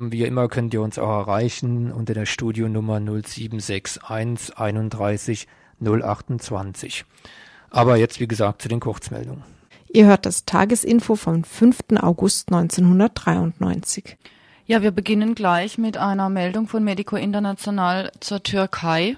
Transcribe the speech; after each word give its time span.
Wie 0.00 0.22
immer 0.22 0.46
könnt 0.46 0.72
ihr 0.74 0.80
uns 0.80 0.96
auch 0.96 1.10
erreichen 1.10 1.90
unter 1.90 2.14
der 2.14 2.24
Studionummer 2.24 3.00
0761 3.00 4.04
31 4.04 5.48
028. 5.80 7.04
Aber 7.70 7.96
jetzt, 7.96 8.20
wie 8.20 8.28
gesagt, 8.28 8.62
zu 8.62 8.68
den 8.68 8.78
Kurzmeldungen. 8.78 9.42
Ihr 9.88 10.06
hört 10.06 10.24
das 10.24 10.44
Tagesinfo 10.44 11.16
vom 11.16 11.42
5. 11.42 11.78
August 12.00 12.52
1993. 12.52 14.16
Ja, 14.66 14.82
wir 14.82 14.92
beginnen 14.92 15.34
gleich 15.34 15.78
mit 15.78 15.96
einer 15.96 16.28
Meldung 16.28 16.68
von 16.68 16.84
Medico 16.84 17.16
International 17.16 18.12
zur 18.20 18.40
Türkei. 18.44 19.16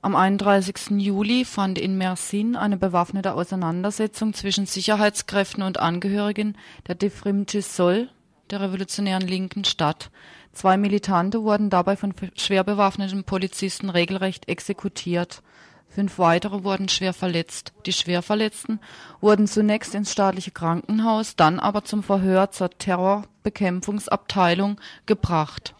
Am 0.00 0.16
31. 0.16 0.92
Juli 0.96 1.44
fand 1.44 1.78
in 1.78 1.98
Mersin 1.98 2.56
eine 2.56 2.78
bewaffnete 2.78 3.34
Auseinandersetzung 3.34 4.32
zwischen 4.32 4.64
Sicherheitskräften 4.64 5.62
und 5.62 5.78
Angehörigen 5.78 6.56
der 6.88 6.94
Defrim 6.94 7.46
Cisol, 7.46 8.08
der 8.50 8.60
revolutionären 8.60 9.26
Linken, 9.26 9.64
statt. 9.64 10.10
Zwei 10.52 10.76
Militante 10.76 11.42
wurden 11.42 11.70
dabei 11.70 11.96
von 11.96 12.14
schwer 12.36 12.64
bewaffneten 12.64 13.24
Polizisten 13.24 13.90
regelrecht 13.90 14.48
exekutiert. 14.48 15.42
Fünf 15.88 16.18
weitere 16.18 16.64
wurden 16.64 16.88
schwer 16.88 17.12
verletzt. 17.12 17.72
Die 17.86 17.92
Schwerverletzten 17.92 18.80
wurden 19.20 19.46
zunächst 19.46 19.94
ins 19.94 20.12
staatliche 20.12 20.50
Krankenhaus, 20.50 21.36
dann 21.36 21.60
aber 21.60 21.84
zum 21.84 22.02
Verhör 22.02 22.50
zur 22.50 22.70
Terrorbekämpfungsabteilung 22.70 24.80
gebracht. 25.06 25.74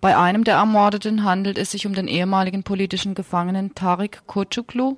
Bei 0.00 0.16
einem 0.16 0.44
der 0.44 0.56
Ermordeten 0.56 1.24
handelt 1.24 1.58
es 1.58 1.70
sich 1.70 1.86
um 1.86 1.94
den 1.94 2.08
ehemaligen 2.08 2.62
politischen 2.62 3.14
Gefangenen 3.14 3.74
Tarik 3.74 4.26
Kocuklu. 4.26 4.96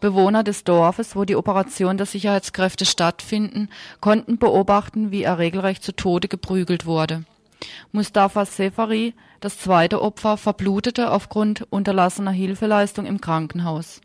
Bewohner 0.00 0.42
des 0.42 0.64
Dorfes, 0.64 1.16
wo 1.16 1.24
die 1.24 1.36
Operation 1.36 1.96
der 1.96 2.06
Sicherheitskräfte 2.06 2.84
stattfinden, 2.84 3.68
konnten 4.00 4.38
beobachten, 4.38 5.10
wie 5.10 5.22
er 5.22 5.38
regelrecht 5.38 5.82
zu 5.82 5.92
Tode 5.92 6.28
geprügelt 6.28 6.86
wurde. 6.86 7.24
Mustafa 7.92 8.46
Sefari, 8.46 9.14
das 9.40 9.58
zweite 9.58 10.00
Opfer, 10.00 10.36
verblutete 10.36 11.10
aufgrund 11.10 11.66
unterlassener 11.70 12.30
Hilfeleistung 12.30 13.06
im 13.06 13.20
Krankenhaus. 13.20 14.00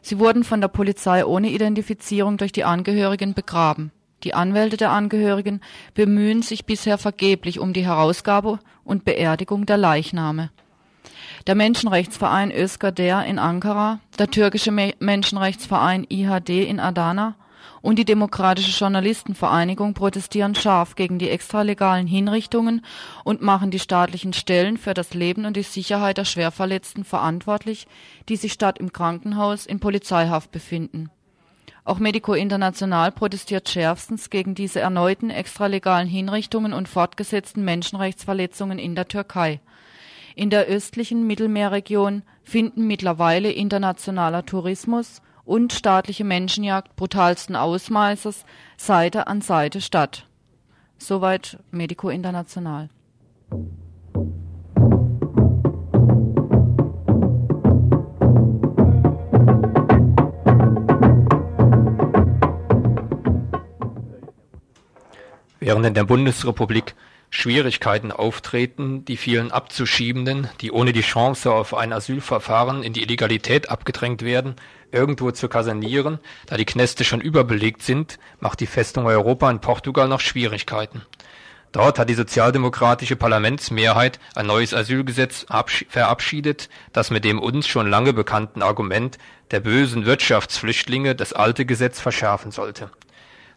Sie 0.00 0.18
wurden 0.18 0.44
von 0.44 0.60
der 0.60 0.68
Polizei 0.68 1.24
ohne 1.24 1.50
Identifizierung 1.50 2.36
durch 2.36 2.52
die 2.52 2.64
Angehörigen 2.64 3.34
begraben. 3.34 3.92
Die 4.24 4.34
Anwälte 4.34 4.76
der 4.76 4.90
Angehörigen 4.90 5.60
bemühen 5.94 6.42
sich 6.42 6.64
bisher 6.64 6.98
vergeblich 6.98 7.58
um 7.58 7.72
die 7.72 7.84
Herausgabe 7.84 8.60
und 8.84 9.04
Beerdigung 9.04 9.66
der 9.66 9.78
Leichname. 9.78 10.50
Der 11.48 11.56
Menschenrechtsverein 11.56 12.52
Özkader 12.52 13.26
in 13.26 13.40
Ankara, 13.40 13.98
der 14.16 14.30
türkische 14.30 14.70
Menschenrechtsverein 14.70 16.06
IHD 16.08 16.68
in 16.68 16.78
Adana 16.78 17.34
und 17.80 17.98
die 17.98 18.04
Demokratische 18.04 18.78
Journalistenvereinigung 18.78 19.92
protestieren 19.92 20.54
scharf 20.54 20.94
gegen 20.94 21.18
die 21.18 21.30
extralegalen 21.30 22.06
Hinrichtungen 22.06 22.84
und 23.24 23.42
machen 23.42 23.72
die 23.72 23.80
staatlichen 23.80 24.32
Stellen 24.34 24.76
für 24.76 24.94
das 24.94 25.14
Leben 25.14 25.44
und 25.44 25.56
die 25.56 25.64
Sicherheit 25.64 26.16
der 26.18 26.26
Schwerverletzten 26.26 27.02
verantwortlich, 27.02 27.88
die 28.28 28.36
sich 28.36 28.52
statt 28.52 28.78
im 28.78 28.92
Krankenhaus 28.92 29.66
in 29.66 29.80
Polizeihaft 29.80 30.52
befinden. 30.52 31.10
Auch 31.84 31.98
Medico 31.98 32.34
International 32.34 33.10
protestiert 33.10 33.68
schärfstens 33.68 34.30
gegen 34.30 34.54
diese 34.54 34.78
erneuten 34.78 35.30
extralegalen 35.30 36.06
Hinrichtungen 36.06 36.72
und 36.72 36.88
fortgesetzten 36.88 37.64
Menschenrechtsverletzungen 37.64 38.78
in 38.78 38.94
der 38.94 39.08
Türkei. 39.08 39.60
In 40.34 40.48
der 40.48 40.64
östlichen 40.64 41.26
Mittelmeerregion 41.26 42.22
finden 42.42 42.86
mittlerweile 42.86 43.52
internationaler 43.52 44.46
Tourismus 44.46 45.20
und 45.44 45.72
staatliche 45.72 46.24
Menschenjagd 46.24 46.96
brutalsten 46.96 47.56
Ausmaßes 47.56 48.44
Seite 48.76 49.26
an 49.26 49.42
Seite 49.42 49.80
statt. 49.80 50.26
Soweit 50.96 51.58
Medico 51.70 52.08
International. 52.08 52.88
Während 65.60 65.86
in 65.86 65.94
der 65.94 66.04
Bundesrepublik 66.04 66.94
Schwierigkeiten 67.34 68.12
auftreten, 68.12 69.06
die 69.06 69.16
vielen 69.16 69.52
Abzuschiebenden, 69.52 70.50
die 70.60 70.70
ohne 70.70 70.92
die 70.92 71.00
Chance 71.00 71.50
auf 71.50 71.74
ein 71.74 71.94
Asylverfahren 71.94 72.82
in 72.82 72.92
die 72.92 73.02
Illegalität 73.02 73.70
abgedrängt 73.70 74.20
werden, 74.20 74.54
irgendwo 74.92 75.30
zu 75.30 75.48
kasernieren, 75.48 76.18
da 76.44 76.58
die 76.58 76.66
Kneste 76.66 77.04
schon 77.04 77.22
überbelegt 77.22 77.82
sind, 77.82 78.18
macht 78.38 78.60
die 78.60 78.66
Festung 78.66 79.06
Europa 79.06 79.50
in 79.50 79.62
Portugal 79.62 80.08
noch 80.08 80.20
Schwierigkeiten. 80.20 81.06
Dort 81.72 81.98
hat 81.98 82.10
die 82.10 82.14
sozialdemokratische 82.14 83.16
Parlamentsmehrheit 83.16 84.20
ein 84.34 84.46
neues 84.46 84.74
Asylgesetz 84.74 85.46
verabschiedet, 85.88 86.68
das 86.92 87.10
mit 87.10 87.24
dem 87.24 87.40
uns 87.40 87.66
schon 87.66 87.88
lange 87.88 88.12
bekannten 88.12 88.60
Argument 88.60 89.16
der 89.52 89.60
bösen 89.60 90.04
Wirtschaftsflüchtlinge 90.04 91.14
das 91.14 91.32
alte 91.32 91.64
Gesetz 91.64 91.98
verschärfen 91.98 92.50
sollte. 92.50 92.90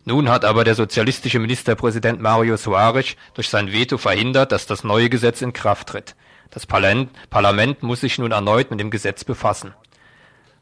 Nun 0.07 0.29
hat 0.29 0.45
aber 0.45 0.63
der 0.63 0.75
sozialistische 0.75 1.39
Ministerpräsident 1.39 2.21
Mario 2.21 2.57
Soares 2.57 3.15
durch 3.33 3.49
sein 3.49 3.71
Veto 3.71 3.97
verhindert, 3.97 4.51
dass 4.51 4.67
das 4.67 4.83
neue 4.83 5.09
Gesetz 5.09 5.41
in 5.41 5.51
Kraft 5.51 5.89
tritt. 5.89 6.15
Das 6.51 6.67
Parlament 6.67 7.81
muss 7.81 8.01
sich 8.01 8.19
nun 8.19 8.31
erneut 8.31 8.69
mit 8.69 8.79
dem 8.79 8.91
Gesetz 8.91 9.23
befassen. 9.23 9.73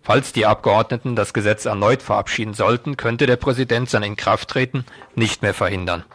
Falls 0.01 0.31
die 0.31 0.45
Abgeordneten 0.45 1.15
das 1.17 1.33
Gesetz 1.33 1.65
erneut 1.65 2.01
verabschieden 2.01 2.53
sollten, 2.53 2.95
könnte 2.95 3.25
der 3.25 3.35
Präsident 3.35 3.89
sein 3.89 4.03
Inkrafttreten 4.03 4.85
nicht 5.15 5.41
mehr 5.41 5.53
verhindern. 5.53 6.05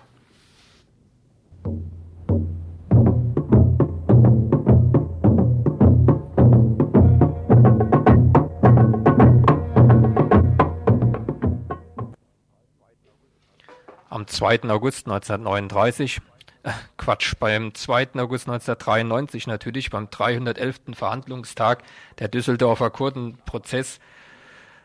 Am 14.19 14.27
2. 14.27 14.65
August 14.65 15.07
1939, 15.07 16.21
äh, 16.65 16.71
Quatsch, 16.97 17.35
beim 17.39 17.73
2. 17.73 18.15
August 18.17 18.49
1993 18.49 19.47
natürlich, 19.47 19.91
beim 19.91 20.11
311. 20.11 20.81
Verhandlungstag 20.95 21.85
der 22.19 22.27
Düsseldorfer 22.27 22.91
Kurdenprozess, 22.91 24.01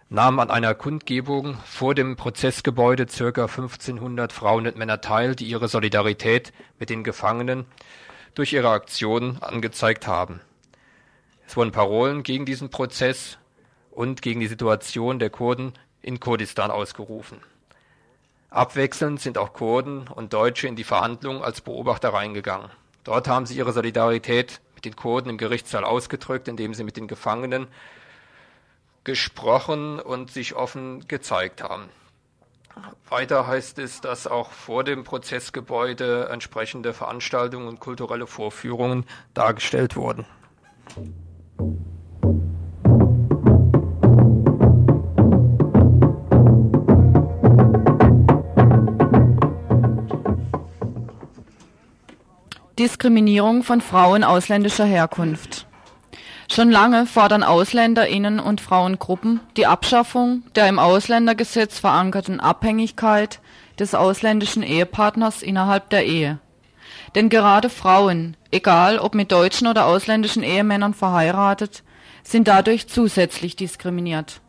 nahmen 0.10 0.40
an 0.40 0.52
einer 0.52 0.76
Kundgebung 0.76 1.58
vor 1.66 1.96
dem 1.96 2.16
Prozessgebäude 2.16 3.08
circa 3.10 3.46
1500 3.46 4.32
Frauen 4.32 4.68
und 4.68 4.78
Männer 4.78 5.02
teil, 5.02 5.36
die 5.36 5.46
ihre 5.46 5.68
Solidarität 5.68 6.54
mit 6.78 6.92
den 6.92 7.04
Gefangenen 7.04 7.66
durch 8.36 8.54
ihre 8.54 8.70
Aktionen 8.70 9.42
angezeigt 9.42 10.06
haben. 10.06 10.42
Es 11.48 11.58
wurden 11.58 11.72
Parolen 11.72 12.22
gegen 12.22 12.46
diesen 12.46 12.70
Prozess 12.70 13.40
und 13.90 14.22
gegen 14.22 14.42
die 14.42 14.48
Situation 14.48 15.18
der 15.18 15.32
Kurden 15.32 15.74
in 16.04 16.20
Kurdistan 16.20 16.70
ausgerufen. 16.70 17.40
Abwechselnd 18.54 19.20
sind 19.20 19.40
auch 19.40 19.54
Kurden 19.54 20.08
und 20.08 20.32
Deutsche 20.32 20.68
in 20.68 20.76
die 20.76 20.84
Verhandlungen 20.84 21.42
als 21.42 21.62
Beobachter 21.62 22.14
reingegangen. 22.14 22.70
Dort 23.04 23.28
haben 23.28 23.48
sie 23.48 23.58
ihre 23.58 23.74
Solidarität 23.74 24.62
mit 24.76 24.86
den 24.86 24.96
Kurden 24.96 25.32
im 25.32 25.40
Gerichtssaal 25.40 25.84
ausgedrückt, 25.84 26.48
indem 26.48 26.76
sie 26.76 26.84
mit 26.84 26.96
den 26.96 27.08
Gefangenen 27.08 27.68
gesprochen 29.04 30.00
und 30.00 30.30
sich 30.30 30.54
offen 30.54 31.08
gezeigt 31.08 31.64
haben. 31.64 31.90
Weiter 33.10 33.48
heißt 33.48 33.80
es, 33.80 34.02
dass 34.02 34.28
auch 34.28 34.52
vor 34.52 34.84
dem 34.84 35.04
Prozessgebäude 35.04 36.30
entsprechende 36.30 36.94
Veranstaltungen 36.94 37.68
und 37.68 37.80
kulturelle 37.80 38.28
Vorführungen 38.28 39.06
dargestellt 39.34 39.96
wurden. 39.96 40.26
Diskriminierung 52.80 53.62
von 53.62 53.82
Frauen 53.82 54.24
ausländischer 54.24 54.86
Herkunft. 54.86 55.68
Schon 56.52 56.72
lange 56.72 57.06
fordern 57.06 57.44
Ausländerinnen 57.44 58.40
und 58.40 58.62
Frauengruppen 58.62 59.42
die 59.58 59.68
Abschaffung 59.68 60.42
der 60.56 60.68
im 60.68 60.80
Ausländergesetz 60.80 61.78
verankerten 61.78 62.40
Abhängigkeit 62.40 63.42
des 63.78 63.94
ausländischen 63.94 64.64
Ehepartners 64.64 65.44
innerhalb 65.44 65.92
der 65.92 66.08
Ehe. 66.08 66.40
Denn 67.14 67.30
gerade 67.30 67.70
Frauen, 67.70 68.36
egal 68.50 68.98
ob 68.98 69.14
mit 69.14 69.32
deutschen 69.32 69.68
oder 69.68 69.86
ausländischen 69.86 70.42
Ehemännern 70.42 70.96
verheiratet, 70.96 71.84
sind 72.24 72.48
dadurch 72.48 72.88
zusätzlich 72.88 73.56
diskriminiert. 73.56 74.42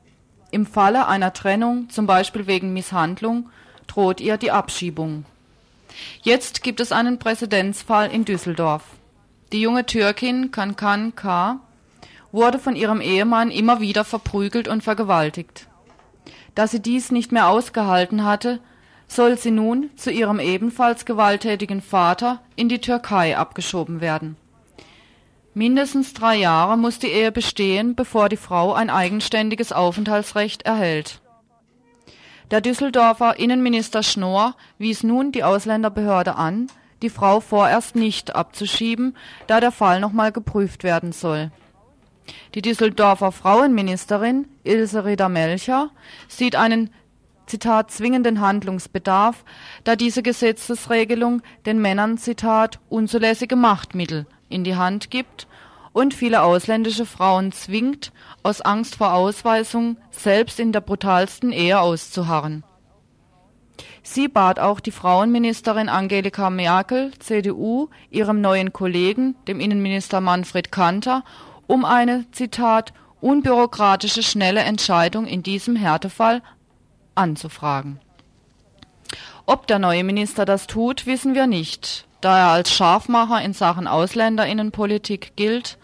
Im 0.50 0.65
Falle 0.65 1.09
einer 1.09 1.35
Trennung, 1.35 1.91
zum 1.91 2.06
Beispiel 2.06 2.47
wegen 2.47 2.73
Misshandlung, 2.73 3.50
droht 3.87 4.23
ihr 4.23 4.38
die 4.38 4.50
Abschiebung. 4.50 5.27
Jetzt 6.23 6.62
gibt 6.62 6.81
es 6.81 6.93
einen 6.93 7.19
Präzedenzfall 7.19 8.11
in 8.11 8.25
Düsseldorf. 8.25 8.85
Die 9.52 9.61
junge 9.61 9.87
Türkin 9.87 10.50
Kankan 10.50 11.14
K. 11.14 11.61
wurde 12.32 12.58
von 12.58 12.76
ihrem 12.76 13.00
Ehemann 13.00 13.50
immer 13.50 13.81
wieder 13.81 14.05
verprügelt 14.05 14.69
und 14.69 14.82
vergewaltigt. 14.82 15.69
Da 16.55 16.67
sie 16.67 16.81
dies 16.81 17.11
nicht 17.11 17.32
mehr 17.32 17.49
ausgehalten 17.49 18.25
hatte, 18.25 18.61
soll 19.06 19.38
sie 19.38 19.50
nun 19.50 19.91
zu 19.96 20.11
ihrem 20.11 20.41
ebenfalls 20.41 21.05
gewalttätigen 21.05 21.82
Vater 21.82 22.41
in 22.56 22.69
die 22.69 22.81
Türkei 22.81 23.37
abgeschoben 23.37 24.00
werden. 24.00 24.37
Mindestens 25.52 26.14
drei 26.14 26.37
Jahre 26.37 26.76
muss 26.76 26.99
die 26.99 27.08
Ehe 27.08 27.31
bestehen, 27.31 27.94
bevor 27.94 28.29
die 28.29 28.37
Frau 28.37 28.73
ein 28.73 28.91
eigenständiges 28.91 29.73
Aufenthaltsrecht 29.73 30.62
erhält. 30.62 31.20
Der 32.55 32.61
Düsseldorfer 32.61 33.37
Innenminister 33.41 34.05
Schnorr 34.05 34.55
wies 34.79 35.03
nun 35.03 35.33
die 35.33 35.43
Ausländerbehörde 35.43 36.37
an, 36.37 36.69
die 37.03 37.11
Frau 37.11 37.41
vorerst 37.41 37.97
nicht 37.97 38.37
abzuschieben, 38.37 39.17
da 39.49 39.59
der 39.59 39.73
Fall 39.73 39.99
nochmal 39.99 40.31
geprüft 40.31 40.85
werden 40.85 41.11
soll. 41.11 41.51
Die 42.55 42.62
Düsseldorfer 42.62 43.33
Frauenministerin 43.33 44.47
Ilse 44.62 45.05
Rieder-Melcher 45.05 45.91
sieht 46.29 46.55
einen 46.55 46.91
Zitat 47.47 47.91
zwingenden 47.91 48.41
Handlungsbedarf, 48.41 49.45
da 49.83 49.97
diese 49.97 50.23
Gesetzesregelung 50.23 51.43
den 51.67 51.81
Männern 51.83 52.19
Zitat 52.19 52.79
unzulässige 52.89 53.56
Machtmittel 53.56 54.29
in 54.49 54.62
die 54.62 54.77
Hand 54.77 55.11
gibt 55.11 55.49
und 55.93 56.15
viele 56.15 56.43
ausländische 56.43 57.05
Frauen 57.05 57.51
zwingt, 57.51 58.12
aus 58.44 58.61
Angst 58.61 58.94
vor 58.94 59.14
Ausweisung 59.14 59.96
selbst 60.12 60.61
in 60.61 60.70
der 60.70 60.81
brutalsten 60.81 61.50
Ehe 61.50 61.81
auszuharren. 61.81 62.62
Sie 64.05 64.29
bat 64.29 64.61
auch 64.61 64.81
die 64.81 64.91
Frauenministerin 64.91 65.88
Angelika 65.88 66.50
Merkel, 66.50 67.12
CDU, 67.19 67.88
ihrem 68.11 68.41
neuen 68.41 68.73
Kollegen, 68.73 69.35
dem 69.49 69.61
Innenminister 69.61 70.20
Manfred 70.20 70.70
Kanter, 70.70 71.25
um 71.67 71.87
eine, 71.87 72.26
Zitat, 72.31 72.93
unbürokratische, 73.23 74.23
schnelle 74.23 74.61
Entscheidung 74.61 75.26
in 75.26 75.43
diesem 75.43 75.75
Härtefall 75.75 76.43
anzufragen. 77.14 77.99
Ob 79.46 79.67
der 79.67 79.79
neue 79.79 80.05
Minister 80.05 80.44
das 80.44 80.67
tut, 80.67 81.06
wissen 81.06 81.35
wir 81.35 81.46
nicht. 81.46 82.06
Da 82.20 82.38
er 82.38 82.49
als 82.49 82.75
Scharfmacher 82.75 83.43
in 83.43 83.55
Sachen 83.55 83.87
Ausländerinnenpolitik 83.87 85.32
gilt, 85.37 85.79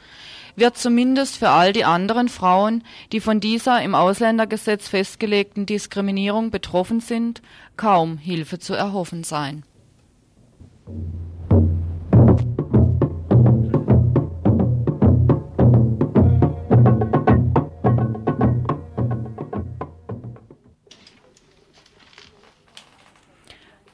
wird 0.56 0.76
zumindest 0.76 1.38
für 1.38 1.50
all 1.50 1.73
die 1.73 1.85
anderen 1.85 2.29
Frauen, 2.29 2.85
die 3.12 3.20
von 3.20 3.41
dieser 3.41 3.82
im 3.82 3.94
Ausländergesetz 3.94 4.88
festgelegten 4.88 5.67
Diskriminierung 5.67 6.50
betroffen 6.50 7.00
sind, 7.00 7.43
kaum 7.76 8.19
Hilfe 8.19 8.58
zu 8.58 8.75
erhoffen 8.75 9.25
sein. 9.25 9.64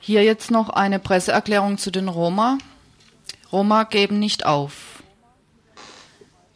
Hier 0.06 0.22
jetzt 0.22 0.52
noch 0.52 0.68
eine 0.68 1.00
Presseerklärung 1.00 1.78
zu 1.78 1.90
den 1.90 2.06
Roma. 2.06 2.58
Roma 3.50 3.82
geben 3.82 4.20
nicht 4.20 4.46
auf. 4.46 4.95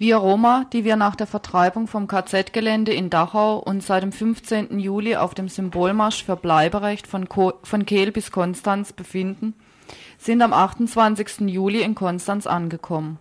Wir 0.00 0.16
Roma, 0.16 0.64
die 0.72 0.84
wir 0.84 0.96
nach 0.96 1.14
der 1.14 1.26
Vertreibung 1.26 1.86
vom 1.86 2.08
KZ-Gelände 2.08 2.90
in 2.90 3.10
Dachau 3.10 3.58
und 3.58 3.82
seit 3.82 4.02
dem 4.02 4.12
15. 4.12 4.80
Juli 4.80 5.16
auf 5.16 5.34
dem 5.34 5.50
Symbolmarsch 5.50 6.24
für 6.24 6.36
Bleiberecht 6.36 7.06
von, 7.06 7.28
Ko 7.28 7.52
von 7.62 7.84
Kehl 7.84 8.10
bis 8.10 8.32
Konstanz 8.32 8.94
befinden, 8.94 9.52
sind 10.16 10.40
am 10.40 10.54
28. 10.54 11.40
Juli 11.40 11.82
in 11.82 11.94
Konstanz 11.94 12.46
angekommen. 12.46 13.18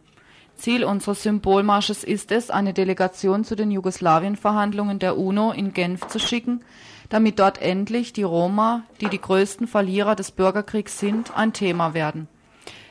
Ziel 0.55 0.85
unseres 0.85 1.21
Symbolmarsches 1.21 2.05
ist 2.05 2.31
es, 2.31 2.49
eine 2.49 2.73
Delegation 2.73 3.43
zu 3.43 3.57
den 3.57 3.71
Jugoslawien-Verhandlungen 3.71 4.99
der 4.99 5.17
UNO 5.17 5.51
in 5.51 5.73
Genf 5.73 6.07
zu 6.07 6.17
schicken, 6.17 6.63
damit 7.09 7.39
dort 7.39 7.61
endlich 7.61 8.13
die 8.13 8.23
Roma, 8.23 8.83
die 9.01 9.09
die 9.09 9.19
größten 9.19 9.67
Verlierer 9.67 10.15
des 10.15 10.31
Bürgerkriegs 10.31 10.97
sind, 10.97 11.35
ein 11.35 11.51
Thema 11.51 11.93
werden. 11.93 12.29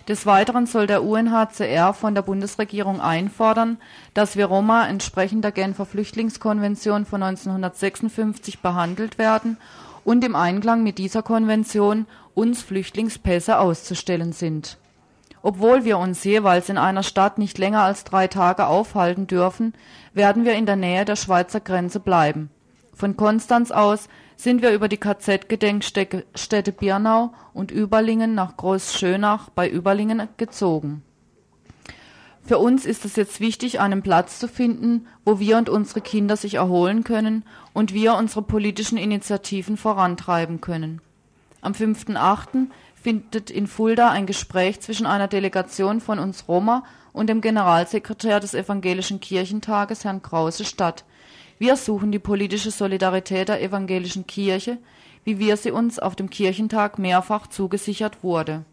Des 0.09 0.25
Weiteren 0.25 0.67
soll 0.67 0.87
der 0.87 1.05
UNHCR 1.05 1.93
von 1.93 2.15
der 2.15 2.23
Bundesregierung 2.23 2.99
einfordern, 3.01 3.77
dass 4.15 4.37
wir 4.37 4.47
Roma 4.47 4.89
entsprechend 4.89 5.45
der 5.45 5.53
Genfer 5.53 5.85
Flüchtlingskonvention 5.85 7.05
von 7.05 7.23
1956 7.23 8.61
behandelt 8.61 9.19
werden 9.19 9.59
und 10.05 10.25
im 10.25 10.35
Einklang 10.35 10.83
mit 10.83 10.97
dieser 10.97 11.23
Konvention 11.23 12.07
uns 12.35 12.63
Flüchtlingspässe 12.63 13.59
auszustellen 13.59 14.33
sind. 14.33 14.79
Obwohl 15.43 15.85
wir 15.85 15.99
uns 15.99 16.25
jeweils 16.25 16.71
in 16.71 16.79
einer 16.79 17.03
Stadt 17.03 17.37
nicht 17.37 17.59
länger 17.59 17.83
als 17.83 18.05
drei 18.05 18.29
Tage 18.29 18.67
aufhalten 18.67 19.27
dürfen, 19.27 19.75
werden 20.15 20.47
wir 20.47 20.55
in 20.55 20.65
der 20.65 20.77
Nähe 20.77 21.05
der 21.05 21.17
Schweizer 21.17 21.61
Grenze 21.61 22.01
bleiben 22.01 22.49
von 22.99 23.17
Konstanz 23.17 23.71
aus 23.71 24.09
sind 24.39 24.63
wir 24.63 24.71
über 24.71 24.89
die 24.89 24.99
KZ-Gedenkstätte 24.99 26.73
Birnau 26.73 27.33
und 27.53 27.73
Überlingen 27.73 28.37
nach 28.37 28.57
Groß-Schönach 28.57 29.51
bei 29.51 29.69
Überlingen 29.69 30.29
gezogen. 30.37 31.03
Für 32.45 32.59
uns 32.59 32.87
ist 32.87 33.05
es 33.05 33.17
jetzt 33.17 33.41
wichtig, 33.41 33.81
einen 33.81 34.01
Platz 34.01 34.39
zu 34.39 34.47
finden, 34.47 35.09
wo 35.25 35.41
wir 35.41 35.59
und 35.59 35.69
unsere 35.69 36.01
Kinder 36.01 36.37
sich 36.37 36.55
erholen 36.55 37.03
können 37.03 37.45
und 37.73 37.93
wir 37.93 38.15
unsere 38.15 38.43
politischen 38.43 38.97
Initiativen 38.97 39.77
vorantreiben 39.77 40.61
können. 40.61 41.01
Am 41.61 41.73
5.8. 41.73 42.69
findet 42.95 43.51
in 43.51 43.67
Fulda 43.67 44.11
ein 44.11 44.27
Gespräch 44.27 44.81
zwischen 44.81 45.07
einer 45.07 45.27
Delegation 45.27 46.01
von 46.01 46.21
uns 46.21 46.47
Roma 46.47 46.85
und 47.13 47.27
dem 47.27 47.41
Generalsekretär 47.41 48.39
des 48.39 48.55
Evangelischen 48.55 49.19
Kirchentages, 49.19 50.05
Herrn 50.05 50.23
Krause, 50.23 50.65
statt 50.65 51.05
wir 51.59 51.77
suchen 51.77 52.13
die 52.13 52.19
politische 52.19 52.71
Solidarität 52.71 53.49
der 53.49 53.63
evangelischen 53.63 54.27
Kirche, 54.27 54.79
wie 55.25 55.39
wir 55.39 55.57
sie 55.57 55.71
uns 55.71 55.99
auf 55.99 56.17
dem 56.17 56.31
Kirchentag 56.31 56.99
mehrfach 56.99 57.47
zugesichert 57.49 58.23
wurde. 58.23 58.65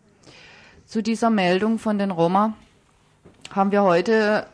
Zu 0.86 1.02
dieser 1.02 1.30
Meldung 1.30 1.80
von 1.80 1.98
den 1.98 2.12
Roma 2.12 2.54
haben 3.52 3.72
wir 3.72 3.84
heute 3.84 4.46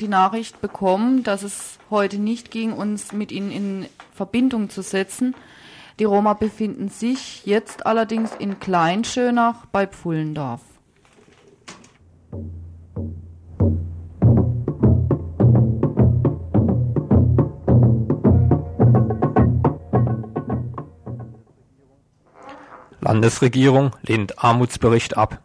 die 0.00 0.08
Nachricht 0.08 0.60
bekommen, 0.60 1.22
dass 1.22 1.42
es 1.42 1.78
heute 1.90 2.18
nicht 2.18 2.50
ging, 2.50 2.72
uns 2.72 3.12
mit 3.12 3.30
ihnen 3.30 3.50
in 3.50 3.86
Verbindung 4.14 4.70
zu 4.70 4.82
setzen. 4.82 5.34
Die 5.98 6.04
Roma 6.04 6.34
befinden 6.34 6.88
sich 6.88 7.44
jetzt 7.44 7.86
allerdings 7.86 8.34
in 8.34 8.58
Kleinschönach 8.58 9.66
bei 9.66 9.86
Pfullendorf. 9.86 10.62
Landesregierung 23.02 23.96
lehnt 24.02 24.44
Armutsbericht 24.44 25.16
ab. 25.16 25.40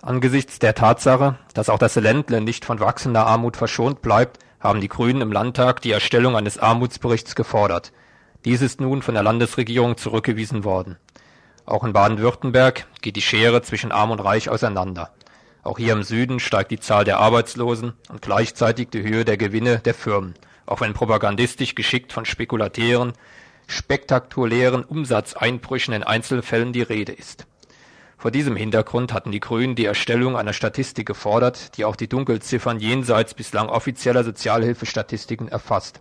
Angesichts 0.00 0.58
der 0.58 0.74
Tatsache, 0.74 1.36
dass 1.52 1.68
auch 1.68 1.78
das 1.78 1.96
Ländle 1.96 2.40
nicht 2.40 2.64
von 2.64 2.80
wachsender 2.80 3.26
Armut 3.26 3.58
verschont 3.58 4.00
bleibt, 4.00 4.38
haben 4.58 4.80
die 4.80 4.88
Grünen 4.88 5.20
im 5.20 5.32
Landtag 5.32 5.82
die 5.82 5.92
Erstellung 5.92 6.34
eines 6.34 6.58
Armutsberichts 6.58 7.34
gefordert. 7.34 7.92
Dies 8.46 8.62
ist 8.62 8.80
nun 8.80 9.02
von 9.02 9.14
der 9.14 9.22
Landesregierung 9.22 9.98
zurückgewiesen 9.98 10.64
worden. 10.64 10.96
Auch 11.66 11.84
in 11.84 11.92
Baden-Württemberg 11.92 12.86
geht 13.02 13.16
die 13.16 13.22
Schere 13.22 13.60
zwischen 13.60 13.92
Arm 13.92 14.10
und 14.10 14.20
Reich 14.20 14.48
auseinander. 14.48 15.10
Auch 15.62 15.78
hier 15.78 15.92
im 15.92 16.02
Süden 16.02 16.40
steigt 16.40 16.70
die 16.70 16.80
Zahl 16.80 17.04
der 17.04 17.18
Arbeitslosen 17.18 17.92
und 18.08 18.22
gleichzeitig 18.22 18.88
die 18.88 19.02
Höhe 19.02 19.26
der 19.26 19.36
Gewinne 19.36 19.78
der 19.78 19.94
Firmen, 19.94 20.34
auch 20.64 20.80
wenn 20.80 20.94
propagandistisch 20.94 21.74
geschickt 21.74 22.12
von 22.12 22.24
Spekulatären 22.24 23.12
spektakulären 23.72 24.84
Umsatzeinbrüchen 24.84 25.94
in 25.94 26.02
Einzelfällen 26.04 26.72
die 26.72 26.82
Rede 26.82 27.12
ist. 27.12 27.46
Vor 28.16 28.30
diesem 28.30 28.54
Hintergrund 28.54 29.12
hatten 29.12 29.32
die 29.32 29.40
Grünen 29.40 29.74
die 29.74 29.84
Erstellung 29.86 30.36
einer 30.36 30.52
Statistik 30.52 31.06
gefordert, 31.06 31.76
die 31.76 31.84
auch 31.84 31.96
die 31.96 32.08
Dunkelziffern 32.08 32.78
jenseits 32.78 33.34
bislang 33.34 33.68
offizieller 33.68 34.22
Sozialhilfestatistiken 34.22 35.48
erfasst. 35.48 36.00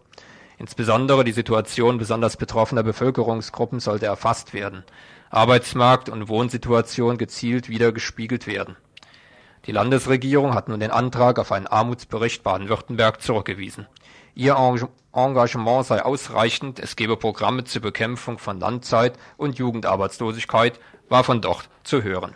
Insbesondere 0.59 1.23
die 1.23 1.31
Situation 1.31 1.97
besonders 1.97 2.37
betroffener 2.37 2.83
Bevölkerungsgruppen 2.83 3.79
sollte 3.79 4.05
erfasst 4.05 4.53
werden, 4.53 4.83
Arbeitsmarkt 5.31 6.09
und 6.09 6.29
Wohnsituation 6.29 7.17
gezielt 7.17 7.69
wiedergespiegelt 7.69 8.45
werden. 8.45 8.75
Die 9.65 9.71
Landesregierung 9.71 10.53
hat 10.53 10.69
nun 10.69 10.79
den 10.79 10.91
Antrag 10.91 11.39
auf 11.39 11.51
einen 11.51 11.65
Armutsbericht 11.65 12.43
Baden-Württemberg 12.43 13.21
zurückgewiesen. 13.21 13.87
Ihr 14.35 14.57
Engagement 15.13 15.85
sei 15.85 16.03
ausreichend, 16.03 16.79
es 16.79 16.95
gebe 16.95 17.17
Programme 17.17 17.63
zur 17.63 17.81
Bekämpfung 17.81 18.37
von 18.37 18.59
Landzeit 18.59 19.17
und 19.37 19.57
Jugendarbeitslosigkeit, 19.57 20.79
war 21.09 21.23
von 21.23 21.41
dort 21.41 21.69
zu 21.83 22.03
hören 22.03 22.35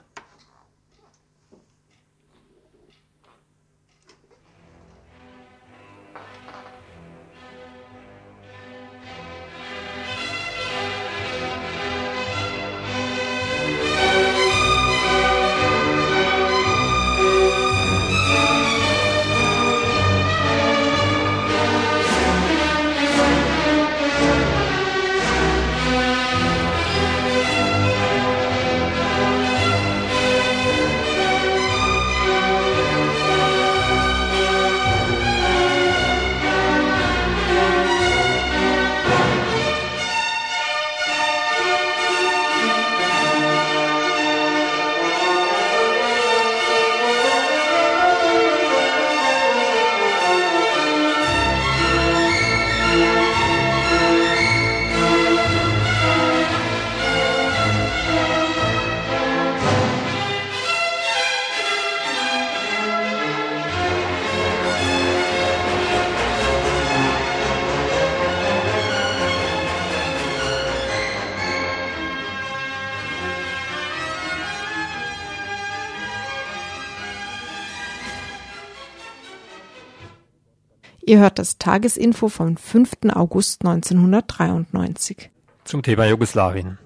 Ihr 81.07 81.19
hört 81.19 81.37
das 81.37 81.59
Tagesinfo 81.59 82.29
vom 82.29 82.57
5. 82.57 83.13
August 83.13 83.63
1993. 83.63 85.29
Zum 85.63 85.83
Thema 85.83 86.07
Jugoslawien. 86.07 86.79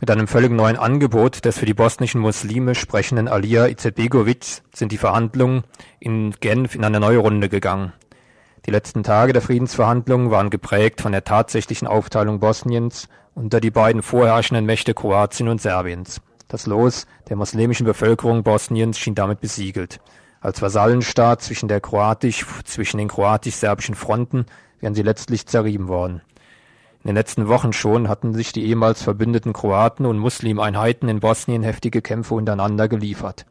Mit 0.00 0.10
einem 0.10 0.26
völlig 0.26 0.50
neuen 0.50 0.76
Angebot 0.76 1.44
des 1.44 1.56
für 1.56 1.64
die 1.64 1.72
bosnischen 1.72 2.20
Muslime 2.20 2.74
sprechenden 2.74 3.28
Alija 3.28 3.68
Izetbegovic 3.68 4.62
sind 4.74 4.90
die 4.90 4.98
Verhandlungen 4.98 5.62
in 6.00 6.34
Genf 6.40 6.74
in 6.74 6.84
eine 6.84 6.98
neue 6.98 7.18
Runde 7.18 7.48
gegangen. 7.48 7.92
Die 8.66 8.72
letzten 8.72 9.04
Tage 9.04 9.32
der 9.32 9.42
Friedensverhandlungen 9.42 10.32
waren 10.32 10.50
geprägt 10.50 11.00
von 11.00 11.12
der 11.12 11.22
tatsächlichen 11.22 11.86
Aufteilung 11.86 12.40
Bosniens 12.40 13.08
unter 13.36 13.60
die 13.60 13.70
beiden 13.70 14.02
vorherrschenden 14.02 14.66
Mächte 14.66 14.92
Kroatien 14.92 15.46
und 15.46 15.62
Serbiens. 15.62 16.20
Das 16.48 16.66
Los 16.66 17.06
der 17.28 17.36
muslimischen 17.36 17.86
Bevölkerung 17.86 18.42
Bosniens 18.42 18.98
schien 18.98 19.14
damit 19.14 19.40
besiegelt. 19.40 20.00
Als 20.46 20.62
Vasallenstaat 20.62 21.42
zwischen 21.42 21.66
der 21.66 21.80
kroatisch, 21.80 22.46
zwischen 22.62 22.98
den 22.98 23.08
kroatisch-serbischen 23.08 23.96
Fronten 23.96 24.46
wären 24.78 24.94
sie 24.94 25.02
letztlich 25.02 25.48
zerrieben 25.48 25.88
worden. 25.88 26.22
In 27.02 27.08
den 27.08 27.16
letzten 27.16 27.48
Wochen 27.48 27.72
schon 27.72 28.08
hatten 28.08 28.32
sich 28.32 28.52
die 28.52 28.64
ehemals 28.64 29.02
verbündeten 29.02 29.52
Kroaten 29.52 30.06
und 30.06 30.20
Muslimeinheiten 30.20 31.08
in 31.08 31.18
Bosnien 31.18 31.64
heftige 31.64 32.00
Kämpfe 32.00 32.34
untereinander 32.34 32.86
geliefert. 32.86 33.44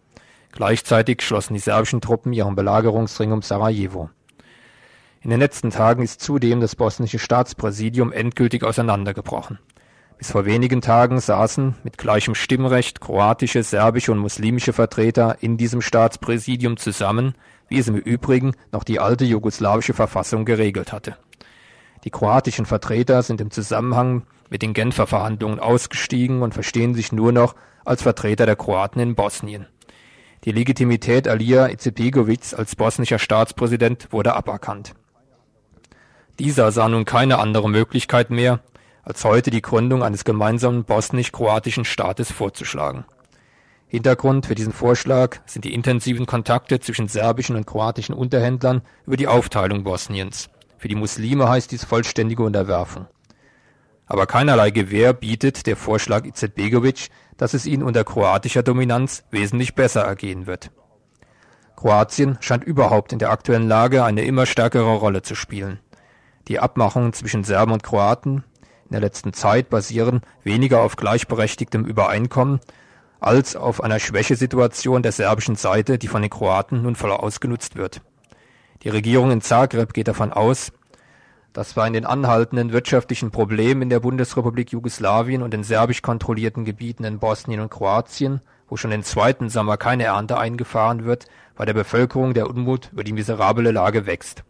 Gleichzeitig 0.54 1.22
schlossen 1.22 1.54
die 1.54 1.60
serbischen 1.60 2.00
Truppen 2.00 2.32
ihren 2.32 2.56
Belagerungsring 2.56 3.34
um 3.34 3.42
Sarajevo. 3.42 4.10
In 5.20 5.32
den 5.32 5.42
letzten 5.42 5.72
Tagen 5.72 6.02
ist 6.02 6.22
zudem 6.22 6.62
das 6.62 6.78
bosnische 6.78 7.20
Staatspräsidium 7.20 8.14
endgültig 8.14 8.64
auseinandergebrochen. 8.64 9.60
Bis 10.18 10.32
vor 10.32 10.46
wenigen 10.46 10.82
Tagen 10.82 11.20
saßen 11.20 11.76
mit 11.84 11.98
gleichem 11.98 12.36
Stimmrecht 12.36 13.02
kroatische, 13.02 13.64
serbische 13.64 14.12
und 14.12 14.20
muslimische 14.20 14.72
Vertreter 14.72 15.38
in 15.42 15.58
diesem 15.58 15.82
Staatspräsidium 15.82 16.78
zusammen, 16.78 17.36
wie 17.68 17.80
es 17.80 17.88
im 17.88 17.96
Übrigen 17.96 18.54
noch 18.72 18.84
die 18.84 19.00
alte 19.00 19.26
jugoslawische 19.26 19.94
Verfassung 19.94 20.46
geregelt 20.46 20.94
hatte. 20.94 21.18
Die 22.06 22.12
kroatischen 22.12 22.66
Vertreter 22.66 23.24
sind 23.24 23.42
im 23.42 23.52
Zusammenhang 23.52 24.24
mit 24.50 24.62
den 24.62 24.74
Genfer 24.74 25.08
Verhandlungen 25.08 25.60
ausgestiegen 25.60 26.44
und 26.44 26.54
verstehen 26.54 26.94
sich 26.94 27.12
nur 27.12 27.32
noch 27.32 27.56
als 27.84 28.04
Vertreter 28.04 28.46
der 28.46 28.56
Kroaten 28.56 29.02
in 29.02 29.16
Bosnien. 29.16 29.68
Die 30.44 30.52
Legitimität 30.52 31.28
Alija 31.28 31.68
Izetbegovic 31.68 32.54
als 32.56 32.76
bosnischer 32.76 33.20
Staatspräsident 33.20 34.12
wurde 34.12 34.36
aberkannt. 34.36 34.94
Dieser 36.38 36.72
sah 36.72 36.88
nun 36.88 37.06
keine 37.06 37.40
andere 37.40 37.70
Möglichkeit 37.70 38.30
mehr, 38.30 38.60
als 39.06 39.24
heute 39.24 39.52
die 39.52 39.62
Gründung 39.62 40.04
eines 40.04 40.26
gemeinsamen 40.26 40.84
bosnisch-kroatischen 40.84 41.86
Staates 41.86 42.32
vorzuschlagen. 42.32 43.06
Hintergrund 43.88 44.48
für 44.48 44.56
diesen 44.56 44.74
Vorschlag 44.74 45.38
sind 45.46 45.64
die 45.64 45.74
intensiven 45.74 46.26
Kontakte 46.26 46.80
zwischen 46.80 47.08
serbischen 47.08 47.56
und 47.56 47.68
kroatischen 47.68 48.16
Unterhändlern 48.16 48.82
über 49.06 49.16
die 49.16 49.28
Aufteilung 49.28 49.84
Bosniens. 49.84 50.50
Für 50.78 50.88
die 50.88 50.96
Muslime 50.96 51.48
heißt 51.48 51.72
dies 51.72 51.86
vollständige 51.86 52.44
Unterwerfung. 52.44 53.08
Aber 54.08 54.26
keinerlei 54.26 54.72
Gewähr 54.72 55.14
bietet 55.14 55.68
der 55.68 55.78
Vorschlag 55.78 56.26
Izetbegovic, 56.26 57.10
dass 57.38 57.54
es 57.54 57.66
ihnen 57.66 57.84
unter 57.84 58.04
kroatischer 58.04 58.64
Dominanz 58.64 59.24
wesentlich 59.30 59.76
besser 59.76 60.02
ergehen 60.02 60.48
wird. 60.48 60.72
Kroatien 61.76 62.38
scheint 62.40 62.64
überhaupt 62.64 63.14
in 63.14 63.20
der 63.20 63.32
aktuellen 63.32 63.68
Lage 63.68 64.04
eine 64.04 64.24
immer 64.24 64.46
stärkere 64.46 64.96
Rolle 64.96 65.22
zu 65.22 65.36
spielen. 65.36 65.80
Die 66.48 66.60
Abmachungen 66.60 67.14
zwischen 67.14 67.44
Serben 67.44 67.72
und 67.72 67.84
Kroaten 67.84 68.44
in 68.86 68.92
der 68.92 69.02
letzten 69.02 69.34
Zeit 69.34 69.70
basieren 69.70 70.22
weniger 70.44 70.82
auf 70.82 70.96
gleichberechtigtem 70.96 71.86
Übereinkommen 71.86 72.60
als 73.20 73.56
auf 73.56 73.84
einer 73.84 74.00
Schwächesituation 74.00 75.02
der 75.02 75.12
serbischen 75.12 75.56
Seite, 75.56 75.98
die 75.98 76.08
von 76.08 76.22
den 76.22 76.30
Kroaten 76.30 76.84
nun 76.84 76.96
voll 76.96 77.12
ausgenutzt 77.12 77.76
wird. 77.76 78.02
Die 78.84 78.90
Regierung 78.90 79.32
in 79.32 79.42
Zagreb 79.42 79.94
geht 79.94 80.08
davon 80.08 80.32
aus, 80.32 80.72
dass 81.54 81.74
bei 81.74 81.90
den 81.90 82.06
anhaltenden 82.06 82.74
wirtschaftlichen 82.74 83.32
Problemen 83.32 83.84
in 83.84 83.90
der 83.90 84.02
Bundesrepublik 84.02 84.72
Jugoslawien 84.72 85.42
und 85.42 85.54
den 85.54 85.64
serbisch 85.64 86.02
kontrollierten 86.02 86.66
Gebieten 86.66 87.06
in 87.06 87.18
Bosnien 87.18 87.62
und 87.62 87.72
Kroatien, 87.72 88.42
wo 88.68 88.78
schon 88.78 88.92
den 88.92 89.04
zweiten 89.04 89.50
Sommer 89.50 89.78
keine 89.78 90.04
Ernte 90.04 90.38
eingefahren 90.38 91.06
wird, 91.06 91.26
bei 91.56 91.66
der 91.66 91.74
Bevölkerung 91.74 92.34
der 92.34 92.50
Unmut 92.50 92.90
über 92.92 93.04
die 93.04 93.14
miserable 93.14 93.72
Lage 93.72 94.06
wächst. 94.06 94.44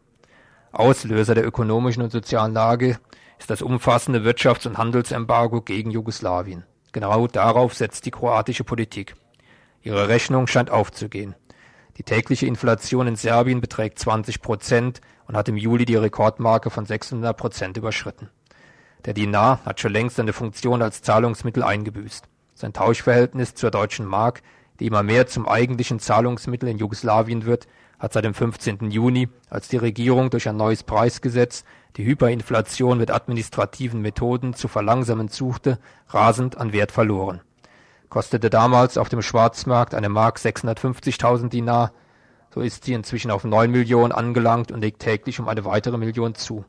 Auslöser 0.71 1.35
der 1.35 1.45
ökonomischen 1.45 2.03
und 2.03 2.11
sozialen 2.11 2.53
Lage 2.53 2.97
ist 3.45 3.51
das 3.51 3.61
umfassende 3.61 4.21
Wirtschafts- 4.21 4.65
und 4.65 4.79
Handelsembargo 4.79 5.61
gegen 5.61 5.91
Jugoslawien. 5.91 6.63
Genau 6.93 7.27
darauf 7.27 7.75
setzt 7.75 8.07
die 8.07 8.09
kroatische 8.09 8.63
Politik. 8.63 9.13
Ihre 9.83 10.09
Rechnung 10.09 10.47
scheint 10.47 10.71
aufzugehen. 10.71 11.35
Die 11.97 12.03
tägliche 12.03 12.47
Inflation 12.47 13.05
in 13.05 13.15
Serbien 13.15 13.61
beträgt 13.61 13.99
20 13.99 14.41
Prozent 14.41 14.99
und 15.27 15.37
hat 15.37 15.47
im 15.47 15.57
Juli 15.57 15.85
die 15.85 15.95
Rekordmarke 15.95 16.71
von 16.71 16.87
600 16.87 17.37
Prozent 17.37 17.77
überschritten. 17.77 18.31
Der 19.05 19.13
Dinar 19.13 19.63
hat 19.63 19.79
schon 19.79 19.91
längst 19.91 20.15
seine 20.15 20.33
Funktion 20.33 20.81
als 20.81 21.03
Zahlungsmittel 21.03 21.61
eingebüßt. 21.61 22.25
Sein 22.55 22.73
Tauschverhältnis 22.73 23.53
zur 23.53 23.69
deutschen 23.69 24.07
Mark, 24.07 24.41
die 24.79 24.87
immer 24.87 25.03
mehr 25.03 25.27
zum 25.27 25.47
eigentlichen 25.47 25.99
Zahlungsmittel 25.99 26.67
in 26.67 26.79
Jugoslawien 26.79 27.45
wird, 27.45 27.67
hat 27.99 28.13
seit 28.13 28.25
dem 28.25 28.33
15. 28.33 28.89
Juni, 28.89 29.29
als 29.51 29.67
die 29.67 29.77
Regierung 29.77 30.31
durch 30.31 30.49
ein 30.49 30.57
neues 30.57 30.81
Preisgesetz 30.81 31.63
die 31.97 32.05
Hyperinflation 32.05 32.97
mit 32.97 33.11
administrativen 33.11 34.01
Methoden 34.01 34.53
zu 34.53 34.67
verlangsamen 34.67 35.27
suchte, 35.27 35.79
rasend 36.09 36.57
an 36.57 36.73
Wert 36.73 36.91
verloren 36.91 37.41
kostete 38.15 38.49
damals 38.49 38.97
auf 38.97 39.09
dem 39.09 39.21
Schwarzmarkt 39.21 39.93
eine 39.93 40.07
Mark 40.07 40.37
650.000 40.37 41.49
Dinar, 41.49 41.91
so 42.49 42.61
ist 42.61 42.85
sie 42.85 42.93
inzwischen 42.93 43.29
auf 43.29 43.43
9 43.43 43.69
Millionen 43.69 44.13
angelangt 44.13 44.71
und 44.71 44.79
legt 44.79 45.01
täglich 45.01 45.37
um 45.41 45.49
eine 45.49 45.65
weitere 45.65 45.97
Million 45.97 46.33
zu. 46.33 46.63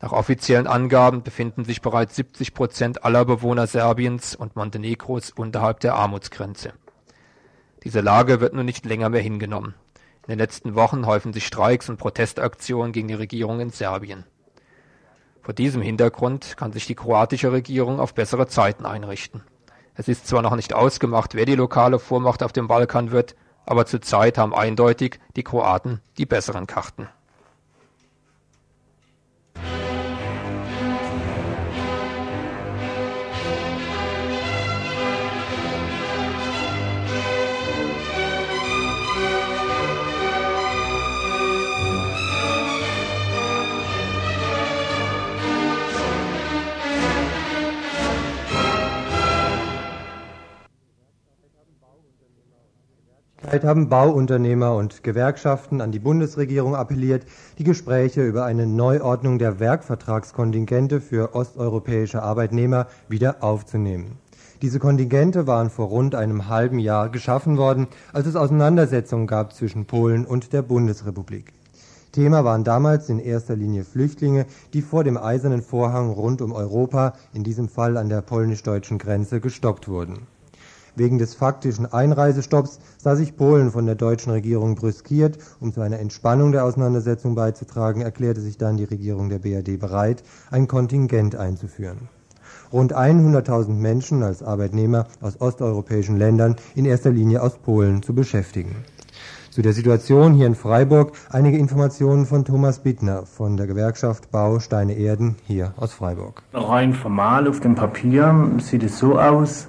Nach 0.00 0.12
offiziellen 0.12 0.68
Angaben 0.68 1.24
befinden 1.24 1.64
sich 1.64 1.82
bereits 1.82 2.14
70 2.14 2.54
Prozent 2.54 3.04
aller 3.04 3.24
Bewohner 3.24 3.66
Serbiens 3.66 4.36
und 4.36 4.54
Montenegros 4.54 5.32
unterhalb 5.32 5.80
der 5.80 5.96
Armutsgrenze. 5.96 6.72
Diese 7.82 8.00
Lage 8.00 8.40
wird 8.40 8.54
nun 8.54 8.64
nicht 8.64 8.86
länger 8.86 9.08
mehr 9.08 9.22
hingenommen. 9.22 9.74
In 10.26 10.30
den 10.30 10.38
letzten 10.38 10.76
Wochen 10.76 11.04
häufen 11.04 11.32
sich 11.32 11.48
Streiks 11.48 11.88
und 11.88 11.96
Protestaktionen 11.96 12.92
gegen 12.92 13.08
die 13.08 13.14
Regierung 13.14 13.58
in 13.58 13.70
Serbien. 13.70 14.24
Vor 15.42 15.54
diesem 15.54 15.82
Hintergrund 15.82 16.56
kann 16.56 16.72
sich 16.72 16.86
die 16.86 16.94
kroatische 16.94 17.52
Regierung 17.52 17.98
auf 17.98 18.14
bessere 18.14 18.46
Zeiten 18.46 18.84
einrichten. 18.84 19.42
Es 19.94 20.08
ist 20.08 20.26
zwar 20.26 20.42
noch 20.42 20.54
nicht 20.54 20.72
ausgemacht, 20.72 21.34
wer 21.34 21.46
die 21.46 21.54
lokale 21.54 21.98
Vormacht 21.98 22.42
auf 22.42 22.52
dem 22.52 22.68
Balkan 22.68 23.10
wird, 23.10 23.36
aber 23.66 23.86
zurzeit 23.86 24.38
haben 24.38 24.54
eindeutig 24.54 25.18
die 25.36 25.42
Kroaten 25.42 26.00
die 26.18 26.26
besseren 26.26 26.66
Karten. 26.66 27.08
Zeit 53.50 53.64
haben 53.64 53.88
Bauunternehmer 53.88 54.76
und 54.76 55.02
Gewerkschaften 55.02 55.80
an 55.80 55.90
die 55.90 55.98
Bundesregierung 55.98 56.76
appelliert, 56.76 57.24
die 57.58 57.64
Gespräche 57.64 58.24
über 58.24 58.44
eine 58.44 58.64
Neuordnung 58.64 59.40
der 59.40 59.58
Werkvertragskontingente 59.58 61.00
für 61.00 61.34
osteuropäische 61.34 62.22
Arbeitnehmer 62.22 62.86
wieder 63.08 63.42
aufzunehmen. 63.42 64.18
Diese 64.62 64.78
Kontingente 64.78 65.48
waren 65.48 65.68
vor 65.68 65.88
rund 65.88 66.14
einem 66.14 66.48
halben 66.48 66.78
Jahr 66.78 67.08
geschaffen 67.08 67.56
worden, 67.56 67.88
als 68.12 68.28
es 68.28 68.36
Auseinandersetzungen 68.36 69.26
gab 69.26 69.52
zwischen 69.52 69.84
Polen 69.84 70.26
und 70.26 70.52
der 70.52 70.62
Bundesrepublik. 70.62 71.52
Thema 72.12 72.44
waren 72.44 72.62
damals 72.62 73.08
in 73.08 73.18
erster 73.18 73.56
Linie 73.56 73.82
Flüchtlinge, 73.82 74.46
die 74.74 74.82
vor 74.82 75.02
dem 75.02 75.16
eisernen 75.16 75.62
Vorhang 75.62 76.10
rund 76.10 76.40
um 76.40 76.52
Europa, 76.52 77.14
in 77.34 77.42
diesem 77.42 77.68
Fall 77.68 77.96
an 77.96 78.10
der 78.10 78.20
polnisch-deutschen 78.20 78.98
Grenze, 78.98 79.40
gestoppt 79.40 79.88
wurden. 79.88 80.28
Wegen 81.00 81.16
des 81.16 81.34
faktischen 81.34 81.90
Einreisestopps 81.90 82.78
sah 82.98 83.16
sich 83.16 83.34
Polen 83.34 83.70
von 83.70 83.86
der 83.86 83.94
deutschen 83.94 84.32
Regierung 84.32 84.74
brüskiert. 84.74 85.38
Um 85.58 85.72
zu 85.72 85.80
einer 85.80 85.98
Entspannung 85.98 86.52
der 86.52 86.62
Auseinandersetzung 86.62 87.34
beizutragen, 87.34 88.02
erklärte 88.02 88.42
sich 88.42 88.58
dann 88.58 88.76
die 88.76 88.84
Regierung 88.84 89.30
der 89.30 89.38
BRD 89.38 89.80
bereit, 89.80 90.22
ein 90.50 90.68
Kontingent 90.68 91.36
einzuführen. 91.36 92.10
Rund 92.70 92.94
100.000 92.94 93.70
Menschen 93.70 94.22
als 94.22 94.42
Arbeitnehmer 94.42 95.06
aus 95.22 95.40
osteuropäischen 95.40 96.18
Ländern, 96.18 96.56
in 96.74 96.84
erster 96.84 97.12
Linie 97.12 97.40
aus 97.40 97.56
Polen, 97.56 98.02
zu 98.02 98.14
beschäftigen. 98.14 98.84
Zu 99.50 99.62
der 99.62 99.72
Situation 99.72 100.34
hier 100.34 100.46
in 100.46 100.54
Freiburg 100.54 101.12
einige 101.30 101.56
Informationen 101.56 102.26
von 102.26 102.44
Thomas 102.44 102.80
Bittner 102.80 103.24
von 103.24 103.56
der 103.56 103.66
Gewerkschaft 103.66 104.30
Bau 104.30 104.60
Steine 104.60 104.92
Erden 104.92 105.36
hier 105.46 105.72
aus 105.78 105.94
Freiburg. 105.94 106.42
Rein 106.52 106.92
formal 106.92 107.48
auf 107.48 107.58
dem 107.58 107.74
Papier 107.74 108.50
sieht 108.58 108.82
es 108.82 108.98
so 108.98 109.18
aus, 109.18 109.66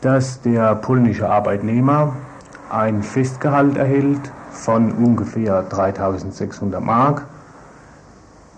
dass 0.00 0.40
der 0.42 0.74
polnische 0.76 1.28
Arbeitnehmer 1.28 2.14
ein 2.70 3.02
Festgehalt 3.02 3.76
erhält 3.76 4.32
von 4.50 4.92
ungefähr 4.92 5.62
3600 5.62 6.82
Mark. 6.82 7.26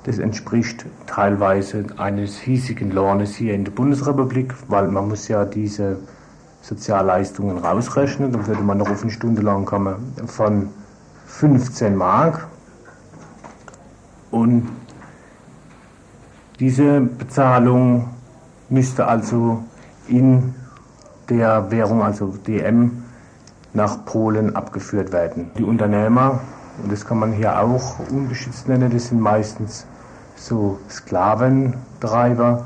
Das 0.05 0.19
entspricht 0.19 0.87
teilweise 1.07 1.85
eines 1.97 2.39
hiesigen 2.39 2.91
Lohnes 2.91 3.35
hier 3.35 3.55
in 3.55 3.65
der 3.65 3.73
Bundesrepublik, 3.73 4.55
weil 4.69 4.89
man 4.89 5.09
muss 5.09 5.29
ja 5.29 5.45
diese 5.45 5.99
Sozialleistungen 6.63 7.59
rausrechnen, 7.59 8.33
dann 8.33 8.47
würde 8.47 8.63
man 8.63 8.79
noch 8.79 8.91
auf 8.91 9.03
eine 9.03 9.11
Stunde 9.11 9.43
lang 9.43 9.65
kommen 9.65 9.97
von 10.27 10.71
15 11.27 11.95
Mark. 11.95 12.47
Und 14.31 14.69
diese 16.59 17.01
Bezahlung 17.01 18.11
müsste 18.69 19.07
also 19.07 19.63
in 20.09 20.55
der 21.31 21.71
Währung, 21.71 22.03
also 22.03 22.35
DM, 22.47 23.03
nach 23.75 24.05
Polen 24.05 24.57
abgeführt 24.57 25.13
werden. 25.13 25.51
Die 25.59 25.65
Unternehmer, 25.65 26.41
und 26.83 26.91
das 26.91 27.05
kann 27.05 27.19
man 27.19 27.33
hier 27.33 27.61
auch 27.61 27.99
unbeschützt 28.11 28.69
nennen, 28.69 28.91
das 28.93 29.09
sind 29.09 29.21
meistens 29.21 29.87
so 30.37 30.79
Sklaventreiber, 30.89 32.65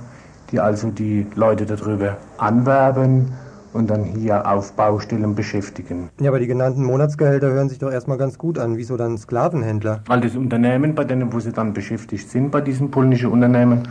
die 0.51 0.61
also 0.61 0.91
die 0.91 1.27
Leute 1.35 1.67
darüber 1.67 2.19
anwerben 2.39 3.33
und 3.73 3.89
dann 3.89 4.05
hier 4.05 4.47
auf 4.47 4.73
Baustellen 4.75 5.35
beschäftigen. 5.35 6.11
Ja, 6.21 6.31
aber 6.31 6.39
die 6.39 6.47
genannten 6.47 6.85
Monatsgehälter 6.85 7.51
hören 7.51 7.69
sich 7.71 7.79
doch 7.79 7.91
erstmal 7.91 8.19
ganz 8.19 8.37
gut 8.37 8.59
an. 8.59 8.77
Wieso 8.77 8.97
dann 8.97 9.17
Sklavenhändler? 9.17 10.03
Weil 10.07 10.21
das 10.21 10.37
Unternehmen, 10.37 10.95
bei 10.95 11.05
denen, 11.05 11.33
wo 11.33 11.41
sie 11.41 11.53
dann 11.53 11.73
beschäftigt 11.73 12.29
sind, 12.29 12.51
bei 12.51 12.61
diesen 12.61 12.91
polnischen 12.91 13.31
Unternehmen, 13.31 13.89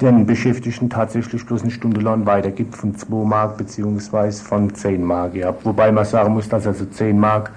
den 0.00 0.26
Beschäftigten 0.26 0.90
tatsächlich 0.90 1.44
bloß 1.44 1.62
eine 1.62 1.70
Stunde 1.70 2.00
Lohn 2.00 2.26
weitergibt 2.26 2.76
von 2.76 2.96
2 2.96 3.24
Mark 3.24 3.56
beziehungsweise 3.56 4.42
von 4.42 4.74
10 4.74 5.02
Mark. 5.02 5.34
Ja. 5.34 5.54
Wobei 5.64 5.90
man 5.92 6.04
sagen 6.04 6.34
muss, 6.34 6.48
dass 6.48 6.66
also 6.66 6.84
10 6.84 7.18
Mark 7.18 7.50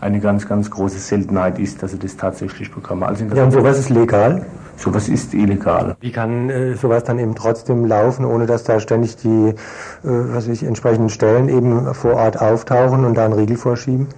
eine 0.00 0.20
ganz, 0.20 0.46
ganz 0.46 0.70
große 0.70 0.98
Seltenheit 0.98 1.58
ist, 1.58 1.82
dass 1.82 1.92
sie 1.92 1.98
das 1.98 2.16
tatsächlich 2.16 2.70
bekommen. 2.70 3.04
Also 3.04 3.24
ja, 3.24 3.44
und 3.44 3.52
sowas 3.52 3.78
ist 3.78 3.90
legal? 3.90 4.44
Sowas 4.76 5.08
ist 5.08 5.32
illegal. 5.34 5.96
Wie 6.00 6.10
kann 6.10 6.50
äh, 6.50 6.74
sowas 6.74 7.04
dann 7.04 7.18
eben 7.18 7.34
trotzdem 7.34 7.86
laufen, 7.86 8.24
ohne 8.24 8.46
dass 8.46 8.64
da 8.64 8.80
ständig 8.80 9.16
die 9.16 9.28
äh, 9.28 9.54
was 10.02 10.48
ich, 10.48 10.64
entsprechenden 10.64 11.10
Stellen 11.10 11.48
eben 11.48 11.94
vor 11.94 12.14
Ort 12.14 12.40
auftauchen 12.40 13.04
und 13.04 13.14
da 13.14 13.24
einen 13.24 13.34
Riegel 13.34 13.56
vorschieben? 13.56 14.08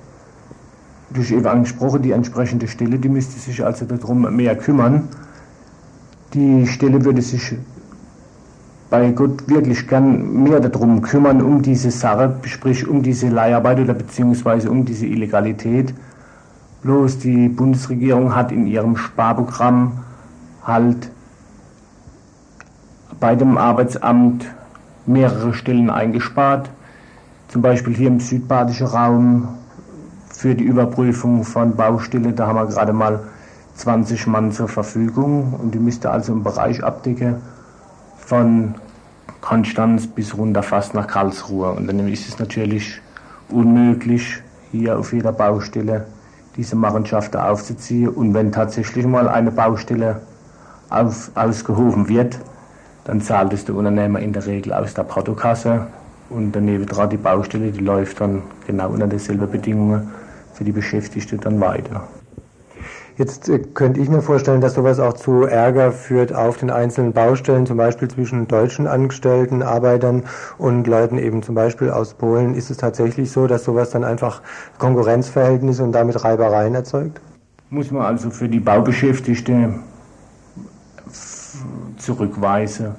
Durch 1.11 1.31
eben 1.31 1.47
angesprochen, 1.47 2.03
die 2.03 2.13
entsprechende 2.13 2.69
Stelle, 2.69 2.99
die 2.99 3.09
müsste 3.09 3.39
sich 3.39 3.65
also 3.65 3.85
darum 3.85 4.35
mehr 4.35 4.57
kümmern. 4.57 5.09
Die 6.35 6.67
Stelle 6.67 7.05
würde 7.05 7.23
sich 7.23 7.57
bei 8.91 9.11
Gott 9.11 9.49
wirklich 9.49 9.87
gern 9.89 10.43
mehr 10.43 10.61
darum 10.61 11.03
kümmern, 11.03 11.43
um 11.43 11.63
diese 11.63 11.91
Sache, 11.91 12.37
sprich 12.45 12.87
um 12.87 13.03
diese 13.03 13.29
Leiharbeit 13.29 13.81
oder 13.81 13.95
beziehungsweise 13.95 14.71
um 14.71 14.85
diese 14.85 15.07
Illegalität. 15.07 15.95
Bloß 16.83 17.19
die 17.19 17.49
Bundesregierung 17.49 18.35
hat 18.35 18.53
in 18.53 18.67
ihrem 18.67 18.97
Sparprogramm 18.97 20.05
halt 20.65 21.11
bei 23.19 23.35
dem 23.35 23.57
Arbeitsamt 23.57 24.47
mehrere 25.07 25.55
Stellen 25.55 25.91
eingespart. 25.91 26.71
Zum 27.49 27.63
Beispiel 27.63 27.95
hier 27.95 28.09
im 28.09 28.21
südbadischen 28.21 28.87
Raum 28.87 29.49
für 30.29 30.55
die 30.55 30.65
Überprüfung 30.65 31.45
von 31.45 31.75
Baustelle, 31.75 32.33
da 32.33 32.47
haben 32.47 32.57
wir 32.57 32.67
gerade 32.67 32.93
mal 32.93 33.21
20 33.77 34.27
Mann 34.27 34.53
zur 34.53 34.69
Verfügung 34.69 35.55
und 35.55 35.75
die 35.75 35.79
müsste 35.79 36.11
also 36.11 36.33
im 36.33 36.43
Bereich 36.43 36.83
abdecken 36.83 37.37
von 38.17 38.75
Konstanz 39.41 40.07
bis 40.07 40.37
runter 40.37 40.63
fast 40.63 40.95
nach 40.95 41.07
Karlsruhe. 41.07 41.71
Und 41.73 41.87
dann 41.87 42.09
ist 42.09 42.29
es 42.29 42.39
natürlich 42.39 43.01
unmöglich, 43.49 44.43
hier 44.73 44.99
auf 44.99 45.13
jeder 45.13 45.33
Baustelle 45.33 46.07
diese 46.57 46.75
Machenschaften 46.75 47.39
aufzuziehen. 47.39 48.09
Und 48.09 48.35
wenn 48.35 48.51
tatsächlich 48.51 49.07
mal 49.07 49.29
eine 49.29 49.53
Baustelle 49.53 50.23
auf, 50.89 51.31
ausgehoben 51.35 52.09
wird, 52.09 52.41
dann 53.05 53.21
zahlt 53.21 53.53
es 53.53 53.65
der 53.65 53.75
Unternehmer 53.75 54.19
in 54.21 54.33
der 54.33 54.47
Regel 54.47 54.73
aus 54.73 54.95
der 54.95 55.05
Portokasse 55.05 55.87
und 56.29 56.53
daneben 56.53 56.87
dran 56.87 57.11
die 57.11 57.17
Baustelle, 57.17 57.71
die 57.71 57.81
läuft 57.81 58.21
dann 58.21 58.43
genau 58.67 58.91
unter 58.91 59.07
derselben 59.07 59.49
Bedingungen 59.49 60.11
für 60.55 60.65
die 60.65 60.73
Beschäftigten 60.73 61.39
dann 61.39 61.61
weiter. 61.61 62.03
Jetzt 63.17 63.49
äh, 63.49 63.59
könnte 63.59 64.01
ich 64.01 64.11
mir 64.11 64.21
vorstellen, 64.21 64.61
dass 64.61 64.75
sowas 64.75 65.01
auch 65.01 65.15
zu 65.15 65.45
Ärger 65.45 65.93
führt 65.93 66.35
auf 66.35 66.59
den 66.59 66.71
einzelnen 66.71 67.15
Baustellen, 67.15 67.65
zum 67.67 67.79
Beispiel 67.79 68.09
zwischen 68.09 68.47
deutschen 68.47 68.87
Angestellten, 68.87 69.63
Arbeitern 69.63 70.25
und 70.59 70.87
Leuten 70.87 71.17
eben 71.19 71.43
zum 71.43 71.55
Beispiel 71.55 71.91
aus 71.91 72.13
Polen. 72.15 72.55
Ist 72.55 72.71
es 72.71 72.77
tatsächlich 72.77 73.31
so, 73.31 73.47
dass 73.47 73.65
sowas 73.65 73.89
dann 73.91 74.05
einfach 74.05 74.43
Konkurrenzverhältnisse 74.79 75.83
und 75.83 75.93
damit 75.93 76.23
Reibereien 76.23 76.75
erzeugt? 76.75 77.21
Muss 77.71 77.91
man 77.91 78.03
also 78.03 78.29
für 78.31 78.49
die 78.49 78.61
Baubeschäftigte 78.61 79.73
zurückweisen, 81.97 82.95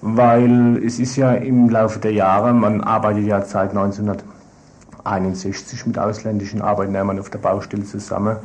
weil 0.00 0.82
es 0.84 0.98
ist 0.98 1.16
ja 1.16 1.32
im 1.32 1.68
Laufe 1.68 1.98
der 1.98 2.12
Jahre, 2.12 2.54
man 2.54 2.80
arbeitet 2.80 3.26
ja 3.26 3.42
seit 3.42 3.68
1961 3.70 5.86
mit 5.86 5.98
ausländischen 5.98 6.62
Arbeitnehmern 6.62 7.20
auf 7.20 7.28
der 7.28 7.38
Baustelle 7.38 7.84
zusammen 7.84 8.38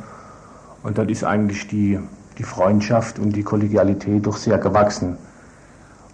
und 0.82 0.98
dort 0.98 1.10
ist 1.10 1.24
eigentlich 1.24 1.66
die, 1.68 1.98
die 2.38 2.42
Freundschaft 2.42 3.18
und 3.18 3.34
die 3.34 3.42
Kollegialität 3.42 4.26
doch 4.26 4.36
sehr 4.36 4.58
gewachsen. 4.58 5.16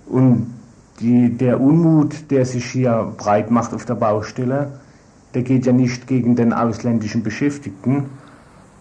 Und 0.06 0.54
die, 1.00 1.36
der 1.36 1.60
Unmut, 1.60 2.30
der 2.30 2.46
sich 2.46 2.66
hier 2.66 3.12
breit 3.16 3.50
macht 3.50 3.74
auf 3.74 3.84
der 3.84 3.94
Baustelle, 3.94 4.78
der 5.34 5.42
geht 5.42 5.66
ja 5.66 5.72
nicht 5.72 6.06
gegen 6.06 6.36
den 6.36 6.52
ausländischen 6.52 7.22
Beschäftigten, 7.22 8.06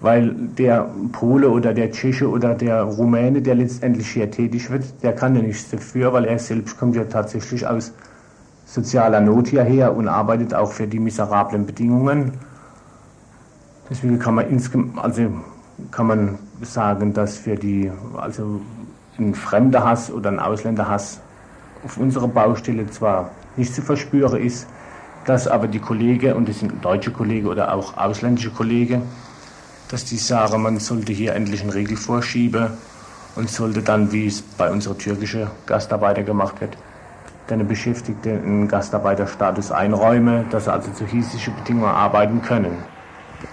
weil 0.02 0.36
der 0.36 0.89
Pole 1.12 1.50
oder 1.50 1.74
der 1.74 1.91
Tscheche 1.91 2.30
oder 2.30 2.54
der 2.54 2.84
Rumäne, 2.84 3.41
der 3.41 3.56
letztendlich 3.56 4.10
hier 4.10 4.30
tätig 4.30 4.69
wird, 4.69 4.84
der 5.02 5.13
kann 5.13 5.36
ja 5.36 5.41
nichts 5.41 5.72
dafür, 5.72 6.13
weil 6.13 6.26
er 6.26 6.38
selbst 6.38 6.78
kommt 6.78 6.96
ja 6.96 7.06
tatsächlich 7.06 7.65
aus 7.65 7.93
sozialer 8.65 9.22
Not 9.22 9.48
hierher 9.48 9.96
und 9.96 10.08
arbeitet 10.08 10.54
auch 10.54 10.72
für 10.72 10.88
die 10.88 11.00
miserablen 11.00 11.65
Bedingungen. 11.65 12.34
Deswegen 13.89 14.19
kann 14.19 14.36
man 14.36 14.50
insgesamt, 14.50 14.98
also 14.98 15.30
kann 15.91 16.08
man 16.08 16.39
sagen, 16.62 17.13
dass 17.13 17.38
für 17.38 17.56
die, 17.56 17.91
also 18.17 18.62
ein 19.17 19.36
fremder 19.36 19.84
Hass 19.84 20.12
oder 20.12 20.30
ein 20.30 20.39
Ausländerhass 20.39 21.22
auf 21.84 21.98
unserer 21.98 22.28
Baustelle 22.28 22.89
zwar 22.89 23.32
nicht 23.56 23.74
zu 23.74 23.82
verspüren 23.82 24.41
ist, 24.41 24.67
dass 25.26 25.48
aber 25.48 25.67
die 25.67 25.80
Kollegen, 25.80 26.34
und 26.34 26.50
das 26.50 26.60
sind 26.60 26.84
deutsche 26.84 27.12
Kollegen 27.12 27.48
oder 27.48 27.74
auch 27.74 27.98
ausländische 27.98 28.50
Kollegen, 28.50 29.04
dass 29.89 30.06
die 30.06 30.17
sagen, 30.17 30.62
man 30.62 30.80
sollte 30.80 31.13
hier 31.13 31.36
endlich 31.36 31.62
einen 31.62 31.69
Regel 31.69 31.98
vorschieben 31.98 32.72
und 33.36 33.50
sollte 33.50 33.82
dann, 33.82 34.12
wie 34.12 34.28
es 34.28 34.41
bei 34.41 34.72
unseren 34.72 34.98
türkischen 34.98 35.48
Gastarbeitern 35.65 36.26
gemacht 36.26 36.60
wird, 36.62 36.78
deine 37.48 37.63
Beschäftigte 37.63 38.32
einen 38.32 38.67
Gastarbeiterstatus 38.67 39.72
einräumen, 39.72 40.46
dass 40.50 40.65
sie 40.65 40.74
also 40.74 40.91
zu 40.91 41.06
hiesischen 41.06 41.56
Bedingungen 41.56 41.91
arbeiten 41.91 42.41
können. 42.41 42.78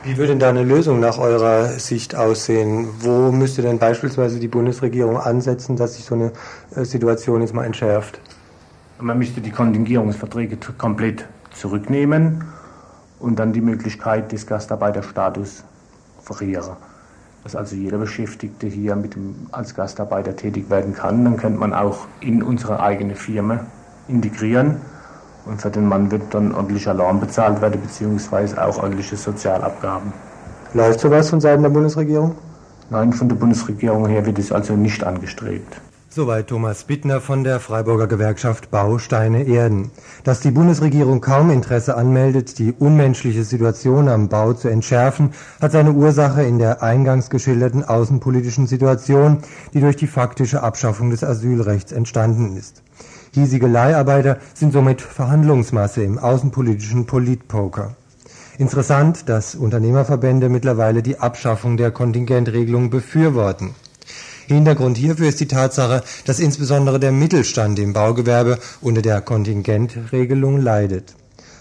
Wie 0.02 0.16
würde 0.16 0.28
denn 0.28 0.38
da 0.38 0.48
eine 0.48 0.62
Lösung 0.62 1.00
nach 1.00 1.18
eurer 1.18 1.68
Sicht 1.78 2.14
aussehen? 2.14 2.88
Wo 3.00 3.30
müsste 3.32 3.62
denn 3.62 3.78
beispielsweise 3.78 4.38
die 4.38 4.48
Bundesregierung 4.48 5.18
ansetzen, 5.18 5.76
dass 5.76 5.96
sich 5.96 6.04
so 6.04 6.14
eine 6.14 6.32
äh, 6.74 6.84
Situation 6.84 7.42
jetzt 7.42 7.54
mal 7.54 7.64
entschärft? 7.64 8.20
Man 8.98 9.18
müsste 9.18 9.40
die 9.40 9.50
Kontingierungsverträge 9.50 10.56
komplett 10.78 11.26
zurücknehmen 11.52 12.44
und 13.18 13.38
dann 13.38 13.52
die 13.52 13.60
Möglichkeit 13.60 14.32
des 14.32 14.46
Gastarbeiterstatus 14.46 15.64
verlieren. 16.22 16.76
Dass 17.42 17.56
also 17.56 17.76
jeder 17.76 17.98
Beschäftigte 17.98 18.66
hier 18.66 18.96
mit 18.96 19.14
dem, 19.14 19.48
als 19.52 19.74
Gastarbeiter 19.74 20.36
tätig 20.36 20.70
werden 20.70 20.94
kann. 20.94 21.24
Dann 21.24 21.36
könnte 21.36 21.58
man 21.58 21.74
auch 21.74 22.06
in 22.20 22.42
unsere 22.42 22.80
eigene 22.80 23.16
Firma 23.16 23.66
integrieren 24.08 24.76
und 25.46 25.60
für 25.60 25.70
den 25.70 25.86
Mann 25.86 26.10
wird 26.10 26.22
dann 26.32 26.54
ordentlicher 26.54 26.94
Lohn 26.94 27.20
bezahlt 27.20 27.60
werden, 27.60 27.80
beziehungsweise 27.80 28.62
auch 28.62 28.78
ordentliche 28.78 29.16
Sozialabgaben. 29.16 30.12
Läuft 30.74 31.00
sowas 31.00 31.30
von 31.30 31.40
Seiten 31.40 31.62
der 31.62 31.70
Bundesregierung? 31.70 32.36
Nein, 32.90 33.12
von 33.12 33.28
der 33.28 33.36
Bundesregierung 33.36 34.06
her 34.06 34.24
wird 34.26 34.38
es 34.38 34.52
also 34.52 34.74
nicht 34.74 35.04
angestrebt. 35.04 35.80
Soweit 36.12 36.48
Thomas 36.48 36.82
Bittner 36.82 37.20
von 37.20 37.44
der 37.44 37.60
Freiburger 37.60 38.08
Gewerkschaft 38.08 38.72
Bausteine 38.72 39.44
Erden. 39.44 39.92
Dass 40.24 40.40
die 40.40 40.50
Bundesregierung 40.50 41.20
kaum 41.20 41.50
Interesse 41.50 41.96
anmeldet, 41.96 42.58
die 42.58 42.72
unmenschliche 42.76 43.44
Situation 43.44 44.08
am 44.08 44.28
Bau 44.28 44.52
zu 44.52 44.66
entschärfen, 44.66 45.30
hat 45.60 45.70
seine 45.70 45.92
Ursache 45.92 46.42
in 46.42 46.58
der 46.58 46.82
eingangs 46.82 47.30
geschilderten 47.30 47.84
außenpolitischen 47.84 48.66
Situation, 48.66 49.38
die 49.72 49.80
durch 49.80 49.94
die 49.94 50.08
faktische 50.08 50.64
Abschaffung 50.64 51.10
des 51.10 51.22
Asylrechts 51.22 51.92
entstanden 51.92 52.56
ist. 52.56 52.82
Hiesige 53.32 53.68
Leiharbeiter 53.68 54.38
sind 54.54 54.72
somit 54.72 55.00
Verhandlungsmasse 55.00 56.02
im 56.02 56.18
außenpolitischen 56.18 57.06
Politpoker. 57.06 57.94
Interessant, 58.58 59.28
dass 59.28 59.54
Unternehmerverbände 59.54 60.48
mittlerweile 60.48 61.02
die 61.02 61.18
Abschaffung 61.18 61.76
der 61.76 61.92
Kontingentregelung 61.92 62.90
befürworten. 62.90 63.70
Hintergrund 64.48 64.98
hierfür 64.98 65.28
ist 65.28 65.38
die 65.38 65.46
Tatsache, 65.46 66.02
dass 66.26 66.40
insbesondere 66.40 66.98
der 66.98 67.12
Mittelstand 67.12 67.78
im 67.78 67.92
Baugewerbe 67.92 68.58
unter 68.80 69.00
der 69.00 69.20
Kontingentregelung 69.20 70.60
leidet. 70.60 71.14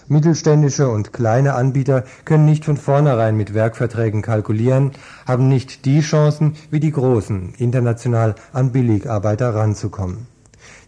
Mittelständische 0.08 0.88
und 0.88 1.12
kleine 1.12 1.54
Anbieter 1.54 2.02
können 2.24 2.46
nicht 2.46 2.64
von 2.64 2.76
vornherein 2.76 3.36
mit 3.36 3.54
Werkverträgen 3.54 4.22
kalkulieren, 4.22 4.90
haben 5.24 5.48
nicht 5.48 5.84
die 5.84 6.00
Chancen 6.00 6.56
wie 6.72 6.80
die 6.80 6.90
großen, 6.90 7.54
international 7.58 8.34
an 8.52 8.72
Billigarbeiter 8.72 9.54
ranzukommen. 9.54 10.26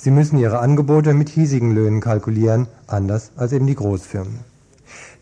Sie 0.02 0.10
müssen 0.10 0.36
ihre 0.36 0.58
Angebote 0.58 1.14
mit 1.14 1.28
hiesigen 1.28 1.76
Löhnen 1.76 2.00
kalkulieren, 2.00 2.66
anders 2.88 3.30
als 3.36 3.52
eben 3.52 3.68
die 3.68 3.76
Großfirmen. 3.76 4.40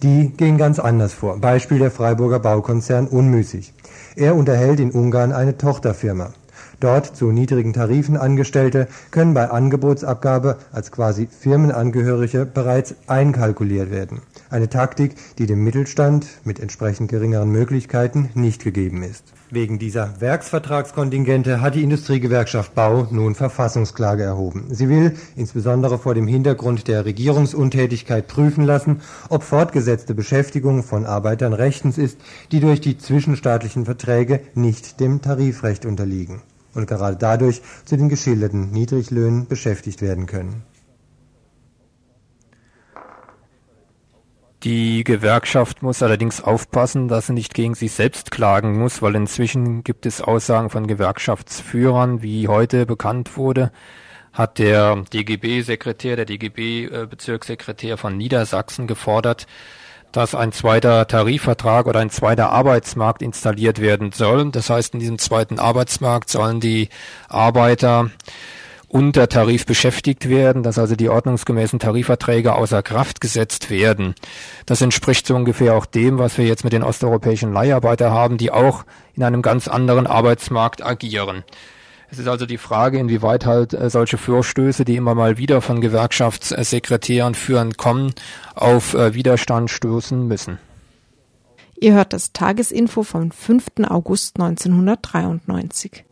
Die 0.03 0.31
gehen 0.31 0.57
ganz 0.57 0.79
anders 0.79 1.13
vor. 1.13 1.37
Beispiel 1.39 1.79
der 1.79 1.91
Freiburger 1.91 2.39
Baukonzern 2.39 3.07
Unmüßig. 3.07 3.75
Er 4.17 4.35
unterhält 4.35 4.81
in 4.81 4.91
Ungarn 4.91 5.33
eine 5.33 5.59
Tochterfirma. 5.59 6.33
Dort 6.81 7.15
zu 7.15 7.31
niedrigen 7.31 7.75
Tarifen 7.75 8.17
Angestellte 8.17 8.89
können 9.11 9.35
bei 9.35 9.51
Angebotsabgabe 9.51 10.57
als 10.73 10.91
quasi 10.91 11.27
Firmenangehörige 11.27 12.47
bereits 12.47 12.95
einkalkuliert 13.07 13.91
werden. 13.91 14.23
Eine 14.49 14.71
Taktik, 14.71 15.15
die 15.37 15.45
dem 15.45 15.63
Mittelstand 15.63 16.27
mit 16.45 16.59
entsprechend 16.59 17.11
geringeren 17.11 17.51
Möglichkeiten 17.51 18.31
nicht 18.33 18.65
gegeben 18.65 19.03
ist. 19.03 19.25
Wegen 19.51 19.79
dieser 19.79 20.21
Werksvertragskontingente 20.21 21.61
hat 21.61 21.75
die 21.75 21.83
Industriegewerkschaft 21.83 22.75
Bau 22.75 23.07
nun 23.11 23.35
Verfassungsklage 23.35 24.23
erhoben. 24.23 24.69
Sie 24.71 24.89
will 24.89 25.17
insbesondere 25.37 25.99
vor 25.99 26.15
dem 26.15 26.27
Hintergrund 26.27 26.89
der 26.89 27.05
Regierungsuntätigkeit 27.05 28.27
prüfen 28.27 28.65
lassen, 28.65 29.03
ob 29.29 29.43
fortgesetzte 29.43 30.15
Beschäftigung 30.15 30.83
von 30.83 31.05
Arbeitern 31.05 31.53
rechtens 31.53 31.99
ist, 31.99 32.19
die 32.53 32.61
durch 32.61 32.81
die 32.81 32.97
zwischenstaatlichen 32.97 33.85
Verträge 33.85 34.41
nicht 34.55 34.99
dem 34.99 35.21
Tarifrecht 35.21 35.85
unterliegen 35.85 36.41
und 36.81 36.87
gerade 36.87 37.17
dadurch 37.17 37.63
zu 37.85 37.97
den 37.97 38.09
geschilderten 38.09 38.71
Niedriglöhnen 38.71 39.47
beschäftigt 39.47 40.03
werden 40.03 40.27
können. 40.27 40.63
Die 44.63 45.05
Gewerkschaft 45.05 45.83
muss 45.83 46.03
allerdings 46.03 46.43
aufpassen, 46.43 47.09
dass 47.09 47.29
sie 47.29 47.33
nicht 47.33 47.55
gegen 47.55 47.75
sich 47.75 47.93
selbst 47.93 48.31
klagen 48.31 48.79
muss, 48.79 49.01
weil 49.01 49.15
inzwischen 49.15 49.85
gibt 49.85 50.05
es 50.05 50.21
Aussagen 50.21 50.69
von 50.69 50.87
Gewerkschaftsführern, 50.87 52.23
wie 52.23 52.47
heute 52.47 52.85
bekannt 52.85 53.39
wurde, 53.39 53.73
hat 54.35 54.59
der 54.59 54.97
DGB-Sekretär, 55.13 56.17
der 56.17 56.27
DGB-Bezirkssekretär 56.27 57.97
von 57.97 58.19
Niedersachsen 58.19 58.87
gefordert, 58.87 59.47
dass 60.13 60.35
ein 60.35 60.53
zweiter 60.53 61.07
Tarifvertrag 61.07 61.87
oder 61.87 62.01
ein 62.01 62.11
zweiter 62.11 62.51
Arbeitsmarkt 62.51 63.23
installiert 63.23 63.81
werden 63.81 64.13
soll. 64.13 64.51
Das 64.51 64.71
heißt, 64.71 64.95
in 64.95 65.01
diesem 65.01 65.19
zweiten 65.19 65.59
Arbeitsmarkt 65.59 66.31
sollen 66.31 66.61
die 66.61 66.89
Arbeiter 67.29 68.11
unter 68.91 69.29
Tarif 69.29 69.67
beschäftigt 69.67 70.29
werden, 70.29 70.65
dass 70.65 70.77
also 70.77 70.97
die 70.97 71.09
ordnungsgemäßen 71.09 71.79
Tarifverträge 71.79 72.55
außer 72.55 72.83
Kraft 72.83 73.21
gesetzt 73.21 73.71
werden. 73.71 74.17
Das 74.67 74.81
entspricht 74.81 75.29
so 75.29 75.37
ungefähr 75.37 75.75
auch 75.75 75.87
dem, 75.87 76.19
was 76.19 76.39
wir 76.39 76.45
jetzt 76.45 76.65
mit 76.65 76.73
den 76.73 76.83
osteuropäischen 76.83 77.53
Leiharbeiter 77.53 78.11
haben, 78.11 78.37
die 78.37 78.51
auch 78.51 78.85
in 79.15 79.23
einem 79.23 79.43
ganz 79.43 79.69
anderen 79.69 80.09
Arbeitsmarkt 80.09 80.85
agieren. 80.85 81.45
Es 82.13 82.19
ist 82.19 82.27
also 82.27 82.45
die 82.45 82.59
Frage, 82.59 82.99
inwieweit 82.99 83.47
halt 83.47 83.73
äh, 83.73 83.89
solche 83.89 84.19
Vorstöße, 84.19 84.85
die 84.85 84.97
immer 84.97 85.15
mal 85.15 85.39
wieder 85.39 85.61
von 85.61 85.81
Gewerkschaftssekretären 85.81 87.35
führen, 87.35 87.77
kommen, 87.77 88.15
auf 88.55 88.95
äh, 88.95 89.15
Widerstand 89.15 89.71
stoßen 89.71 90.27
müssen. 90.27 90.59
Ihr 91.79 91.95
hört 91.95 92.13
das 92.13 92.33
Tagesinfo 92.33 93.05
vom 93.05 93.31
5. 93.31 93.89
August 93.89 94.41
1993. 94.41 96.05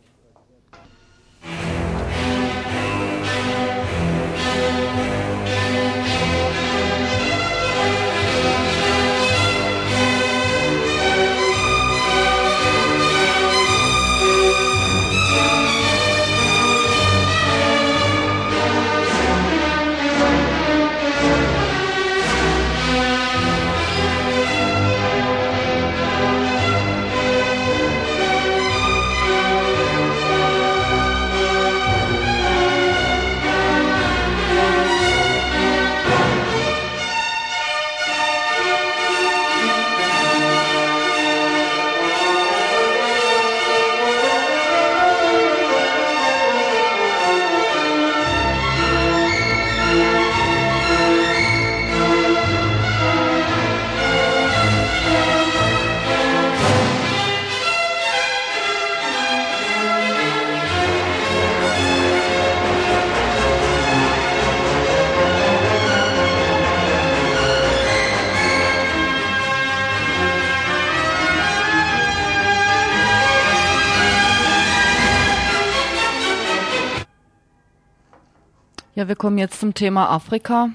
wir 79.09 79.15
kommen 79.15 79.39
jetzt 79.39 79.59
zum 79.59 79.73
Thema 79.73 80.11
Afrika. 80.11 80.69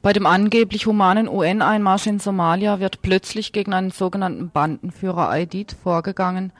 Bei 0.00 0.14
dem 0.14 0.24
angeblich 0.24 0.86
humanen 0.86 1.28
UN-Einmarsch 1.28 2.06
in 2.06 2.18
Somalia 2.18 2.80
wird 2.80 3.02
plötzlich 3.02 3.52
gegen 3.52 3.74
einen 3.74 3.90
sogenannten 3.90 4.48
Bandenführer 4.48 5.28
Aidid 5.28 5.76
vorgegangen, 5.82 6.54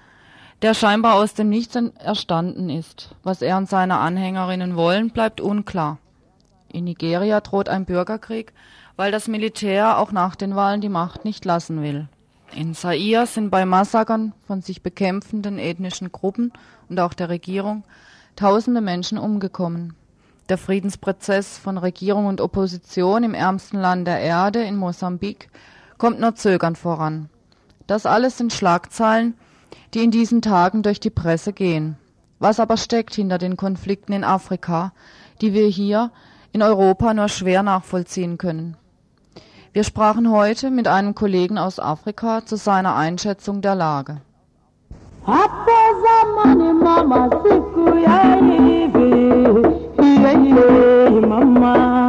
der 0.60 0.74
scheinbar 0.74 1.14
aus 1.14 1.32
dem 1.32 1.48
Nichts 1.48 1.74
erstanden 1.98 2.68
ist. 2.68 3.14
Was 3.22 3.40
er 3.40 3.56
und 3.56 3.66
seine 3.66 3.96
Anhängerinnen 3.96 4.76
wollen, 4.76 5.08
bleibt 5.08 5.40
unklar. 5.40 5.96
In 6.70 6.84
Nigeria 6.84 7.40
droht 7.40 7.70
ein 7.70 7.86
Bürgerkrieg, 7.86 8.52
weil 8.96 9.10
das 9.10 9.26
Militär 9.26 9.96
auch 9.96 10.12
nach 10.12 10.36
den 10.36 10.54
Wahlen 10.54 10.82
die 10.82 10.90
Macht 10.90 11.24
nicht 11.24 11.46
lassen 11.46 11.82
will. 11.82 12.08
In 12.54 12.74
Zaire 12.74 13.26
sind 13.26 13.48
bei 13.48 13.64
Massakern 13.64 14.34
von 14.46 14.60
sich 14.60 14.82
bekämpfenden 14.82 15.58
ethnischen 15.58 16.12
Gruppen 16.12 16.52
und 16.90 17.00
auch 17.00 17.14
der 17.14 17.30
Regierung 17.30 17.84
tausende 18.37 18.81
Menschen 18.81 19.18
umgekommen. 19.18 19.94
Der 20.49 20.59
Friedensprozess 20.59 21.57
von 21.57 21.79
Regierung 21.79 22.27
und 22.27 22.40
Opposition 22.40 23.25
im 23.25 23.35
ärmsten 23.35 23.79
Land 23.79 24.07
der 24.07 24.20
Erde, 24.20 24.62
in 24.62 24.77
Mosambik, 24.77 25.49
kommt 25.97 26.20
nur 26.20 26.35
zögernd 26.35 26.77
voran. 26.77 27.31
Das 27.87 28.07
alles 28.07 28.37
sind 28.37 28.53
Schlagzeilen, 28.53 29.35
die 29.94 30.05
in 30.05 30.11
diesen 30.11 30.42
Tagen 30.42 30.83
durch 30.83 31.01
die 31.01 31.11
Presse 31.11 31.53
gehen. 31.53 31.97
Was 32.38 32.61
aber 32.61 32.77
steckt 32.77 33.14
hinter 33.14 33.38
den 33.38 33.57
Konflikten 33.57 34.12
in 34.12 34.25
Afrika, 34.25 34.92
die 35.40 35.55
wir 35.55 35.66
hier 35.66 36.11
in 36.53 36.62
Europa 36.62 37.14
nur 37.14 37.29
schwer 37.29 37.62
nachvollziehen 37.62 38.37
können? 38.37 38.77
Wir 39.73 39.83
sprachen 39.83 40.31
heute 40.31 40.70
mit 40.70 40.88
einem 40.88 41.14
Kollegen 41.14 41.59
aus 41.59 41.79
Afrika 41.79 42.44
zu 42.44 42.57
seiner 42.57 42.94
Einschätzung 42.97 43.61
der 43.61 43.75
Lage. 43.75 44.20
Hapo 45.26 45.72
zamani 46.02 46.72
mama, 46.72 47.30
siku 47.42 47.98
ya 47.98 48.37
hivi 48.37 49.10
iye 50.44 51.20
mama. 51.20 52.03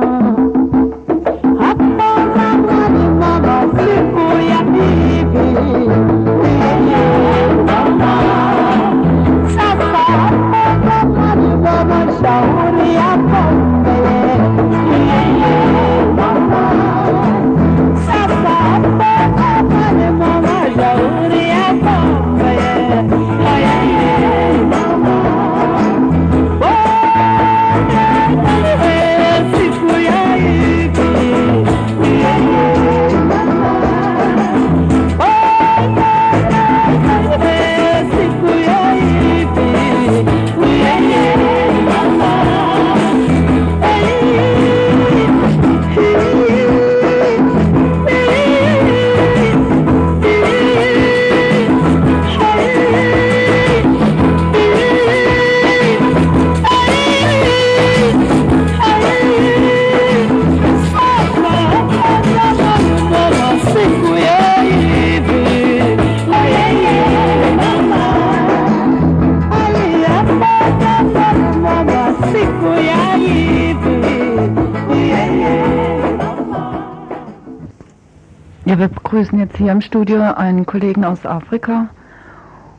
Ja, 78.66 78.80
wir 78.80 78.88
begrüßen 78.88 79.38
jetzt 79.40 79.58
hier 79.58 79.72
im 79.72 79.82
Studio 79.82 80.22
einen 80.22 80.66
Kollegen 80.66 81.06
aus 81.06 81.26
Afrika 81.26 81.88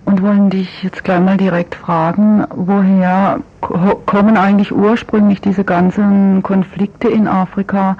und 0.04 0.20
wollen 0.22 0.50
dich 0.50 0.82
jetzt 0.82 1.04
gleich 1.04 1.20
mal 1.20 1.36
direkt 1.36 1.74
fragen, 1.76 2.44
woher 2.54 3.40
ko- 3.60 4.02
kommen 4.06 4.36
eigentlich 4.36 4.72
ursprünglich 4.74 5.40
diese 5.40 5.64
ganzen 5.64 6.42
Konflikte 6.42 7.08
in 7.08 7.28
Afrika, 7.28 7.96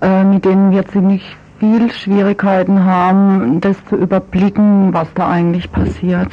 äh, 0.00 0.24
mit 0.24 0.44
denen 0.44 0.70
wir 0.70 0.86
ziemlich 0.86 1.36
viel 1.58 1.90
Schwierigkeiten 1.92 2.84
haben, 2.84 3.60
das 3.60 3.76
zu 3.86 3.96
überblicken, 3.96 4.92
was 4.92 5.12
da 5.14 5.28
eigentlich 5.28 5.70
passiert. 5.70 6.28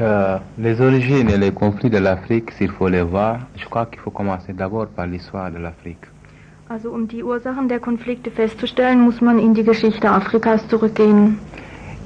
Euh, 0.00 0.38
les 0.58 0.80
origines 0.80 1.28
et 1.28 1.36
les 1.36 1.50
conflits 1.50 1.90
de 1.90 1.98
l'Afrique, 1.98 2.52
s'il 2.52 2.70
faut 2.70 2.88
les 2.88 3.02
voir, 3.02 3.38
je 3.56 3.64
crois 3.64 3.86
qu'il 3.86 3.98
faut 3.98 4.12
commencer 4.12 4.52
d'abord 4.52 4.86
par 4.86 5.06
l'histoire 5.06 5.50
de 5.50 5.58
l'Afrique. 5.58 6.04
Also 6.68 6.90
um 6.90 7.08
die 7.08 7.22
Ursachen 7.22 7.66
der 7.68 7.80
Konflikte 7.80 8.30
festzustellen, 8.30 9.00
muss 9.00 9.20
man 9.20 9.38
in 9.38 9.54
die 9.54 9.64
Geschichte 9.64 10.08
Afrikas 10.08 10.68
zurückgehen. 10.68 11.38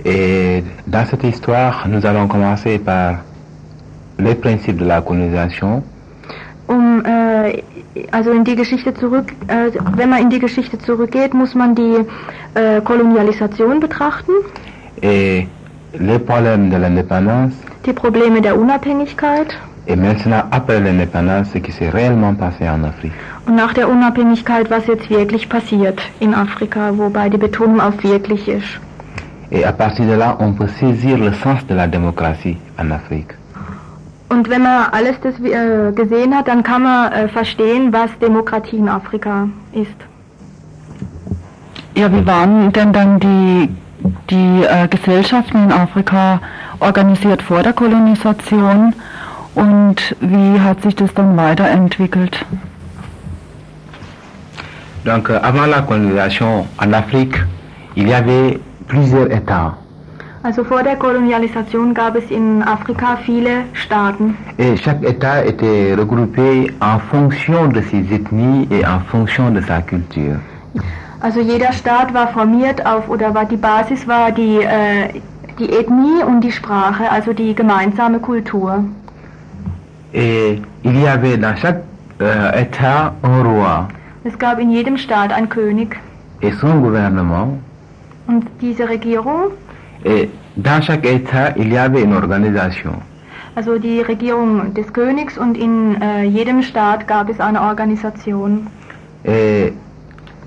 Et 0.05 0.64
dans 0.87 1.05
cette 1.05 1.24
histoire, 1.24 1.87
nous 1.88 2.07
allons 2.07 2.28
commencer 2.28 2.78
par 2.78 3.18
les 4.18 4.37
principes 4.37 4.78
de 4.78 4.87
la 4.87 5.02
colonisation, 5.02 5.83
Um 6.68 7.02
äh, 7.05 7.62
also 8.12 8.31
in 8.31 8.44
die 8.44 8.55
Geschichte 8.55 8.94
zurück, 8.94 9.33
äh, 9.48 9.72
wenn 9.96 10.09
man 10.09 10.22
in 10.22 10.31
die 10.31 10.38
Geschichte 10.38 10.78
zurückgeht, 10.78 11.35
muss 11.35 11.55
man 11.55 11.74
die 11.74 12.07
äh, 12.55 12.81
Kolonialisation 12.81 13.81
betrachten, 13.81 14.33
et 15.02 15.46
les 15.98 16.18
problèmes 16.18 16.70
de 16.70 16.76
l'indépendance, 16.78 17.52
die 17.87 17.92
Probleme 17.92 18.40
der 18.40 18.59
Unabhängigkeit 18.59 19.57
et 19.87 19.97
maintenant, 19.97 20.45
après 20.53 20.79
l'indépendance, 20.79 21.49
ce 21.53 21.59
qui 21.59 21.73
s'est 21.73 21.88
réellement 21.88 22.35
passé 22.35 22.68
en 22.68 22.85
Afrique. 22.85 23.12
und 23.47 23.57
nach 23.57 23.75
der 23.75 23.88
Unabhängigkeit, 23.88 24.71
was 24.71 24.87
jetzt 24.87 25.11
wirklich 25.11 25.49
passiert 25.49 26.01
in 26.21 26.35
Afrika, 26.35 26.97
wobei 26.97 27.29
die 27.29 27.38
Betonung 27.38 27.81
auf 27.81 28.03
wirklich 28.05 28.49
ist. 28.49 28.81
Et 29.51 29.64
à 29.64 29.73
partir 29.73 30.07
de 30.07 30.14
là, 30.14 30.37
on 30.38 30.53
peut 30.53 30.68
saisir 30.81 31.18
le 31.18 31.33
sens 31.35 31.66
de 31.66 31.75
la 31.75 31.87
démocratie 31.87 32.57
en 32.79 32.90
Afrique. 32.92 33.35
Und 34.31 34.49
wenn 34.49 34.62
man 34.62 34.87
alles 34.92 35.21
das 35.21 35.35
äh, 35.40 35.92
gesehen 35.92 36.35
hat, 36.35 36.49
dann 36.49 36.62
kann 36.62 36.85
man 36.85 37.12
äh, 37.12 37.29
verstehen, 37.29 37.92
was 37.92 38.09
Demokratie 38.18 38.79
in 38.79 38.88
Afrika 38.88 39.49
ist. 39.73 39.99
Ja, 41.95 42.11
wie 42.11 42.27
waren 42.27 42.73
denn 42.73 42.92
dann 42.95 43.21
die, 43.21 43.68
die 44.31 44.64
äh, 44.64 44.88
Gesellschaften 44.88 45.64
in 45.64 45.73
Afrika 45.73 46.40
organisiert 46.83 47.42
vor 47.42 47.62
der 47.62 47.73
Kolonisation 47.73 48.95
und 49.55 50.16
wie 50.21 50.61
hat 50.61 50.83
sich 50.83 50.95
das 50.95 51.12
dann 51.14 51.37
weiterentwickelt? 51.37 52.45
Donc, 55.05 55.31
avant 55.31 55.66
la 55.66 55.83
colonisation 55.83 56.66
en 56.79 56.95
Afrique, 56.95 57.45
il 57.97 58.09
y 58.09 58.14
avait 58.14 58.61
plusieurs 58.87 59.29
États. 59.31 59.75
Also 60.45 60.64
vor 60.64 60.83
der 60.83 60.97
Kolonialisation 60.97 61.95
gab 61.95 62.16
es 62.16 62.29
in 62.29 62.62
Afrika 62.64 63.16
viele 63.25 63.64
Staaten. 63.75 64.35
Et 64.59 64.77
chaque 64.77 65.03
État 65.05 65.45
était 65.45 65.95
regroupé 65.95 66.73
en 66.81 66.99
fonction 66.99 67.68
de 67.68 67.81
ses 67.81 68.12
ethnies 68.12 68.66
et 68.73 68.85
en 68.85 68.99
fonction 69.09 69.51
de 69.51 69.61
sa 69.61 69.81
culture. 69.83 70.40
Also 71.21 71.40
jeder 71.40 71.73
Staat 71.73 72.12
war 72.12 72.33
formiert 72.33 72.85
auf, 72.85 73.09
oder 73.09 73.33
war 73.33 73.45
die 73.45 73.57
Basis 73.57 74.09
war 74.09 74.33
die, 74.33 74.59
äh, 74.59 75.21
die 75.59 75.71
Ethnie 75.71 76.23
und 76.27 76.41
die 76.43 76.53
Sprache, 76.53 77.11
also 77.11 77.33
die 77.33 77.55
gemeinsame 77.55 78.19
Kultur. 78.21 78.85
Et 80.12 80.61
il 80.85 81.01
y 81.01 81.07
avait 81.07 81.37
dans 81.38 81.57
chaque 81.59 81.83
euh, 82.21 82.53
État 82.55 83.12
un 83.23 83.43
roi 83.43 83.88
Es 84.25 84.38
gab 84.38 84.59
in 84.61 84.71
jedem 84.71 84.97
Staat 84.99 85.33
einen 85.33 85.49
König 85.49 85.97
et 86.43 86.53
son 86.61 86.81
gouvernement. 86.81 87.59
und 88.29 88.45
diese 88.61 88.88
Regierung, 88.88 89.51
Et 90.05 90.29
dans 90.57 90.83
chaque 90.85 91.05
État, 91.07 91.53
il 91.57 91.73
y 91.73 91.79
avait 91.79 92.03
une 92.03 92.15
organisation. 92.15 92.93
also 93.55 93.79
die 93.79 94.01
Regierung 94.01 94.73
des 94.75 94.93
Königs 94.93 95.37
und 95.38 95.57
in 95.59 96.01
äh, 96.01 96.25
jedem 96.25 96.62
Staat 96.62 97.07
gab 97.09 97.29
es 97.29 97.38
eine 97.41 97.61
Organisation. 97.61 98.67
Et 99.25 99.73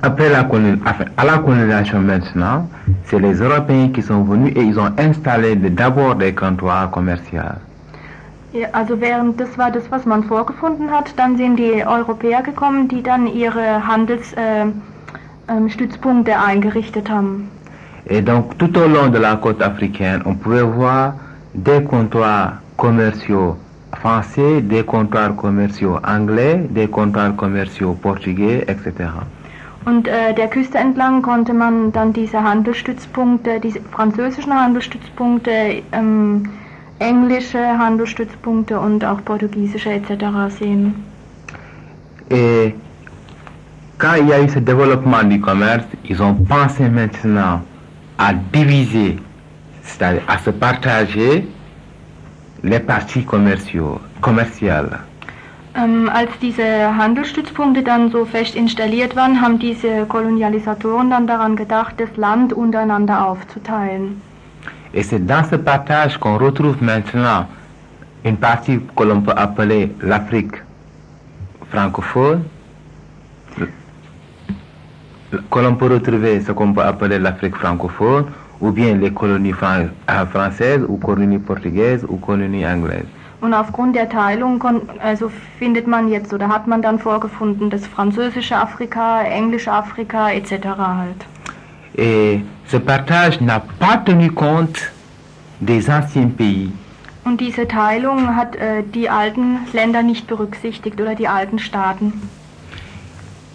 après 0.01 0.29
la, 0.29 0.43
colon- 0.43 0.79
enfin, 0.85 1.05
à 1.17 1.25
la 1.25 1.37
colonisation 1.39 1.99
maintenant, 1.99 2.67
c'est 3.05 3.19
les 3.19 3.33
Européens 3.41 3.89
qui 3.93 4.01
sont 4.01 4.23
venus 4.23 4.53
et 4.55 4.61
ils 4.61 4.79
ont 4.79 4.91
installé 4.97 5.55
d'abord 5.55 6.15
des 6.15 6.33
comptoirs 6.33 6.89
commerciaux. 6.91 7.41
Also 8.71 8.95
während 9.01 9.37
das 9.37 9.57
war 9.57 9.69
das, 9.69 9.83
was 9.91 10.05
man 10.05 10.23
vorgefunden 10.23 10.89
hat, 10.89 11.13
dann 11.17 11.35
sind 11.35 11.57
die 11.57 11.85
Europäer 11.85 12.41
gekommen, 12.41 12.87
die 12.87 13.03
dann 13.03 13.27
ihre 13.27 13.85
Handelsstützpunkte 13.85 14.71
äh, 15.49 15.57
ähm, 15.57 15.69
Stützpunkte 15.69 16.39
eingerichtet 16.39 17.09
haben. 17.09 17.49
Et 18.07 18.21
donc 18.21 18.57
tout 18.57 18.77
au 18.77 18.87
long 18.87 19.11
de 19.11 19.17
la 19.19 19.35
côte 19.35 19.61
africaine, 19.61 20.21
on 20.25 20.35
pouvait 20.35 20.61
voir 20.63 21.15
des 21.53 21.83
comptoirs 21.83 22.53
commerciaux 22.77 23.57
français, 23.99 24.61
des 24.61 24.83
comptoirs 24.83 25.35
commerciaux 25.35 25.97
anglais, 26.03 26.65
des 26.69 26.87
comptoirs 26.87 27.35
commerciaux 27.35 27.93
portugais, 27.93 28.63
etc. 28.67 29.09
Und 29.85 30.07
äh, 30.07 30.33
der 30.33 30.47
Küste 30.47 30.79
entlang 30.79 31.21
konnte 31.21 31.53
man 31.53 31.91
dann 31.91 32.11
diese 32.11 32.41
Handelsstützpunkte, 32.41 33.59
diese 33.59 33.81
französischen 33.81 34.53
Handelsstützpunkte, 34.53 35.83
ähm, 35.91 36.49
englische 36.97 37.59
Handelsstützpunkte 37.59 38.79
und 38.79 39.05
auch 39.05 39.23
portugiesische 39.23 39.91
etc. 39.91 40.09
sehen. 40.57 40.95
Et 42.29 42.73
quand 43.99 44.15
il 44.19 44.27
y 44.27 44.33
a 44.33 44.41
eu 44.41 44.49
ce 44.49 44.59
développement 44.59 45.23
du 45.23 45.39
commerce, 45.39 45.85
ils 46.03 46.21
ont 46.21 46.33
pensé 46.33 46.89
maintenant 46.89 47.61
à 48.17 48.33
diviser, 48.33 49.17
c'est-à-dire 49.83 50.23
à 50.27 50.39
se 50.39 50.49
partager 50.49 51.47
les 52.63 52.79
parties 52.79 53.23
commerciaux, 53.23 53.99
commerciales. 54.21 54.99
Ähm, 55.77 56.09
als 56.13 56.29
diese 56.41 56.63
Handelsstützpunkte 56.97 57.83
dann 57.83 58.09
so 58.09 58.23
fest 58.23 58.55
installiert 58.55 59.15
waren, 59.17 59.41
haben 59.41 59.59
diese 59.59 60.05
Kolonialisatoren 60.05 61.09
dann 61.09 61.27
daran 61.27 61.57
gedacht, 61.57 61.95
das 61.99 62.15
Land 62.15 62.53
untereinander 62.53 63.27
aufzuteilen. 63.27 64.21
Et 64.93 65.03
c'est 65.03 65.19
dans 65.25 65.43
ce 65.49 65.57
partage 65.57 66.17
qu'on 66.17 66.37
retrouve 66.37 66.81
maintenant 66.81 67.45
une 68.23 68.37
partie 68.37 68.79
que 68.95 69.03
l'on 69.03 69.21
peut 69.21 69.33
appeler 69.35 69.91
l'Afrique 70.01 70.63
francophone, 71.69 72.45
que 75.51 75.59
l'on 75.59 75.75
peut 75.75 75.87
retrouver 75.93 76.39
ce 76.39 76.53
qu'on 76.53 76.71
peut 76.71 76.83
appeler 76.83 77.19
l'Afrique 77.19 77.57
francophone, 77.57 78.27
ou 78.61 78.71
bien 78.71 78.95
les 78.95 79.11
colonies 79.11 79.51
fran- 79.51 79.89
euh, 80.09 80.25
françaises, 80.27 80.85
ou 80.87 80.95
colonies 80.95 81.39
portugaises, 81.39 82.05
ou 82.07 82.15
colonies 82.15 82.65
anglaises. 82.65 83.05
Und 83.45 83.53
aufgrund 83.53 83.95
der 83.95 84.09
Teilung 84.09 84.59
also 85.03 85.31
findet 85.59 85.85
man 85.85 86.07
jetzt 86.07 86.33
oder 86.33 86.47
hat 86.49 86.65
man 86.65 86.81
dann 86.81 86.97
vorgefunden 86.97 87.69
das 87.69 87.85
französische 87.85 88.55
Afrika, 88.57 89.21
englische 89.21 89.71
Afrika 89.71 90.31
etc. 90.31 90.51
halt. 90.99 91.21
Et 91.95 92.41
ce 92.65 92.79
partage 92.79 93.39
n'a 93.41 93.61
pas 93.79 93.97
tenu 94.03 94.31
compte 94.31 94.91
des 95.59 95.87
anciens 95.87 96.31
pays. 96.35 96.71
Und 97.23 97.39
diese 97.39 97.67
Teilung 97.67 98.35
hat 98.35 98.55
äh, 98.55 98.81
die 98.81 99.11
alten 99.11 99.59
Länder 99.73 100.01
nicht 100.01 100.25
berücksichtigt 100.25 100.99
oder 100.99 101.13
die 101.13 101.27
alten 101.27 101.59
Staaten. 101.59 102.13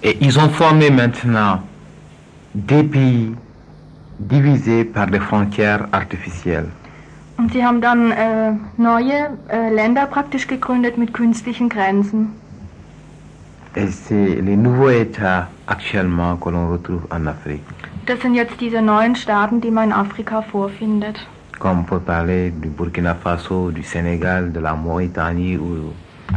Et 0.02 0.16
ils 0.20 0.38
ont 0.38 0.50
formé 0.50 0.90
maintenant 0.90 1.62
des 2.54 2.84
pays 2.84 3.34
divisés 4.20 4.84
par 4.84 5.08
des 5.08 5.18
frontières 5.18 5.88
artificielles. 5.90 6.70
Und 7.40 7.52
sie 7.54 7.64
haben 7.64 7.80
dann 7.80 8.12
äh, 8.12 8.52
neue 8.76 9.30
äh, 9.48 9.72
Länder 9.72 10.04
praktisch 10.04 10.46
gegründet 10.46 10.98
mit 10.98 11.14
künstlichen 11.14 11.70
Grenzen. 11.70 12.32
Das 13.74 14.08
sind 18.20 18.34
jetzt 18.34 18.60
diese 18.60 18.82
neuen 18.82 19.16
Staaten, 19.16 19.62
die 19.62 19.70
man 19.70 19.84
in 19.84 19.92
Afrika 19.94 20.42
vorfindet. 20.42 21.26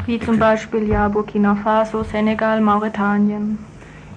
Wie 0.06 0.20
zum 0.20 0.40
Beispiel 0.40 0.88
ja 0.88 1.10
Burkina 1.10 1.56
Faso, 1.56 2.04
Senegal, 2.04 2.62
Mauretanien. 2.62 3.58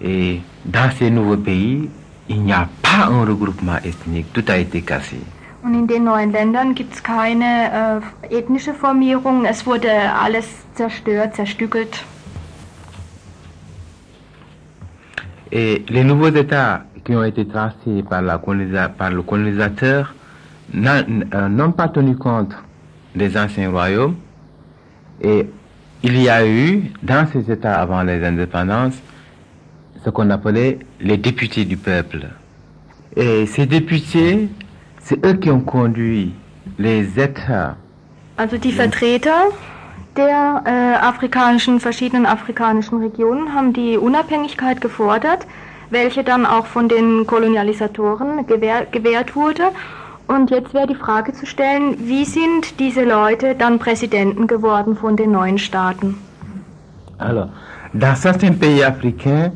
Et 0.00 0.40
dans 0.64 0.92
ces 0.96 1.10
nouveaux 1.10 1.42
pays, 1.42 1.90
il 2.28 2.42
n'y 2.42 2.52
a 2.52 2.68
pas 2.80 3.08
un 3.10 3.24
regroupement 3.24 3.78
ethnique. 3.82 4.32
Tout 4.32 4.44
a 4.46 4.58
été 4.58 4.82
cassé. 4.82 5.18
Und 5.66 5.74
in 5.74 5.88
den 5.88 6.04
neuen 6.04 6.30
Ländern 6.30 6.76
gibt 6.76 6.94
es 6.94 7.02
keine 7.02 8.00
äh, 8.30 8.38
ethnische 8.38 8.72
Formierung. 8.72 9.44
Es 9.44 9.66
wurde 9.66 9.90
alles 9.90 10.46
zerstört, 10.74 11.34
zerstückelt. 11.34 12.04
Et 15.50 15.90
les 15.90 16.04
nouveaux 16.04 16.28
États 16.28 16.84
qui 17.04 17.16
ont 17.16 17.24
été 17.24 17.48
tracés 17.48 18.04
par, 18.08 18.22
par 18.96 19.10
le 19.10 19.22
colonisateur 19.22 20.14
euh, 20.72 21.48
n'ont 21.48 21.72
pas 21.72 21.88
tenu 21.88 22.14
compte 22.14 22.54
des 23.16 23.36
anciens 23.36 23.70
royaumes. 23.70 24.14
Et 25.20 25.48
il 26.04 26.22
y 26.22 26.28
a 26.28 26.46
eu, 26.46 26.92
dans 27.02 27.26
ces 27.32 27.50
États 27.50 27.80
avant 27.80 28.04
les 28.04 28.24
indépendances, 28.24 29.02
ce 30.04 30.10
qu'on 30.10 30.30
appelait 30.30 30.78
les 31.00 31.16
députés 31.16 31.64
du 31.64 31.76
peuple. 31.76 32.28
Et 33.16 33.46
ces 33.46 33.66
députés, 33.66 34.48
c'est 35.06 35.24
eux 35.24 35.34
qui 35.34 35.50
ont 35.50 35.60
conduit 35.60 36.34
les 36.78 37.18
États 37.18 37.76
Also 38.36 38.58
die 38.58 38.72
Vertreter 38.72 39.50
der 40.16 40.62
äh, 40.66 40.96
afrikanischen, 40.96 41.78
verschiedenen 41.80 42.26
afrikanischen 42.26 42.98
Regionen 42.98 43.54
haben 43.54 43.72
die 43.72 43.96
Unabhängigkeit 43.96 44.80
gefordert, 44.80 45.46
welche 45.90 46.24
dann 46.24 46.44
auch 46.44 46.66
von 46.66 46.88
den 46.88 47.26
Kolonialisatoren 47.26 48.46
gewähr, 48.46 48.86
gewährt 48.90 49.36
wurde. 49.36 49.62
Und 50.26 50.50
jetzt 50.50 50.74
wäre 50.74 50.88
die 50.88 50.96
Frage 50.96 51.32
zu 51.32 51.46
stellen, 51.46 51.96
wie 52.00 52.24
sind 52.24 52.80
diese 52.80 53.04
Leute 53.04 53.54
dann 53.54 53.78
Präsidenten 53.78 54.48
geworden 54.48 54.96
von 54.96 55.16
den 55.16 55.30
neuen 55.30 55.58
Staaten? 55.58 56.18
Alors, 57.18 57.48
dans 57.94 58.20
certains 58.20 58.58
pays 58.58 58.82
africains, 58.82 59.52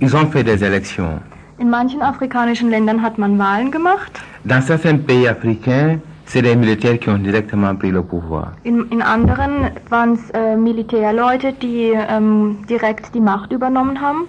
ils 0.00 0.14
ont 0.14 0.26
fait 0.30 0.44
des 0.44 0.62
élections. 0.62 1.20
In 1.60 1.68
manchen 1.68 2.00
afrikanischen 2.00 2.70
Ländern 2.70 3.02
hat 3.02 3.18
man 3.18 3.38
Wahlen 3.38 3.70
gemacht. 3.70 4.12
Dans 4.44 4.66
certains 4.66 4.98
pays 5.06 5.28
africains, 5.28 5.98
c'est 6.24 6.40
les 6.40 6.56
militaires 6.56 6.98
qui 6.98 7.10
ont 7.10 7.18
directement 7.22 7.74
pris 7.76 7.90
le 7.90 8.02
pouvoir. 8.02 8.52
In, 8.64 8.86
in 8.90 9.02
anderen 9.02 9.70
waren 9.90 10.14
es 10.14 10.30
äh, 10.30 10.56
Militärleute, 10.56 11.52
die 11.52 11.92
ähm, 12.08 12.56
direkt 12.66 13.14
die 13.14 13.20
Macht 13.20 13.52
übernommen 13.52 14.00
haben. 14.00 14.22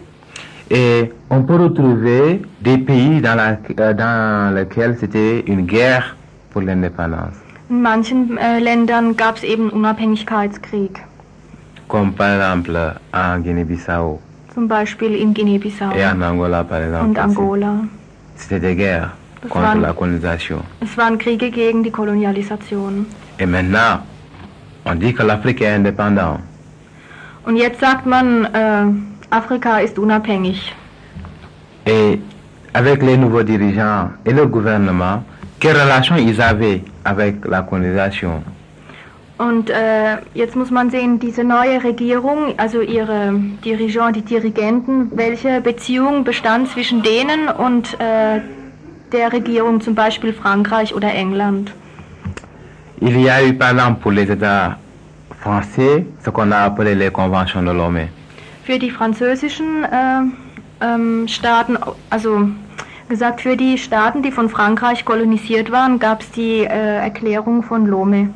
Et 0.70 1.14
on 1.30 1.46
peut 1.46 1.56
retrouver 1.58 2.40
des 2.60 2.78
pays 2.80 3.22
dans, 3.22 3.36
la- 3.38 3.58
euh, 3.80 3.94
dans 3.94 4.54
lesquels 4.54 4.98
c'était 5.00 5.40
une 5.48 5.66
guerre 5.66 6.16
pour 6.52 6.62
l'indépendance, 6.64 7.36
In 7.70 7.82
manchen 7.82 8.38
äh, 8.38 8.60
Ländern 8.60 9.16
gab 9.16 9.38
es 9.38 9.44
eben 9.44 9.70
Unabhängigkeitskrieg, 9.70 11.00
comme 11.88 12.12
par 12.12 12.34
exemple 12.36 12.78
en 13.14 13.40
Guinée-Bissau 13.42 14.20
zum 14.54 14.68
Beispiel 14.68 15.16
in 15.16 15.34
Guinea-Bissau 15.34 15.92
et 15.96 16.06
en 16.06 16.22
Angola 16.22 16.64
par 16.64 16.82
exemple. 16.82 17.10
und. 17.10 17.18
Angola. 17.20 17.74
C'était 18.36 18.60
des 18.60 18.76
guerres 18.76 19.12
Das 19.42 19.50
contre 19.50 19.66
waren- 19.68 19.82
la 19.82 19.94
colonisation. 19.94 20.62
Es 20.82 20.98
waren 20.98 21.18
Kriege 21.18 21.50
gegen 21.52 21.84
die 21.84 21.92
Kolonialisation. 21.92 23.06
Et 23.40 23.46
maintenant, 23.46 24.00
on 24.86 24.96
dit 24.96 25.14
que 25.14 25.24
l'Afrique 25.24 25.62
est 25.62 25.74
indépendante. 25.76 26.40
Und 27.46 27.56
jetzt 27.58 27.80
sagt 27.80 28.06
man, 28.06 28.46
äh, 28.54 28.86
Afrika 29.32 29.80
ist 29.80 29.98
unabhängig. 29.98 30.74
Et 31.86 32.20
avec 32.74 33.02
les 33.02 33.18
nouveaux 33.18 33.44
dirigeants 33.44 34.10
et 34.26 34.34
le 34.34 34.46
gouvernement, 34.48 35.24
quelle 35.60 35.76
relation 35.82 36.16
ils 36.18 36.40
avaient 36.42 36.84
avec 37.04 37.44
la 37.48 37.62
colonisation 37.64 38.44
Und 39.48 39.72
äh, 39.72 40.18
jetzt 40.36 40.56
muss 40.56 40.70
man 40.70 40.92
sehen, 40.92 41.20
diese 41.20 41.44
neue 41.44 41.84
Regierung, 41.84 42.54
also 42.58 42.82
ihre 42.82 43.34
Dirigenten, 43.66 44.14
die 44.14 44.22
Dirigenten, 44.22 45.12
welche 45.16 45.62
Beziehung 45.62 46.24
bestand 46.24 46.68
zwischen 46.70 47.02
denen 47.02 47.50
und 47.50 48.00
äh, 48.00 48.42
der 49.12 49.34
Regierung, 49.34 49.82
zum 49.82 49.96
Beispiel 49.96 50.32
Frankreich 50.32 50.94
oder 50.94 51.12
England? 51.12 51.72
Il 53.00 53.20
y 53.20 53.30
a 53.32 53.42
eu 53.42 53.54
par 53.54 53.72
exemple 53.72 54.00
pour 54.02 54.12
les 54.12 54.30
États 54.30 54.78
français 55.44 56.06
ce 56.24 56.30
qu'on 56.30 56.52
a 56.52 56.60
appelé 56.66 56.94
les 56.94 57.10
conventions 57.10 57.64
de 57.64 57.72
Lomé. 57.72 58.10
Für 58.64 58.78
die 58.78 58.92
französischen 58.92 59.84
äh, 59.86 60.86
ähm, 60.86 61.28
Staaten, 61.28 61.80
also 62.12 62.48
gesagt, 63.10 63.42
für 63.42 63.58
die 63.58 63.80
Staaten, 63.80 64.22
die 64.22 64.32
von 64.32 64.50
Frankreich 64.50 65.04
kolonisiert 65.04 65.72
waren, 65.72 65.98
gab 65.98 66.22
es 66.22 66.30
die 66.30 66.60
äh, 66.60 66.98
Erklärung 67.10 67.64
von 67.64 67.90
Lomé. 67.90 68.28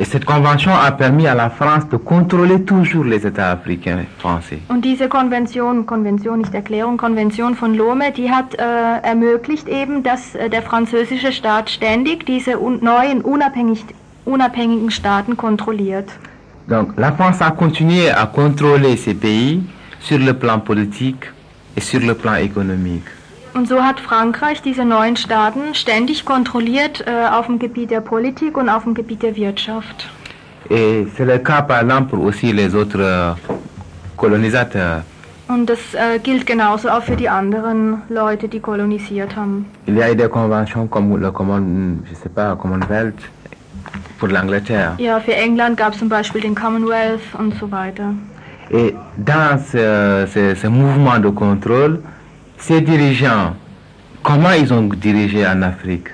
Et 0.00 0.06
cette 0.06 0.24
convention 0.24 0.72
a 0.74 0.92
permis 0.92 1.26
à 1.26 1.34
la 1.34 1.50
France 1.50 1.86
de 1.90 1.98
contrôler 1.98 2.62
toujours 2.62 3.04
les 3.04 3.26
États 3.26 3.50
africains 3.50 4.06
français. 4.18 4.58
Und 4.70 4.80
diese 4.80 5.10
Konvention, 5.10 5.84
Konvention, 5.84 6.38
nicht 6.38 6.54
Erklärung, 6.54 6.96
Konvention 6.96 7.54
von 7.54 7.74
Lome, 7.74 8.10
die 8.10 8.30
hat 8.30 8.54
äh, 8.54 8.62
ermöglicht 9.02 9.68
eben, 9.68 10.02
dass 10.02 10.34
äh, 10.34 10.48
der 10.48 10.62
französische 10.62 11.32
Staat 11.32 11.68
ständig 11.68 12.24
diese 12.24 12.58
un 12.58 12.82
neuen 12.82 13.20
unabhängig, 13.20 13.84
unabhängigen 14.24 14.90
Staaten 14.90 15.36
kontrolliert. 15.36 16.08
Donc 16.66 16.96
la 16.96 17.12
France 17.12 17.42
a 17.42 17.50
continué 17.50 18.10
à 18.10 18.24
contrôler 18.24 18.96
ces 18.96 19.12
pays 19.12 19.62
sur 20.00 20.18
le 20.18 20.32
plan 20.32 20.60
politique 20.60 21.30
et 21.76 21.82
sur 21.82 22.00
le 22.00 22.14
plan 22.14 22.36
économique. 22.36 23.04
Und 23.54 23.66
so 23.68 23.82
hat 23.82 23.98
Frankreich 24.00 24.62
diese 24.62 24.84
neuen 24.84 25.16
Staaten 25.16 25.74
ständig 25.74 26.24
kontrolliert 26.24 27.04
äh, 27.06 27.28
auf 27.28 27.46
dem 27.46 27.58
Gebiet 27.58 27.90
der 27.90 28.00
Politik 28.00 28.56
und 28.56 28.68
auf 28.68 28.84
dem 28.84 28.94
Gebiet 28.94 29.22
der 29.22 29.34
Wirtschaft. 29.36 30.08
Et 30.70 31.06
c'est 31.16 31.24
le 31.24 31.38
cas 31.38 31.62
par 31.62 31.80
exemple 31.82 32.10
pour 32.16 32.26
aussi 32.26 32.52
les 32.52 32.74
autres 32.76 33.00
euh, 33.00 33.32
colonisateurs. 34.16 35.02
Und 35.48 35.66
das 35.68 35.80
äh, 35.94 36.20
gilt 36.20 36.46
genauso 36.46 36.88
auch 36.88 37.02
für 37.02 37.16
die 37.16 37.28
anderen 37.28 38.02
Leute, 38.08 38.46
die 38.46 38.60
kolonisiert 38.60 39.34
haben. 39.34 39.66
Il 39.86 39.96
y 39.96 40.02
a 40.02 40.14
des 40.14 40.28
conventions 40.30 40.88
comme 40.88 41.16
le 41.18 41.32
Common, 41.32 41.98
je 42.08 42.14
sais 42.14 42.28
pas, 42.32 42.54
Commonwealth 42.54 43.18
pour 44.20 44.28
l'Angleterre. 44.28 44.94
Ja, 44.98 45.18
für 45.18 45.34
England 45.34 45.76
gab 45.76 45.94
es 45.94 45.98
zum 45.98 46.08
Beispiel 46.08 46.40
den 46.40 46.54
Commonwealth 46.54 47.20
und 47.36 47.52
so 47.58 47.68
weiter. 47.72 48.14
Et 48.70 48.94
dans 49.16 49.58
ce, 49.58 50.28
ce- 50.32 50.54
ce 50.54 50.68
mouvement 50.68 51.18
de 51.18 51.30
contrôle, 51.30 51.98
ces 52.60 52.80
dirigeants, 52.80 53.54
comment 54.22 54.52
ils 54.52 54.72
ont 54.72 54.82
dirigé 54.82 55.46
en 55.46 55.62
Afrique 55.62 56.08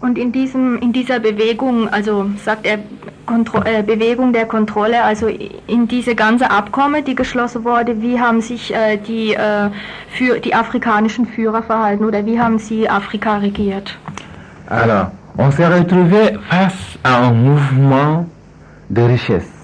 Und 0.00 0.18
in, 0.18 0.32
diesem, 0.32 0.78
in 0.78 0.92
dieser 0.92 1.20
Bewegung, 1.20 1.88
also 1.88 2.26
sagt 2.44 2.66
er, 2.66 2.80
Kontro 3.24 3.60
äh, 3.64 3.84
Bewegung 3.84 4.32
der 4.32 4.46
Kontrolle, 4.46 5.04
also 5.04 5.28
in 5.28 5.86
diese 5.86 6.16
ganze 6.16 6.50
Abkommen, 6.50 7.04
die 7.04 7.14
geschlossen 7.14 7.62
wurde, 7.64 8.02
wie 8.02 8.18
haben 8.18 8.40
sich 8.40 8.74
äh, 8.74 8.96
die, 8.96 9.34
äh, 9.34 9.70
für, 10.10 10.40
die 10.40 10.56
afrikanischen 10.56 11.26
Führer 11.26 11.62
verhalten 11.62 12.04
oder 12.04 12.26
wie 12.26 12.40
haben 12.40 12.58
sie 12.58 12.88
Afrika 12.90 13.36
regiert? 13.36 13.96
Alors, 14.68 15.12
on 15.38 15.52
s'est 15.52 15.68
retrouvé 15.68 16.36
face 16.50 16.98
à 17.04 17.22
un 17.22 17.32
mouvement 17.32 18.26
de 18.90 19.02
richesse. 19.02 19.61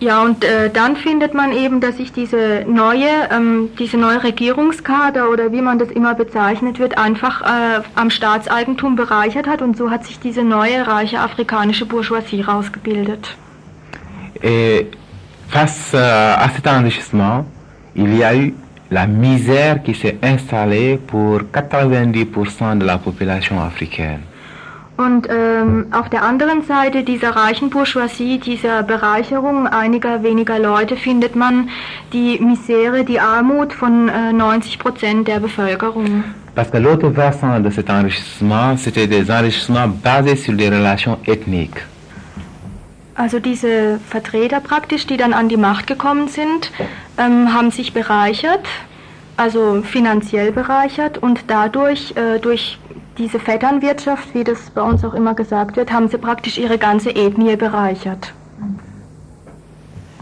Ja, 0.00 0.22
und 0.22 0.44
äh, 0.44 0.70
dann 0.70 0.96
findet 0.96 1.34
man 1.34 1.52
eben, 1.52 1.82
dass 1.82 1.98
sich 1.98 2.10
diese 2.10 2.64
neue, 2.66 3.10
ähm, 3.30 3.68
diese 3.78 3.98
neue 3.98 4.24
Regierungskader 4.24 5.28
oder 5.30 5.52
wie 5.52 5.60
man 5.60 5.78
das 5.78 5.90
immer 5.90 6.14
bezeichnet 6.14 6.78
wird, 6.78 6.96
einfach 6.96 7.42
äh, 7.42 7.82
am 7.96 8.08
Staatseigentum 8.08 8.96
bereichert 8.96 9.46
hat 9.46 9.60
und 9.60 9.76
so 9.76 9.90
hat 9.90 10.06
sich 10.06 10.18
diese 10.18 10.42
neue 10.42 10.86
reiche 10.86 11.20
afrikanische 11.20 11.84
Bourgeoisie 11.84 12.40
rausgebildet. 12.40 13.36
Et 14.42 14.86
face 15.48 15.92
euh, 15.92 16.34
à 16.34 16.48
cet 16.48 16.66
enrichissement, 16.66 17.44
il 17.94 18.16
y 18.16 18.24
a 18.24 18.34
eu 18.34 18.54
la 18.90 19.06
misère 19.06 19.82
qui 19.82 19.94
s'est 19.94 20.16
installée 20.22 20.96
pour 20.96 21.42
90% 21.42 22.78
de 22.78 22.86
la 22.86 22.96
population 22.96 23.60
africaine. 23.60 24.20
Und 25.00 25.28
ähm, 25.30 25.86
auf 25.92 26.10
der 26.10 26.22
anderen 26.22 26.62
Seite 26.62 27.04
dieser 27.04 27.30
reichen 27.30 27.70
Bourgeoisie, 27.70 28.38
dieser 28.38 28.82
Bereicherung 28.82 29.66
einiger 29.66 30.22
weniger 30.22 30.58
Leute, 30.58 30.94
findet 30.94 31.34
man 31.34 31.70
die 32.12 32.38
Misere, 32.38 33.02
die 33.02 33.18
Armut 33.18 33.72
von 33.72 34.10
äh, 34.10 34.30
90 34.34 34.78
Prozent 34.78 35.26
der 35.26 35.40
Bevölkerung. 35.40 36.24
Parce 36.54 36.70
que 36.70 36.76
l'autre 36.76 37.10
versant 37.14 37.60
de 37.62 37.70
cet 37.70 37.88
enrichissement, 37.88 38.76
c'était 38.76 39.06
des 39.06 39.30
enrichissements 39.30 39.88
basés 40.02 40.36
sur 40.36 40.52
des 40.52 40.68
relations 40.68 41.16
ethniques. 41.24 41.80
Also 43.14 43.38
diese 43.38 44.00
Vertreter 44.06 44.60
praktisch, 44.60 45.06
die 45.06 45.16
dann 45.16 45.32
an 45.32 45.48
die 45.48 45.56
Macht 45.56 45.86
gekommen 45.86 46.28
sind, 46.28 46.72
ähm, 47.16 47.54
haben 47.54 47.70
sich 47.70 47.94
bereichert, 47.94 48.66
also 49.38 49.80
finanziell 49.82 50.52
bereichert 50.52 51.16
und 51.16 51.44
dadurch, 51.46 52.14
äh, 52.16 52.38
durch 52.38 52.78
diese 53.20 53.38
Vetternwirtschaft, 53.38 54.34
wie 54.34 54.44
das 54.44 54.70
bei 54.70 54.82
uns 54.82 55.04
auch 55.04 55.14
immer 55.14 55.34
gesagt 55.34 55.76
wird, 55.76 55.92
haben 55.92 56.08
sie 56.08 56.18
praktisch 56.18 56.58
ihre 56.58 56.78
ganze 56.78 57.10
Ethnie 57.10 57.56
bereichert. 57.56 58.32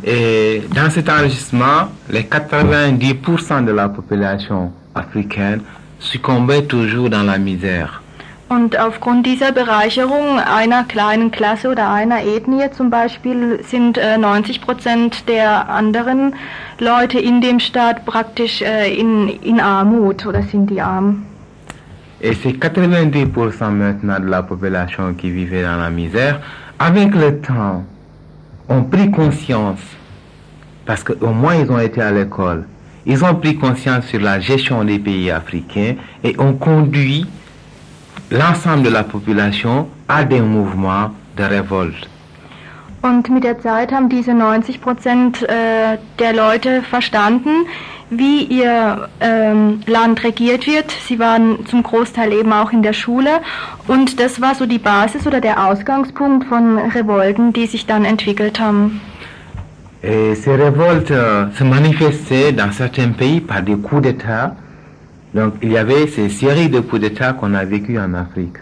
Et 0.03 0.62
dans 0.74 0.90
cet 0.94 1.09
enrichissement, 1.09 1.88
les 2.09 2.24
90% 2.24 3.64
de 3.64 3.72
la 3.72 3.88
population 3.88 4.72
africaine 4.94 5.62
succombaient 5.99 6.66
toujours 6.68 7.11
dans 7.11 7.24
la 7.24 7.38
misère. 7.38 8.03
Und 8.49 8.78
aufgrund 8.78 9.26
dieser 9.26 9.53
Bereicherung 9.53 10.38
einer 10.38 10.84
kleinen 10.84 11.30
Klasse 11.30 11.68
oder 11.68 11.90
einer 11.90 12.24
Ethnie 12.24 12.70
zum 12.70 12.88
Beispiel 12.88 13.62
sind 13.62 13.99
äh, 13.99 14.16
90 14.16 14.62
Prozent 14.62 15.28
der 15.28 15.68
anderen 15.68 16.34
Leute 16.78 17.18
in 17.18 17.42
dem 17.42 17.61
Staat 17.61 18.07
praktisch 18.07 18.62
äh, 18.62 18.94
in, 18.99 19.28
in 19.28 19.61
Armut 19.61 20.24
oder 20.24 20.42
sind 20.44 20.70
die 20.70 20.80
arm. 20.80 21.26
Et 22.21 22.35
ces 22.35 22.53
90% 22.53 23.71
maintenant 23.71 24.19
de 24.19 24.27
la 24.27 24.43
population 24.43 25.14
qui 25.14 25.31
vivait 25.31 25.62
dans 25.62 25.77
la 25.77 25.91
misère, 25.91 26.41
avec 26.79 27.14
le 27.14 27.41
temps, 27.41 27.85
ont 28.69 28.83
pris 28.83 29.11
conscience, 29.11 29.81
parce 30.85 31.03
qu'au 31.05 31.31
moins 31.31 31.55
ils 31.55 31.71
ont 31.71 31.79
été 31.79 32.03
à 32.03 32.11
l'école, 32.11 32.66
ils 33.07 33.25
ont 33.25 33.35
pris 33.35 33.57
conscience 33.57 34.07
sur 34.07 34.21
la 34.21 34.41
gestion 34.41 34.85
des 34.85 34.99
pays 34.99 35.31
africains 35.31 35.95
et 36.23 36.35
ont 36.39 36.55
conduit 36.55 37.27
l'ensemble 38.31 38.83
de 38.83 38.91
la 38.91 39.05
population 39.05 39.89
à 40.09 40.25
des 40.25 40.41
mouvements 40.41 41.11
de 41.37 41.45
révolte. 41.45 42.09
Und 43.01 43.31
mit 43.31 43.45
der 43.45 43.61
Zeit 43.61 43.93
haben 43.93 44.09
diese 44.09 44.35
90 44.35 44.81
Prozent 44.81 45.43
äh, 45.45 45.99
der 46.19 46.33
Leute 46.33 46.83
verstanden, 46.83 47.66
wie 48.11 48.43
ihr 48.45 49.09
ähm, 49.21 49.81
Land 49.87 50.25
regiert 50.25 50.67
wird. 50.67 50.91
Sie 50.91 51.19
waren 51.19 51.67
zum 51.67 51.83
Großteil 51.83 52.33
eben 52.33 52.53
auch 52.53 52.73
in 52.73 52.83
der 52.83 52.93
Schule 52.93 53.41
und 53.87 54.19
das 54.21 54.41
war 54.41 54.55
so 54.55 54.67
die 54.67 54.79
Basis 54.79 55.27
oder 55.27 55.41
der 55.41 55.67
Ausgangspunkt 55.67 56.47
von 56.47 56.79
Revolten, 56.79 57.53
die 57.53 57.67
sich 57.67 57.87
dann 57.87 58.05
entwickelt 58.05 58.61
haben. 58.61 59.01
Et 60.01 60.37
ces 60.37 60.55
révoltes 60.55 61.11
euh, 61.11 61.51
se 61.59 61.65
manifestaient 61.65 62.53
dans 62.53 62.71
certains 62.71 63.13
pays 63.13 63.41
par 63.41 63.63
des 63.63 63.77
coups 63.77 64.03
d'État. 64.03 64.55
Donc 65.35 65.55
il 65.61 65.73
y 65.73 65.79
avait 65.79 66.07
ces 66.07 66.29
séries 66.29 66.69
de 66.69 66.81
coups 66.81 67.03
d'État 67.03 67.33
qu'on 67.33 67.53
a 67.55 67.65
vécues 67.65 67.99
en 67.99 68.15
Afrique. 68.15 68.59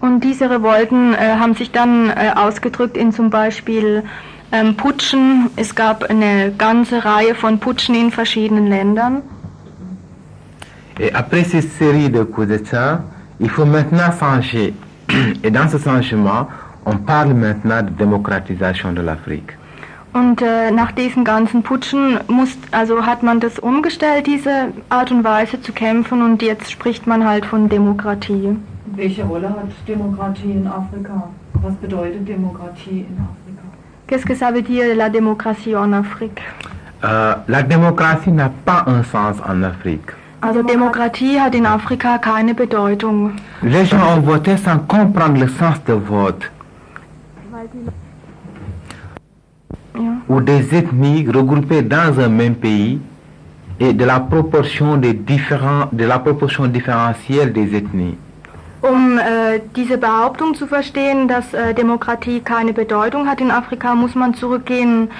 Und 0.00 0.24
diese 0.24 0.48
Revolten 0.50 1.14
äh, 1.14 1.36
haben 1.38 1.54
sich 1.54 1.70
dann 1.70 2.10
äh, 2.10 2.32
ausgedrückt 2.34 2.96
in 2.96 3.12
zum 3.12 3.30
Beispiel 3.30 4.02
ähm, 4.52 4.76
Putschen. 4.76 5.50
Es 5.56 5.74
gab 5.74 6.04
eine 6.04 6.52
ganze 6.56 7.04
Reihe 7.04 7.34
von 7.34 7.58
Putschen 7.58 7.94
in 7.94 8.10
verschiedenen 8.10 8.66
Ländern. 8.66 9.22
Et 10.98 11.14
après 11.14 11.44
ces 11.44 11.62
séries 11.62 12.10
de 12.10 12.24
coups 12.24 12.48
d'État, 12.48 13.02
il 13.38 13.48
faut 13.48 13.64
maintenant 13.64 14.12
changer. 14.12 14.74
Et 15.42 15.50
dans 15.50 15.68
ce 15.68 15.78
changement, 15.78 16.46
on 16.84 16.98
parle 16.98 17.32
maintenant 17.32 17.82
de 17.82 17.90
démocratisation 17.90 18.92
de 18.92 19.00
l'Afrique. 19.00 19.56
Und 20.12 20.42
äh, 20.42 20.72
nach 20.72 20.90
diesen 20.92 21.24
ganzen 21.24 21.62
Putschen 21.62 22.18
muss, 22.26 22.58
also 22.72 23.06
hat 23.06 23.22
man 23.22 23.38
das 23.38 23.60
umgestellt, 23.60 24.26
diese 24.26 24.72
Art 24.88 25.12
und 25.12 25.22
Weise 25.22 25.60
zu 25.62 25.72
kämpfen 25.72 26.20
und 26.22 26.42
jetzt 26.42 26.70
spricht 26.70 27.06
man 27.06 27.26
halt 27.26 27.46
von 27.46 27.68
Demokratie. 27.68 28.56
Welche 28.96 29.22
Rolle 29.24 29.48
hat 29.50 29.70
Demokratie 29.86 30.50
in 30.50 30.66
Afrika? 30.66 31.30
Was 31.62 31.74
bedeutet 31.76 32.28
Demokratie 32.28 33.06
in 33.08 33.16
Afrika? 33.18 33.39
Qu'est-ce 34.10 34.26
que 34.26 34.34
ça 34.34 34.50
veut 34.50 34.62
dire 34.62 34.96
la 34.96 35.08
démocratie 35.08 35.76
en 35.76 35.92
Afrique? 35.92 36.40
Euh, 37.04 37.34
la 37.46 37.62
démocratie 37.62 38.32
n'a 38.32 38.48
pas 38.48 38.82
un 38.88 39.04
sens 39.04 39.36
en 39.48 39.62
Afrique. 39.62 40.10
Also 40.42 40.64
Demokratie 40.64 41.38
hat 41.38 41.54
in 41.54 41.64
Afrika 41.64 42.18
keine 42.18 42.54
Bedeutung. 42.54 43.30
Les 43.62 43.84
gens 43.84 44.16
ont 44.16 44.20
voté 44.20 44.56
sans 44.56 44.78
comprendre 44.80 45.38
le 45.38 45.46
sens 45.46 45.76
de 45.86 45.92
vote. 45.92 46.50
Ja. 49.94 50.00
Ou 50.28 50.40
des 50.40 50.74
ethnies 50.74 51.28
regroupées 51.28 51.82
dans 51.82 52.18
un 52.18 52.28
même 52.28 52.56
pays 52.56 52.98
et 53.78 53.92
de 53.92 54.04
la 54.04 54.18
proportion 54.18 54.96
des 54.96 55.12
différents, 55.12 55.88
de 55.92 56.04
la 56.04 56.18
proportion 56.18 56.66
différentielle 56.66 57.52
des 57.52 57.76
ethnies. 57.76 58.16
Um 58.82 59.18
äh, 59.18 59.60
diese 59.76 59.98
Behauptung 59.98 60.54
zu 60.54 60.66
verstehen, 60.66 61.28
dass 61.28 61.52
äh, 61.52 61.74
Demokratie 61.74 62.40
keine 62.40 62.72
Bedeutung 62.72 63.28
hat 63.28 63.40
in 63.40 63.50
Afrika, 63.50 63.94
muss 63.94 64.14
man 64.14 64.34
zurückgehen 64.34 65.10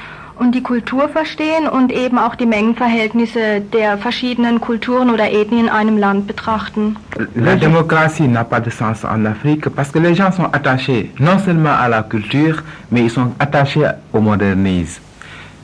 und 0.41 0.55
die 0.55 0.63
Kultur 0.63 1.11
verstehen 1.11 1.69
und 1.69 1.93
eben 1.93 2.19
auch 2.19 2.35
die 2.35 2.47
Mengenverhältnisse 2.47 3.61
der 3.61 3.99
verschiedenen 3.99 4.61
Kulturen 4.61 5.11
oder 5.11 5.31
Ethnien 5.31 5.67
in 5.67 5.69
einem 5.69 5.99
Land 5.99 6.27
betrachten. 6.27 6.97
La 7.35 7.55
démocratie 7.57 8.27
n'a 8.27 8.45
pas 8.45 8.61
de 8.61 8.71
sens 8.71 9.05
en 9.05 9.27
Afrique 9.27 9.69
parce 9.69 9.91
que 9.93 9.99
les 9.99 10.15
gens 10.15 10.33
sont 10.33 10.49
attachés 10.51 11.11
non 11.19 11.39
seulement 11.39 11.77
à 11.79 11.89
la 11.89 12.03
culture, 12.03 12.63
mais 12.91 13.03
ils 13.03 13.11
sont 13.11 13.33
attachés 13.39 13.87
au 14.15 14.21
modernisme. 14.21 15.03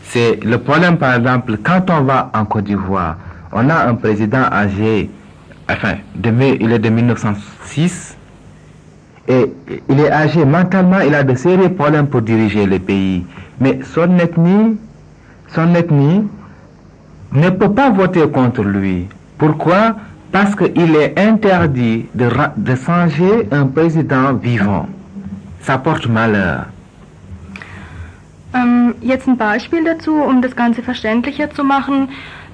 C'est 0.02 0.44
le 0.44 0.58
problème, 0.58 0.98
par 0.98 1.14
exemple, 1.14 1.56
quand 1.62 1.90
on 1.90 2.02
va 2.02 2.30
en 2.34 2.44
Côte 2.44 2.64
d'Ivoire, 2.64 3.16
on 3.52 3.68
a 3.70 3.86
un 3.88 3.94
président 3.94 4.44
âgé, 4.52 5.10
enfin, 5.68 5.96
il 6.22 6.72
est 6.72 6.78
de 6.78 6.88
1906, 6.88 8.16
et 9.28 9.52
il 9.88 10.00
est 10.00 10.10
âgé 10.10 10.44
mentalement, 10.44 11.00
il 11.00 11.14
a 11.14 11.24
de 11.24 11.34
sérieux 11.34 11.70
problèmes 11.70 12.06
pour 12.06 12.22
diriger 12.22 12.66
le 12.66 12.78
pays. 12.78 13.24
Mais 13.60 13.80
son 13.82 14.18
ethnie, 14.18 14.78
son 15.48 15.74
ethnie 15.74 16.22
ne 17.32 17.50
peut 17.50 17.72
pas 17.72 17.90
voter 17.90 18.28
contre 18.30 18.62
lui. 18.62 19.08
Pourquoi? 19.38 19.96
Parce 20.30 20.54
qu'il 20.54 20.94
est 20.94 21.18
interdit 21.18 22.06
de, 22.14 22.28
de 22.56 22.74
changer 22.76 23.48
un 23.50 23.66
président 23.66 24.34
vivant. 24.34 24.88
Ça 25.60 25.78
porte 25.78 26.06
malheur. 26.06 26.66
Ähm, 28.54 28.94
jetzt 29.02 29.26
ein 29.28 29.36
Beispiel 29.36 29.84
dazu, 29.84 30.14
um 30.14 30.40
das 30.40 30.54
Ganze 30.54 30.82
verständlicher 30.82 31.50
zu 31.50 31.64
machen. 31.64 32.08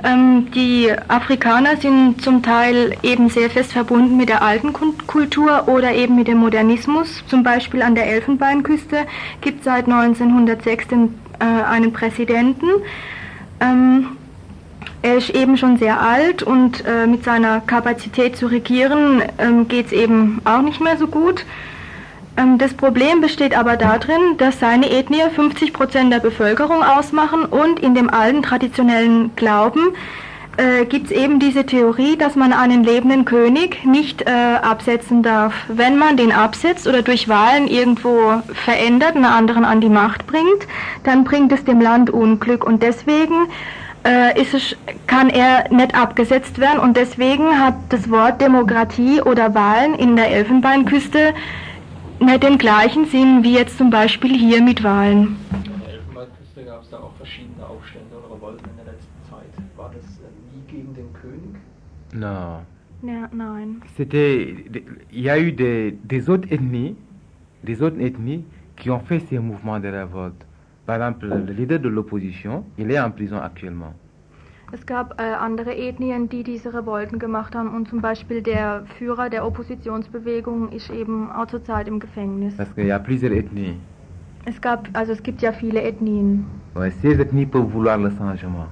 Ähm, 0.05 0.51
die 0.51 0.93
Afrikaner 1.09 1.77
sind 1.77 2.21
zum 2.23 2.43
Teil 2.43 2.97
eben 3.03 3.29
sehr 3.29 3.51
fest 3.51 3.73
verbunden 3.73 4.17
mit 4.17 4.29
der 4.29 4.43
alten 4.43 4.73
Kultur 4.73 5.69
oder 5.69 5.93
eben 5.93 6.17
mit 6.17 6.27
dem 6.27 6.39
Modernismus. 6.39 7.23
Zum 7.29 7.43
Beispiel 7.45 7.83
an 7.83 7.95
der 7.95 8.07
Elfenbeinküste 8.09 9.07
gibt 9.41 9.61
es 9.61 9.65
seit 9.65 9.87
1906 9.87 10.89
den, 10.89 11.15
äh, 11.39 11.45
einen 11.45 11.93
Präsidenten. 11.93 12.67
Ähm, 13.61 14.09
er 15.03 15.17
ist 15.17 15.31
eben 15.31 15.57
schon 15.57 15.79
sehr 15.79 16.01
alt 16.01 16.43
und 16.43 16.85
äh, 16.85 17.07
mit 17.07 17.25
seiner 17.25 17.61
Kapazität 17.61 18.37
zu 18.37 18.47
regieren 18.47 19.23
ähm, 19.39 19.69
geht 19.69 19.87
es 19.87 19.93
eben 19.93 20.41
auch 20.45 20.63
nicht 20.63 20.81
mehr 20.81 20.97
so 20.97 21.07
gut. 21.07 21.45
Ähm, 22.37 22.59
Das 22.59 22.75
Problem 22.75 23.21
besteht 23.21 23.57
aber 23.57 23.77
darin, 23.77 24.37
dass 24.39 24.61
seine 24.61 24.91
Ethnie 24.91 25.23
50 25.35 25.73
Prozent 25.73 26.13
der 26.13 26.21
Bevölkerung 26.21 26.83
ausmachen 26.83 27.45
und 27.45 27.81
in 27.81 27.95
dem 27.95 28.11
alten 28.11 28.43
traditionellen 28.43 29.35
Glauben 29.37 29.95
äh, 30.59 30.85
gibt 30.85 31.07
es 31.07 31.13
eben 31.13 31.39
diese 31.39 31.65
Theorie, 31.65 32.17
dass 32.17 32.37
man 32.37 32.53
einen 32.53 32.85
lebenden 32.85 33.25
König 33.25 33.85
nicht 33.85 34.23
äh, 34.23 34.31
absetzen 34.31 35.23
darf. 35.23 35.55
Wenn 35.69 35.97
man 35.97 36.17
den 36.17 36.31
absetzt 36.31 36.87
oder 36.87 37.03
durch 37.03 37.29
Wahlen 37.29 37.69
irgendwo 37.69 38.43
verändert, 38.53 39.17
einen 39.17 39.25
anderen 39.25 39.65
an 39.65 39.81
die 39.81 39.89
Macht 39.89 40.27
bringt, 40.27 40.67
dann 41.05 41.25
bringt 41.25 41.53
es 41.53 41.65
dem 41.65 41.81
Land 41.81 42.11
Unglück 42.11 42.65
und 42.65 42.83
deswegen 42.83 43.47
äh, 44.05 44.39
es, 44.41 44.77
kann 45.07 45.31
er 45.31 45.71
nicht 45.71 45.95
abgesetzt 45.95 46.59
werden 46.59 46.81
und 46.81 46.97
deswegen 46.97 47.59
hat 47.59 47.75
das 47.89 48.11
Wort 48.11 48.41
Demokratie 48.41 49.23
oder 49.23 49.55
Wahlen 49.55 49.95
in 49.95 50.17
der 50.17 50.31
Elfenbeinküste 50.31 51.35
nicht 52.25 52.43
den 52.43 52.59
gleichen 52.59 53.05
Sinn 53.07 53.43
wie 53.43 53.55
jetzt 53.55 53.77
zum 53.79 53.91
Beispiel 53.91 54.37
hier 54.37 54.63
mit 54.63 54.83
Wahlen. 54.83 55.37
In 55.53 55.81
der 55.81 55.95
Elfenbeinküste 55.95 56.65
gab 56.65 56.83
es 56.83 56.91
da 56.91 56.99
auch 56.99 57.15
verschiedene 57.17 57.67
Aufstände 57.67 58.17
oder 58.17 58.35
Revolten 58.37 58.65
in 58.71 58.77
der 58.77 58.93
letzten 58.93 59.31
Zeit. 59.31 59.53
War 59.77 59.91
das 59.95 60.05
äh, 60.19 60.31
nie 60.53 60.63
gegen 60.71 60.95
den 60.95 61.13
König? 61.13 61.57
Non. 62.13 62.63
Ja, 63.03 63.29
nein. 63.33 63.83
C'était, 63.97 64.55
il 65.11 65.21
y 65.21 65.29
a 65.29 65.37
eu 65.37 65.51
des, 65.53 65.95
des 66.05 66.31
autres 66.31 66.51
ethnies, 66.53 66.95
des 67.65 67.83
autres 67.83 67.99
ethnies 68.01 68.45
qui 68.77 68.91
ont 68.91 69.01
fait 69.01 69.21
ces 69.29 69.39
mouvements 69.41 69.81
de 69.81 69.89
révolte. 69.89 70.47
Par 70.87 70.97
exemple, 70.97 71.27
le 71.27 71.53
leader 71.53 71.81
de 71.81 71.89
l'opposition, 71.89 72.65
il 72.79 72.91
est 72.91 73.01
en 73.01 73.11
prison 73.11 73.39
actuellement. 73.41 73.95
Es 74.75 74.87
gab 74.87 75.21
äh, 75.21 75.25
andere 75.25 75.77
Ethnien, 75.77 76.31
die 76.31 76.43
diese 76.43 76.73
Revolten 76.73 77.19
gemacht 77.19 77.55
haben 77.55 77.75
und 77.77 77.89
zum 77.89 78.01
Beispiel 78.01 78.41
der 78.41 78.85
Führer 78.97 79.29
der 79.29 79.47
Oppositionsbewegung 79.47 80.73
ist 80.73 80.89
eben 80.91 81.31
auch 81.31 81.47
zurzeit 81.47 81.89
im 81.89 82.01
Gefängnis. 82.01 82.57
Parce 82.57 82.75
qu'il 82.75 82.87
y 82.87 82.93
a 82.93 82.99
plusieurs 82.99 83.35
ethnies. 83.35 83.75
Es 84.47 84.59
gab, 84.63 84.89
also 84.95 85.13
es 85.13 85.23
gibt 85.23 85.43
ja 85.43 85.53
viele 85.53 85.83
Ethnien. 85.83 86.47
Ouais, 86.75 86.91
ces 87.03 87.21
ethnies 87.21 87.45
peuvent 87.45 87.71
vouloir 87.71 87.99
le 87.99 88.11
changement. 88.11 88.69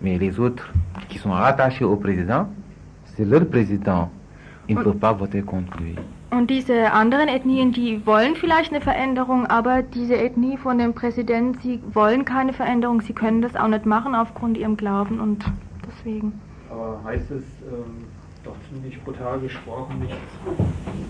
Mais 0.00 0.18
les 0.18 0.38
autres 0.38 0.72
qui 1.08 1.18
sont 1.18 1.32
rattachés 1.32 1.84
au 1.84 1.96
président, 1.96 2.46
c'est 3.04 3.24
leur 3.24 3.44
président. 3.44 4.08
Ils 4.68 4.76
ne 4.76 4.82
peuvent 4.84 4.98
pas 4.98 5.12
voter 5.12 5.42
contre 5.42 5.76
lui. 5.82 5.96
Und 6.30 6.50
diese 6.50 6.92
anderen 6.92 7.28
Ethnien, 7.28 7.72
die 7.72 8.04
wollen 8.04 8.36
vielleicht 8.36 8.70
eine 8.70 8.82
Veränderung, 8.82 9.46
aber 9.46 9.82
diese 9.82 10.14
Ethnie 10.14 10.58
von 10.58 10.78
dem 10.78 10.92
Präsidenten, 10.92 11.58
sie 11.62 11.80
wollen 11.94 12.26
keine 12.26 12.52
Veränderung, 12.52 13.00
sie 13.00 13.14
können 13.14 13.40
das 13.40 13.56
auch 13.56 13.68
nicht 13.68 13.86
machen 13.86 14.14
aufgrund 14.14 14.58
ihrem 14.58 14.76
Glauben 14.76 15.20
und 15.20 15.44
deswegen. 15.86 16.38
Aber 16.70 17.00
heißt 17.04 17.30
es 17.30 17.42
ähm, 17.72 18.04
doch 18.44 18.54
ziemlich 18.70 19.02
brutal 19.04 19.40
gesprochen 19.40 20.00
nicht, 20.00 20.14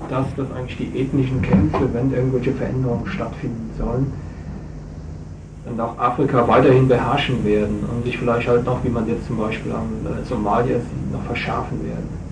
dass 0.08 0.26
das 0.36 0.52
eigentlich 0.52 0.76
die 0.76 1.00
ethnischen 1.00 1.42
Kämpfe, 1.42 1.92
wenn 1.92 2.12
irgendwelche 2.12 2.52
Veränderungen 2.52 3.06
stattfinden 3.08 3.70
sollen, 3.76 4.12
dann 5.64 5.80
auch 5.80 5.98
Afrika 5.98 6.46
weiterhin 6.46 6.86
beherrschen 6.86 7.44
werden 7.44 7.84
und 7.92 8.04
sich 8.04 8.16
vielleicht 8.16 8.46
halt 8.46 8.64
noch, 8.64 8.84
wie 8.84 8.88
man 8.88 9.08
jetzt 9.08 9.26
zum 9.26 9.38
Beispiel 9.38 9.72
am 9.72 10.06
äh, 10.06 10.24
Somalia 10.24 10.78
sieht, 10.78 11.12
noch 11.12 11.22
verschärfen 11.24 11.84
werden? 11.84 12.27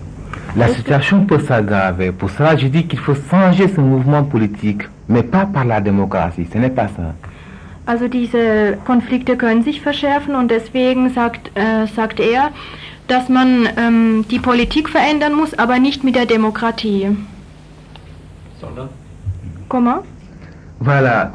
La 0.55 0.67
situation 0.69 1.25
peut 1.25 1.39
s'aggraver. 1.39 2.11
Pour 2.11 2.29
cela, 2.31 2.55
je 2.55 2.67
dis 2.67 2.87
qu'il 2.87 2.99
faut 2.99 3.15
changer 3.29 3.67
ce 3.67 3.79
mouvement 3.79 4.23
politique, 4.23 4.83
mais 5.07 5.21
pas 5.23 5.45
par 5.45 5.65
la 5.65 5.81
démocratie. 5.81 6.47
Ce 6.51 6.57
n'est 6.57 6.69
pas 6.73 6.87
ça. 6.87 7.13
Also 7.85 8.07
diese 8.09 8.77
Konflikte 8.85 9.37
können 9.37 9.63
sich 9.63 9.79
verschärfen 9.81 10.35
und 10.35 10.49
deswegen 10.51 11.09
sagt, 11.11 11.51
äh, 11.55 11.85
sagt 11.95 12.19
er, 12.19 12.49
dass 13.07 13.29
man 13.29 13.69
ähm, 13.77 14.25
die 14.29 14.39
Politik 14.39 14.89
verändern 14.89 15.33
muss, 15.33 15.53
aber 15.57 15.79
nicht 15.79 16.03
mit 16.03 16.15
der 16.15 16.25
Demokratie. 16.25 17.15
Sondern 18.59 18.89
Comment? 19.69 20.01
Voilà, 20.81 21.31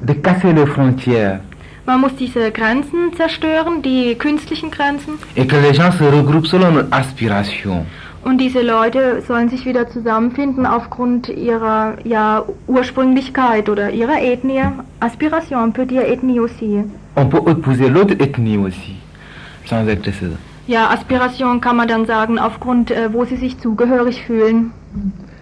de 0.00 0.14
casser 0.14 0.52
les 0.52 0.66
frontières 0.66 1.40
Man 1.86 2.00
muss 2.00 2.14
diese 2.16 2.50
Grenzen 2.50 3.12
zerstören, 3.16 3.80
die 3.80 4.16
künstlichen 4.16 4.70
Grenzen. 4.70 5.14
et 5.36 5.46
que 5.46 5.56
les 5.56 5.72
gens 5.72 5.92
se 5.96 6.04
regroupent 6.04 6.48
selon 6.48 6.72
leurs 6.74 6.88
aspirations. 6.92 7.86
Und 8.26 8.38
diese 8.38 8.60
Leute 8.60 9.22
sollen 9.28 9.48
sich 9.48 9.66
wieder 9.66 9.88
zusammenfinden 9.88 10.66
aufgrund 10.66 11.28
ihrer 11.28 11.94
ja, 12.02 12.44
Ursprünglichkeit 12.66 13.68
oder 13.68 13.92
ihrer 13.92 14.20
Ethnie. 14.20 14.64
Aspiration, 14.98 15.60
on 15.62 15.72
peut 15.72 15.86
dire 15.86 16.08
Ethnie 16.08 16.40
aussi. 16.40 16.82
On 17.14 17.28
peut 17.28 17.40
épouser 17.46 17.88
l'autre 17.88 18.16
ethnie 18.18 18.58
aussi, 18.58 18.96
sans 19.64 19.86
être 19.86 20.10
ça. 20.10 20.26
Ja, 20.66 20.90
Aspiration 20.90 21.60
kann 21.60 21.76
man 21.76 21.86
dann 21.86 22.06
sagen, 22.06 22.40
aufgrund, 22.40 22.90
äh, 22.90 23.12
wo 23.12 23.24
sie 23.24 23.36
sich 23.36 23.60
zugehörig 23.60 24.24
fühlen. 24.26 24.72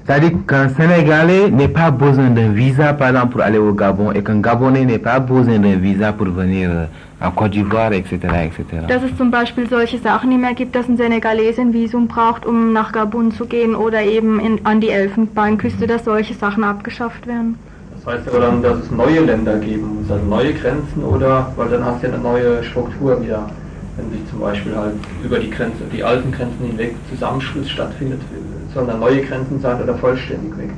C'est-à-dire 0.07 0.33
qu'un 0.47 0.69
Sénégalais 0.69 1.51
n'est 1.51 1.69
pas 1.69 1.91
besoin 1.91 2.29
d'un 2.29 2.51
visa, 2.51 2.93
par 2.93 3.09
exemple, 3.09 3.33
pour 3.33 3.41
aller 3.41 3.57
au 3.59 3.73
Gabon, 3.73 4.13
et 4.13 4.23
qu'un 4.23 4.41
Gabonais 4.41 4.85
n'est 4.85 4.99
pas 4.99 5.19
besoin 5.19 5.59
d'un 5.59 5.77
visa 5.77 6.13
pour 6.13 6.27
venir 6.27 6.71
euh, 6.71 6.87
en 7.27 7.31
Côte 7.31 7.53
d'Ivoire, 7.53 7.91
etc., 7.93 8.19
etc. 8.45 8.85
Dass 8.87 9.03
es 9.03 9.17
zum 9.17 9.31
Beispiel 9.31 9.67
solche 9.67 9.99
Sachen 9.99 10.29
nicht 10.29 10.41
mehr 10.43 10.53
gibt, 10.53 10.75
dass 10.75 10.87
ein 10.89 10.99
Senegalese 10.99 11.63
ein 11.63 11.73
Visum 11.73 12.07
braucht, 12.07 12.45
um 12.45 12.75
nach 12.75 12.93
Gabun 12.93 13.33
zu 13.33 13.47
gehen 13.47 13.75
oder 13.75 14.03
eben 14.03 14.41
in, 14.41 14.61
an 14.65 14.83
die 14.83 14.91
Elfenbeinküste, 14.91 15.87
dass 15.87 16.05
solche 16.05 16.35
Sachen 16.35 16.65
abgeschafft 16.65 17.27
werden. 17.27 17.57
Das 17.97 18.15
heißt 18.15 18.29
aber 18.29 18.41
dann, 18.41 18.63
dass 18.63 18.81
es 18.81 18.91
neue 18.91 19.21
Länder 19.21 19.57
geben 19.57 20.01
muss, 20.01 20.11
also 20.11 20.27
neue 20.27 20.53
Grenzen 20.53 21.03
oder, 21.03 21.51
weil 21.57 21.71
dann 21.71 21.83
hast 21.83 22.03
du 22.03 22.09
ja 22.09 22.13
eine 22.13 22.23
neue 22.23 22.63
Struktur 22.63 23.23
wieder, 23.23 23.49
wenn 23.97 24.11
sich 24.11 24.29
zum 24.29 24.41
Beispiel 24.41 24.77
halt 24.77 24.97
über 25.25 25.39
die 25.39 25.49
Grenze, 25.49 25.79
die 25.91 26.05
alten 26.05 26.31
Grenzen 26.31 26.67
hinweg 26.67 26.95
Zusammenschluss 27.11 27.71
stattfindet, 27.71 28.21
dann 28.75 29.01
neue 29.01 29.21
Grenzen 29.23 29.61
sein 29.61 29.81
oder 29.83 29.95
vollständig 29.95 30.57
weg. 30.59 30.71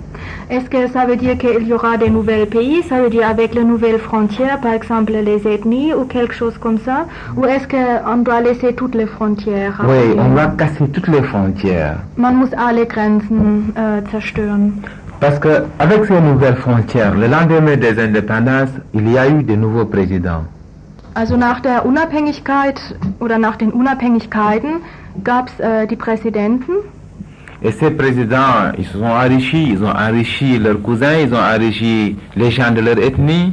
Est-ce 0.48 0.70
que 0.70 0.86
ça 0.88 1.06
veut 1.06 1.16
dire 1.16 1.36
qu'il 1.38 1.66
y 1.66 1.72
aura 1.72 1.96
des 1.96 2.08
nouveaux 2.08 2.46
pays, 2.46 2.82
ça 2.84 3.02
veut 3.02 3.10
dire 3.10 3.28
avec 3.28 3.54
les 3.54 3.64
nouvelles 3.64 3.98
frontières, 3.98 4.60
par 4.60 4.74
exemple 4.74 5.12
les 5.12 5.46
ethnies 5.46 5.92
ou 5.94 6.04
quelque 6.04 6.34
chose 6.34 6.56
comme 6.58 6.78
ça, 6.78 7.06
ou 7.36 7.44
est-ce 7.44 7.66
qu'on 7.66 8.18
doit 8.18 8.40
laisser 8.40 8.72
toutes 8.74 8.94
les 8.94 9.06
frontières 9.06 9.82
Oui, 9.84 10.14
on 10.18 10.30
va 10.34 10.46
casser 10.48 10.86
toutes 10.88 11.08
les 11.08 11.22
frontières. 11.22 11.98
Man 12.16 12.36
muss 12.36 12.52
alle 12.56 12.86
Grenzen 12.86 13.72
äh, 13.76 14.02
zerstören. 14.10 14.72
Parce 15.20 15.38
que 15.38 15.64
avec 15.78 16.04
ces 16.04 16.20
nouvelles 16.20 16.56
frontières, 16.56 17.14
le 17.14 17.26
lendemain 17.26 17.76
des 17.76 17.98
indépendances, 17.98 18.74
il 18.92 19.10
y 19.10 19.18
a 19.18 19.26
eu 19.28 19.42
de 19.42 19.56
nouveaux 19.56 19.86
présidents. 19.86 20.44
Also 21.14 21.36
nach 21.38 21.60
der 21.60 21.86
Unabhängigkeit 21.86 22.78
oder 23.20 23.38
nach 23.38 23.56
den 23.56 23.72
Unabhängigkeiten 23.72 24.82
gab 25.24 25.48
es 25.48 25.58
äh, 25.60 25.86
die 25.86 25.96
Präsidenten 25.96 26.72
Et 27.62 27.72
ces 27.72 27.90
présidents, 27.90 28.72
ils 28.78 28.84
se 28.86 28.98
sont 28.98 29.04
enrichis, 29.04 29.70
ils 29.72 29.82
ont 29.82 29.88
enrichi 29.90 30.58
leurs 30.58 30.80
cousins, 30.82 31.16
ils 31.24 31.32
ont 31.32 31.38
enrichi 31.54 32.16
les 32.36 32.50
gens 32.50 32.70
de 32.74 32.80
leur 32.80 32.98
ethnie. 32.98 33.52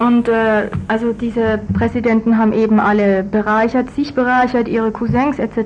und 0.00 0.28
äh, 0.28 0.68
also 0.88 1.12
diese 1.12 1.60
Präsidenten 1.72 2.36
haben 2.36 2.52
eben 2.52 2.80
alle 2.80 3.22
bereichert, 3.22 3.90
sich 3.92 4.12
bereichert, 4.14 4.66
ihre 4.68 4.90
Cousins 4.90 5.38
etc., 5.38 5.56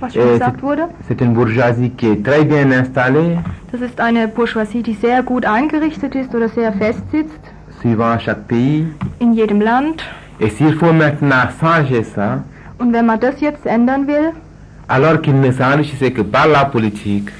was 0.00 0.12
schon 0.14 0.22
Äh, 0.22 0.32
gesagt 0.34 0.62
wurde. 0.62 0.82
C'est 1.08 1.20
une 1.22 1.32
bourgeoisie 1.32 1.90
qui 1.90 2.06
est 2.12 2.22
très 2.22 2.44
bien 2.44 2.70
installée, 2.70 3.38
Das 3.72 3.80
ist 3.80 3.98
eine 4.00 4.28
Bourgeoisie, 4.28 4.82
die 4.82 4.94
sehr 4.94 5.22
gut 5.22 5.44
eingerichtet 5.46 6.14
ist 6.14 6.34
oder 6.34 6.48
sehr 6.50 6.72
fest 6.74 7.02
sitzt 7.10 7.40
suivant 7.80 8.18
chaque 8.20 8.46
pays. 8.46 8.84
in 9.18 9.32
jedem 9.32 9.60
Land. 9.60 10.04
Et 10.38 10.50
s'il 10.52 10.74
faut 10.74 10.92
maintenant 10.92 11.48
changer 11.58 12.04
ça, 12.04 12.42
Und 12.78 12.92
wenn 12.92 13.06
man 13.06 13.18
das 13.18 13.40
jetzt 13.40 13.64
ändern 13.66 14.06
will, 14.06 14.32
alors 14.90 15.20
qu'ils 15.22 15.40
ne 15.40 15.52
s'enrichissaient 15.52 16.12
que 16.12 16.22
par 16.22 16.48
la 16.48 16.64
politique, 16.64 17.30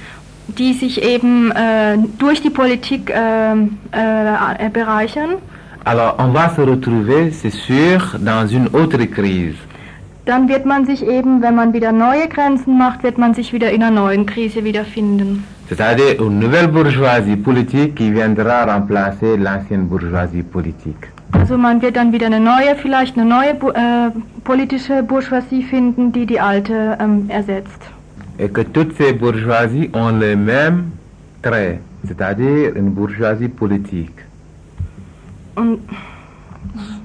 die 0.49 0.73
sich 0.75 1.03
eben 1.03 1.51
äh, 1.53 1.99
durch 2.19 2.41
die 2.41 2.51
Politik 2.51 3.11
äh, 3.11 3.53
äh, 3.53 4.69
bereichern, 4.73 5.37
alors 5.85 6.17
on 6.19 6.33
va 6.33 6.51
se 6.51 6.63
retrouver, 6.63 7.31
c'est 7.33 7.51
sûr, 7.51 8.17
dans 8.19 8.47
une 8.47 8.69
autre 8.73 9.03
crise. 9.05 9.57
Dann 10.31 10.49
wird 10.49 10.65
man 10.65 10.87
sich 10.87 11.05
eben, 11.05 11.43
wenn 11.43 11.57
man 11.57 11.73
wieder 11.73 11.91
neue 11.91 12.29
Grenzen 12.29 12.79
macht, 12.79 13.03
wird 13.03 13.19
man 13.19 13.35
sich 13.35 13.53
wieder 13.53 13.71
in 13.73 13.83
einer 13.83 14.01
neuen 14.03 14.27
Krise 14.27 14.63
wiederfinden. 14.65 15.45
C'est-à-dire 15.69 16.21
une 16.21 16.39
nouvelle 16.39 16.69
bourgeoisie 16.69 17.37
politique 17.37 17.95
qui 17.97 18.13
viendra 18.13 18.65
remplacer 18.65 19.37
l'ancienne 19.37 19.85
bourgeoisie 19.89 20.45
politique. 20.45 21.09
Also 21.33 21.57
man 21.57 21.83
wird 21.83 21.97
dann 21.97 22.13
wieder 22.13 22.27
eine 22.27 22.41
neue, 22.41 22.77
vielleicht 22.77 23.17
eine 23.17 23.29
neue 23.29 23.51
äh, 23.51 24.11
politische 24.45 25.03
Bourgeoisie 25.03 25.63
finden, 25.63 26.13
die 26.13 26.27
die 26.27 26.41
alte 26.41 26.97
ähm, 27.01 27.27
ersetzt. 27.29 27.83
Et 28.39 28.53
que 28.55 28.63
toutes 28.65 28.97
ces 28.97 29.13
bourgeoisies 29.13 29.91
ont 29.93 30.13
le 30.19 30.35
même 30.37 30.93
trait, 31.43 31.79
c'est-à-dire 32.07 32.77
une 32.77 32.91
bourgeoisie 32.91 33.49
politique, 33.49 34.19
Und 35.57 35.81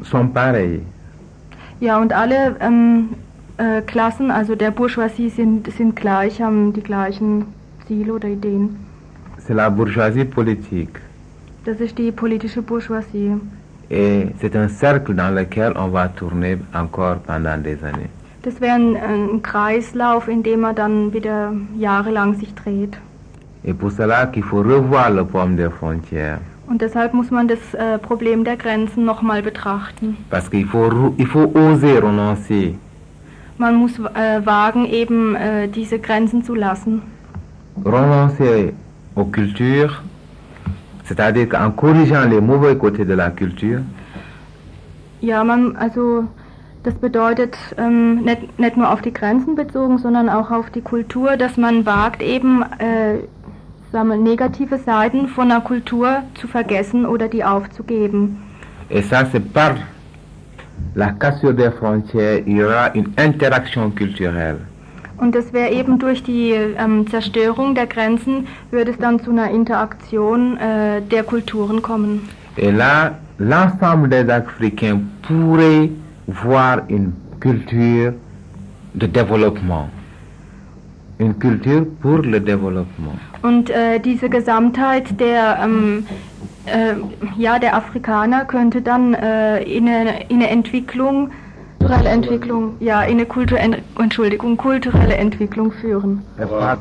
sont 0.03 0.27
pareilles. 0.27 0.81
Ja, 1.79 1.99
und 1.99 2.13
alle 2.13 2.55
ähm, 2.59 3.09
äh, 3.57 3.81
Klassen, 3.81 4.31
also 4.31 4.55
der 4.55 4.71
Bourgeoisie 4.71 5.29
sind, 5.29 5.71
sind 5.73 5.95
gleich, 5.95 6.41
haben 6.41 6.73
die 6.73 6.81
gleichen 6.81 7.45
Ziele 7.87 8.13
oder 8.13 8.27
Ideen. 8.27 8.77
C'est 9.45 9.53
la 9.53 9.69
bourgeoisie 9.69 10.25
politique. 10.25 10.99
Das 11.65 11.79
ist 11.79 11.97
die 11.97 12.11
politische 12.11 12.61
Bourgeoisie. 12.61 13.35
Et 13.89 14.33
c'est 14.41 14.55
un 14.55 14.67
cercle 14.67 15.13
dans 15.13 15.33
lequel 15.33 15.73
on 15.77 15.89
va 15.89 16.07
tourner 16.07 16.57
encore 16.73 17.17
pendant 17.17 17.61
des 17.61 17.83
années. 17.83 18.09
Das 18.41 18.59
wäre 18.61 18.75
ein, 18.75 18.95
ein 18.95 19.41
Kreislauf, 19.41 20.27
in 20.27 20.43
dem 20.43 20.61
man 20.61 20.75
dann 20.75 21.13
wieder 21.13 21.53
jahrelang 21.77 22.35
sich 22.35 22.53
dreht. 22.55 22.97
Et 23.63 23.73
pour 23.73 23.91
cela 23.91 24.27
qu'il 24.27 24.43
faut 24.43 24.61
revoir 24.61 25.09
le 25.09 25.25
problème 25.25 25.55
des 25.55 25.69
frontières. 25.69 26.39
Und 26.67 26.81
deshalb 26.81 27.13
muss 27.13 27.29
man 27.31 27.47
das 27.47 27.59
äh, 27.73 27.97
Problem 27.99 28.43
der 28.43 28.57
Grenzen 28.57 29.05
nochmal 29.05 29.41
betrachten. 29.43 30.17
Parce 30.29 30.49
qu'il 30.49 30.65
faut, 30.65 31.13
il 31.17 31.27
faut 31.27 31.53
oser 31.55 32.03
renoncer 32.03 32.73
Man 33.57 33.75
muss 33.75 33.97
äh, 33.99 34.45
wagen, 34.45 34.85
eben 34.85 35.35
äh, 35.35 35.67
diese 35.67 35.99
Grenzen 35.99 36.43
zu 36.43 36.55
lassen. 36.55 37.01
renoncer 37.85 38.73
aux 39.15 39.25
cultures, 39.25 40.01
c'est-à-dire 41.03 41.47
qu'en 41.49 41.71
corrigeant 41.71 42.25
les 42.29 42.41
mauvais 42.41 42.75
côtés 42.75 43.05
de 43.05 43.13
la 43.13 43.29
culture, 43.29 43.81
Ja, 45.21 45.43
man, 45.43 45.75
also 45.77 46.25
das 46.83 46.93
bedeutet 46.95 47.57
ähm, 47.77 48.23
nicht, 48.23 48.59
nicht 48.59 48.77
nur 48.77 48.91
auf 48.91 49.01
die 49.01 49.13
Grenzen 49.13 49.55
bezogen, 49.55 49.97
sondern 49.97 50.29
auch 50.29 50.51
auf 50.51 50.69
die 50.69 50.81
Kultur, 50.81 51.35
dass 51.37 51.57
man 51.57 51.85
wagt, 51.85 52.21
eben 52.21 52.61
äh, 52.79 53.19
negative 54.03 54.77
Seiten 54.77 55.27
von 55.27 55.51
einer 55.51 55.61
Kultur 55.61 56.23
zu 56.35 56.47
vergessen 56.47 57.05
oder 57.05 57.27
die 57.27 57.43
aufzugeben. 57.43 58.37
et 58.89 59.01
ça 59.01 59.25
c'est 59.31 59.39
par 59.39 59.75
la 60.95 61.11
cassure 61.11 61.53
des 61.53 61.71
frontières, 61.71 62.41
il 62.45 62.57
y 62.57 62.63
aura 62.63 62.93
une 62.93 63.07
interaction 63.17 63.89
culturelle. 63.91 64.59
Und 65.17 65.33
das 65.33 65.53
wäre 65.53 65.71
eben 65.71 65.97
durch 65.97 66.23
die 66.23 66.51
ähm, 66.51 67.07
Zerstörung 67.07 67.73
der 67.73 67.87
Grenzen, 67.87 68.47
würde 68.69 68.91
es 68.91 68.97
dann 68.97 69.19
zu 69.21 69.31
einer 69.31 69.49
Interaktion 69.49 70.57
äh, 70.57 71.01
der 71.01 71.23
Kulturen 71.23 71.81
kommen. 71.81 72.27
Et 72.57 72.71
là, 72.71 73.11
l'ensemble 73.39 74.09
des 74.09 74.29
Africains 74.29 74.99
pourraient 75.21 75.89
voir 76.27 76.81
une 76.89 77.13
culture 77.39 78.13
de 78.93 79.07
développement. 79.07 79.89
Une 81.19 81.33
culture 81.33 81.85
pour 82.01 82.19
le 82.19 82.39
développement. 82.41 83.17
Und 83.45 83.69
äh, 83.69 83.99
diese 83.99 84.27
Gesamtheit 84.27 85.19
der, 85.19 85.59
ähm, 85.63 86.07
äh, 86.65 86.95
ja, 87.37 87.59
der 87.59 87.75
Afrikaner 87.75 88.43
könnte 88.45 88.81
dann 88.81 89.13
äh, 89.13 89.61
in, 89.61 89.87
eine, 89.87 90.23
in 90.29 90.37
eine 90.37 90.49
Entwicklung, 90.49 91.29
kulturelle 91.77 92.09
Entwicklung, 92.09 92.73
ja, 92.79 93.03
in 93.03 93.17
eine 93.17 93.27
Kultur, 93.27 93.59
Entschuldigung, 93.99 94.57
kulturelle 94.57 95.15
Entwicklung 95.17 95.71
führen. 95.71 96.23
Aber 96.39 96.79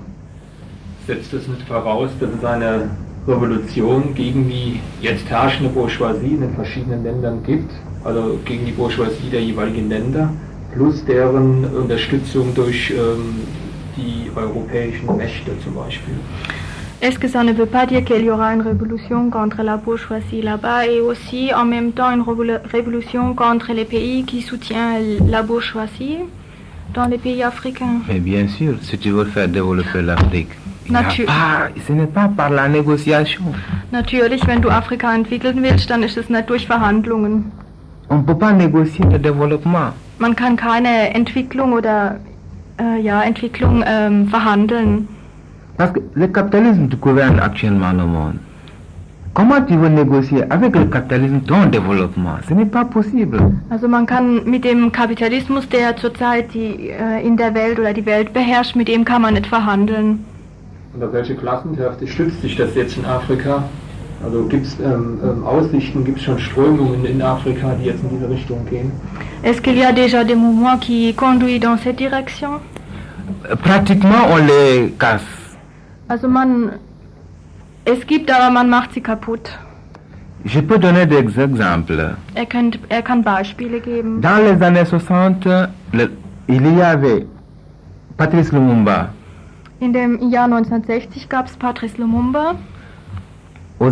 setzt 1.06 1.34
es 1.34 1.46
nicht 1.48 1.68
voraus, 1.68 2.08
dass 2.18 2.30
es 2.30 2.42
eine 2.42 2.88
Revolution 3.28 4.14
gegen 4.14 4.48
die 4.48 4.80
jetzt 5.02 5.28
herrschende 5.28 5.70
Bourgeoisie 5.70 6.34
in 6.34 6.40
den 6.40 6.54
verschiedenen 6.54 7.04
Ländern 7.04 7.42
gibt, 7.44 7.72
also 8.04 8.38
gegen 8.46 8.64
die 8.64 8.72
Bourgeoisie 8.72 9.28
der 9.30 9.42
jeweiligen 9.42 9.90
Länder, 9.90 10.30
plus 10.74 11.04
deren 11.04 11.66
Unterstützung 11.66 12.54
durch 12.54 12.90
ähm, 12.90 13.42
die 13.96 14.30
europäischen 14.34 15.16
Mächte 15.16 15.52
zum 15.62 15.74
Beispiel. 15.74 16.14
Est-ce 17.04 17.18
que 17.18 17.28
ça 17.28 17.42
ne 17.44 17.52
veut 17.52 17.66
pas 17.66 17.84
dire 17.84 18.02
qu'il 18.02 18.24
y 18.24 18.30
aura 18.30 18.54
une 18.54 18.62
révolution 18.62 19.28
contre 19.28 19.62
la 19.62 19.76
bourgeoisie 19.76 20.40
là-bas 20.40 20.86
et 20.86 21.00
aussi 21.00 21.52
en 21.54 21.66
même 21.66 21.92
temps 21.92 22.10
une 22.16 22.24
révolution 22.76 23.34
contre 23.34 23.74
les 23.74 23.84
pays 23.84 24.24
qui 24.24 24.40
soutiennent 24.40 25.18
la 25.28 25.42
bourgeoisie 25.42 26.20
dans 26.94 27.04
les 27.12 27.18
pays 27.18 27.42
africains 27.42 27.96
Mais 28.08 28.20
bien 28.20 28.48
sûr, 28.48 28.72
si 28.80 28.96
tu 28.96 29.10
veux 29.10 29.26
faire 29.26 29.48
développer 29.48 30.00
l'Afrique, 30.00 30.48
pas- 30.90 31.68
ce 31.86 31.92
n'est 31.92 32.06
pas 32.18 32.28
par 32.34 32.48
la 32.48 32.68
négociation. 32.70 33.44
Natürlich, 33.92 34.46
wenn 34.46 34.60
du 34.62 34.68
Afrika 34.70 35.14
entwickeln 35.14 35.62
willst, 35.62 35.90
dann 35.90 36.02
ist 36.02 36.16
es 36.16 36.30
nicht 36.30 36.48
durch 36.48 36.66
Verhandlungen. 36.66 37.52
On 38.08 38.22
peut 38.22 38.38
pas 38.38 38.52
négocier 38.52 39.04
le 39.12 39.18
développement. 39.18 39.92
Man 40.18 40.34
kann 40.34 40.56
keine 40.56 41.14
Entwicklung 41.14 41.72
oder 41.74 42.16
äh, 42.80 42.98
ja, 43.02 43.20
Entwicklung 43.22 43.82
ähm, 43.86 44.26
verhandeln. 44.28 45.08
Parce 45.76 45.92
que 45.92 46.00
le 46.14 46.28
capitalisme 46.28 46.88
gouverne 47.00 47.40
actuellement 47.40 47.92
le 47.92 48.04
monde. 48.06 48.36
Comment 49.34 49.60
tu 49.62 49.74
veux 49.74 49.88
négocier 49.88 50.44
avec 50.48 50.76
le 50.76 50.84
capitalisme 50.84 51.40
ton 51.40 51.66
développement 51.66 52.36
Ce 52.48 52.54
n'est 52.54 52.66
pas 52.66 52.84
possible. 52.84 53.38
Also 53.68 53.88
man 53.88 54.06
kann 54.06 54.44
mit 54.44 54.64
dem 54.64 54.92
Kapitalismus, 54.92 55.68
der 55.68 55.96
zurzeit 55.96 56.54
die, 56.54 56.90
äh, 56.90 57.26
in 57.26 57.36
der 57.36 57.52
Welt 57.54 57.80
oder 57.80 57.92
die 57.92 58.06
Welt 58.06 58.32
beherrscht, 58.32 58.76
mit 58.76 58.86
dem 58.86 59.04
kann 59.04 59.22
man 59.22 59.34
nicht 59.34 59.48
verhandeln. 59.48 60.24
Auf 61.02 61.12
welche 61.12 61.34
Klassenkräfte 61.34 62.06
stützt 62.06 62.40
sich 62.42 62.54
das 62.54 62.76
jetzt 62.76 62.96
in 62.96 63.04
Afrika? 63.04 63.64
Also 64.24 64.44
gibt 64.46 64.66
es 64.66 64.78
ähm, 64.78 65.18
ähm, 65.24 65.44
Aussichten, 65.44 66.04
gibt 66.04 66.18
es 66.18 66.24
schon 66.24 66.38
Strömungen 66.38 67.04
in 67.04 67.20
Afrika, 67.20 67.74
die 67.80 67.86
jetzt 67.86 68.04
in 68.04 68.10
diese 68.10 68.30
Richtung 68.30 68.64
gehen? 68.70 68.92
Est-ce 69.42 69.60
qu'il 69.60 69.76
y 69.76 69.84
a 69.84 69.90
déjà 69.90 70.22
des 70.24 70.36
mouvements 70.36 70.78
qui 70.78 71.12
conduisent 71.14 71.60
dans 71.60 71.76
cette 71.76 71.96
direction 71.96 72.60
Pratiquement, 73.62 74.28
on 74.32 74.36
les 74.36 74.94
casse. 74.96 75.43
Also 76.08 76.28
man, 76.28 76.72
es 77.84 78.06
gibt, 78.06 78.30
aber 78.30 78.50
man 78.50 78.68
macht 78.68 78.92
sie 78.92 79.00
kaputt. 79.00 79.50
Je 80.44 80.60
peux 80.60 80.78
donner 80.78 81.06
des 81.06 81.36
exemples. 81.38 81.98
Er, 82.34 82.46
könnt, 82.46 82.78
er 82.90 83.02
kann 83.02 83.22
Beispiele 83.22 83.80
geben. 83.80 84.20
Dans 84.20 84.38
les 84.44 84.60
années 84.62 84.84
60, 84.84 85.46
le- 85.92 86.10
il 86.46 86.76
y 86.76 86.82
avait 86.82 87.26
Patrice 88.18 88.52
Lumumba 88.52 89.08
In 89.80 89.92
dem 89.92 90.18
Jahr 90.30 90.46
1960 90.46 91.28
gab 91.28 91.46
es 91.46 91.56
Patrice 91.56 91.96
Lumumba, 91.98 92.54
au 93.80 93.90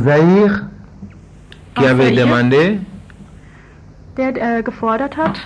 qui 1.75 1.87
avait 1.87 2.13
demandé 2.13 2.79
der 4.17 4.37
äh, 4.59 4.63
gefordert 4.63 5.17
hat, 5.17 5.41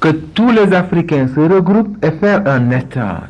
que 0.00 0.12
tous 0.34 0.50
les 0.50 0.72
Africains 0.72 1.28
se 1.34 1.40
regroupent 1.40 1.96
et 2.04 2.12
faire 2.12 2.46
un 2.46 2.70
État. 2.70 3.22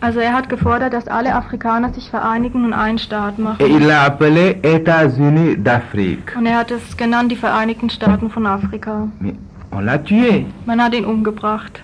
Also 0.00 0.20
er 0.20 0.32
hat 0.32 0.48
gefordert, 0.48 0.92
dass 0.92 1.08
alle 1.08 1.34
Afrikaner 1.34 1.92
sich 1.92 2.10
vereinigen 2.10 2.64
und 2.64 2.72
einen 2.72 2.98
Staat 2.98 3.34
Et 3.34 3.44
machen. 3.44 3.66
il 3.66 3.86
l'a 3.86 4.06
appelé 4.06 4.56
États-Unis 4.62 5.56
d'Afrique. 5.62 6.36
Und 6.36 6.46
er 6.46 6.58
hat 6.58 6.70
es 6.70 6.96
genannt, 6.96 7.30
die 7.30 7.36
Vereinigten 7.36 7.90
Staaten 7.90 8.30
von 8.30 8.46
Afrika. 8.46 9.08
Mais 9.20 9.34
on 9.72 9.80
l'a 9.80 9.98
tué. 9.98 10.46
Man 10.66 10.80
hat 10.80 10.94
ihn 10.94 11.04
umgebracht. 11.04 11.82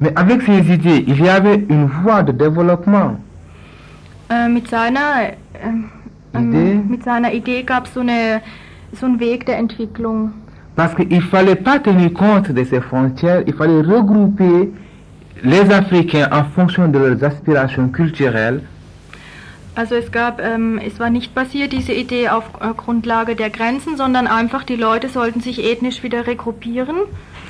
Mais 0.00 0.12
avec 0.16 0.42
ces 0.42 0.68
idées, 0.70 1.04
il 1.06 1.20
y 1.22 1.28
avait 1.28 1.64
une 1.68 1.86
voie 1.88 2.22
de 2.22 2.32
développement. 2.32 3.16
Äh, 4.30 4.48
mit 4.48 4.68
seiner 4.68 5.34
ähm, 5.62 5.90
Idee? 6.34 6.72
ähm, 6.72 6.88
mit 6.88 7.04
seiner 7.04 7.32
Idee 7.32 7.62
gab 7.62 7.86
es 7.86 7.94
so, 7.94 8.00
eine, 8.00 8.40
so 8.92 9.06
einen 9.06 9.20
Weg 9.20 9.46
der 9.46 9.58
Entwicklung. 9.58 10.32
Parce 10.74 10.94
qu'il 10.94 11.20
fallait 11.22 11.54
pas 11.54 11.78
tenir 11.78 12.14
compte 12.14 12.50
de 12.50 12.64
ces 12.64 12.80
frontières, 12.80 13.42
il 13.46 13.52
fallait 13.52 13.82
regrouper 13.82 14.72
les 15.42 15.70
Africains 15.70 16.28
en 16.30 16.44
fonction 16.44 16.88
de 16.88 16.98
leurs 16.98 17.22
aspirations 17.22 17.88
culturelles 17.88 18.62
Also 19.74 19.94
es 19.94 20.12
gab, 20.12 20.38
ähm, 20.38 20.78
es 20.84 21.00
war 21.00 21.08
nicht 21.08 21.34
basiert 21.34 21.72
diese 21.72 21.94
Idee 21.94 22.28
auf 22.28 22.44
äh, 22.60 22.74
Grundlage 22.76 23.34
der 23.34 23.48
Grenzen, 23.48 23.96
sondern 23.96 24.26
einfach 24.26 24.64
die 24.64 24.76
Leute 24.76 25.08
sollten 25.08 25.40
sich 25.40 25.64
ethnisch 25.64 26.02
wieder 26.02 26.26
regruppieren 26.26 26.96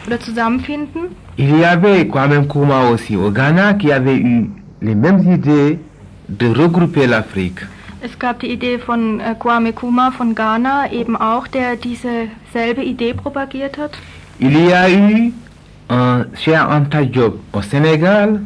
oder 0.07 0.20
zusammenfinden. 0.20 1.16
Il 1.37 1.59
y 1.59 1.64
avait 1.64 2.09
Kwame 2.09 2.39
Nkrumah 2.39 2.91
aussi 2.91 3.16
au 3.16 3.33
Ghana 3.33 3.74
qui 3.74 3.93
avait 3.93 4.18
eu 4.18 4.51
les 4.80 4.95
mêmes 4.95 5.20
idées 5.33 5.80
de 6.28 6.47
regrouper 6.47 7.09
l'Afrique. 7.09 7.66
Es 8.05 8.16
gab 8.18 8.39
die 8.39 8.53
Idee 8.53 8.78
von 8.78 9.18
äh, 9.18 9.35
Kwame 9.37 9.72
Kuma 9.72 10.12
von 10.12 10.37
Ghana 10.37 10.93
eben 10.93 11.16
auch, 11.16 11.49
der 11.49 11.74
diese 11.74 12.28
selbe 12.53 12.85
Idee 12.85 13.14
propagiert 13.14 13.78
hat. 13.78 13.93
Il 14.39 14.57
y 14.57 14.72
a 14.72 14.89
eu 14.89 15.33
un 15.93 16.24
Cheikh 16.34 16.57
Anta 16.76 17.03
Diop 17.05 17.34
au 17.53 17.61
Sénégal 17.61 18.40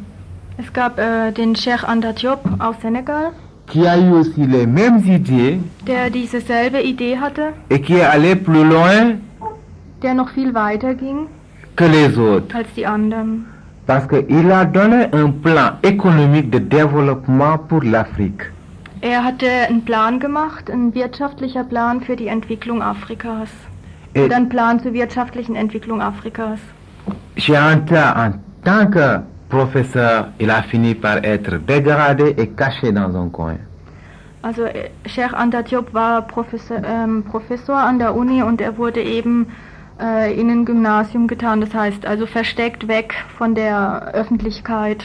Es 0.59 0.73
gab 0.73 0.99
äh, 0.99 1.31
den 1.33 1.55
Sheikh 1.55 1.85
Anta 1.87 2.13
Diop 2.13 2.41
aus 2.59 2.77
Senegal, 2.83 3.33
qui 3.67 3.87
a 3.87 3.97
eu 3.99 4.11
aussi 4.13 4.47
les 4.47 4.67
mêmes 4.67 5.01
idées 5.07 5.61
der 5.87 6.11
diese 6.11 6.41
selbe 6.41 6.81
Idee 6.83 7.17
hatte, 7.19 7.53
et 7.71 7.81
qui 7.81 7.95
est 7.95 8.03
allé 8.17 8.35
plus 8.35 8.65
loin 8.65 9.19
der 10.03 10.15
noch 10.15 10.31
viel 10.31 10.53
weiter 10.55 10.95
ging 10.95 11.29
que 11.77 11.85
les 11.85 12.19
autres. 12.19 12.55
als 12.57 12.67
die 12.75 12.87
anderen. 12.87 13.45
Parce 13.87 14.07
qu'il 14.09 14.51
a 14.51 14.65
donné 14.65 15.07
un 15.13 15.31
plan 15.31 15.75
économique 15.85 16.51
de 16.51 16.59
développement 16.59 17.59
pour 17.69 17.83
l'Afrique. 17.85 18.43
Er 19.03 19.23
hatte 19.23 19.47
einen 19.69 19.83
Plan 19.85 20.19
gemacht, 20.19 20.69
ein 20.71 20.93
wirtschaftlicher 20.95 21.63
Plan 21.63 22.01
für 22.01 22.17
die 22.17 22.27
Entwicklung 22.27 22.83
Afrikas. 22.83 23.51
Et 24.15 24.25
Oder 24.25 24.37
einen 24.37 24.49
Plan 24.49 24.81
zur 24.81 24.93
wirtschaftlichen 24.95 25.55
Entwicklung 25.55 26.01
Afrikas. 26.01 26.59
Cheikh 27.37 27.57
Anta, 27.57 28.15
en 28.17 28.33
tant 28.65 28.87
que 28.91 29.21
professeur, 29.49 30.29
il 30.41 30.51
a 30.51 30.63
fini 30.63 30.95
par 30.95 31.19
être 31.25 31.59
dégradé 31.59 32.35
et 32.37 32.49
caché 32.49 32.93
dans 32.93 33.15
un 33.17 33.29
coin. 33.29 33.57
Also 34.43 34.65
äh, 34.65 34.91
Sheikh 35.07 35.33
Anta 35.35 35.63
Diop 35.63 35.93
war 35.93 36.23
Professor, 36.23 36.79
ähm, 36.85 37.25
Professor 37.25 37.77
an 37.77 37.99
der 37.99 38.15
Uni 38.15 38.43
und 38.43 38.61
er 38.61 38.79
wurde 38.79 39.03
eben 39.03 39.47
äh, 40.01 40.41
in 40.41 40.51
ein 40.51 40.65
Gymnasium 40.65 41.27
getan, 41.27 41.61
das 41.61 41.75
heißt 41.75 42.07
also 42.07 42.27
versteckt 42.27 42.87
weg 42.87 43.15
von 43.39 43.55
der 43.55 44.13
Öffentlichkeit. 44.15 45.05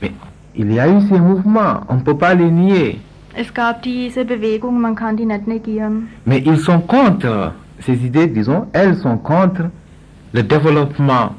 Mais 0.00 0.12
il 0.54 0.72
y 0.72 0.80
a 0.80 0.86
eu 0.86 1.00
ces 1.00 1.18
mouvements, 1.18 1.82
on 1.88 1.96
ne 1.96 2.02
peut 2.02 2.16
pas 2.16 2.34
les 2.34 2.50
nier. 2.50 3.00
Es 3.34 3.52
gab 3.52 3.82
diese 3.82 4.24
Bewegung, 4.24 4.80
man 4.80 4.94
kann 4.96 5.16
die 5.16 5.26
nicht 5.26 5.46
negieren. 5.46 6.08
Mais 6.24 6.42
ils 6.44 6.58
sont 6.58 6.80
contre, 6.80 7.52
ces 7.80 8.04
idées, 8.04 8.26
disons, 8.26 8.66
elles 8.72 8.96
sont 8.96 9.18
contre 9.18 9.70
le 10.32 10.42
développement 10.42 11.34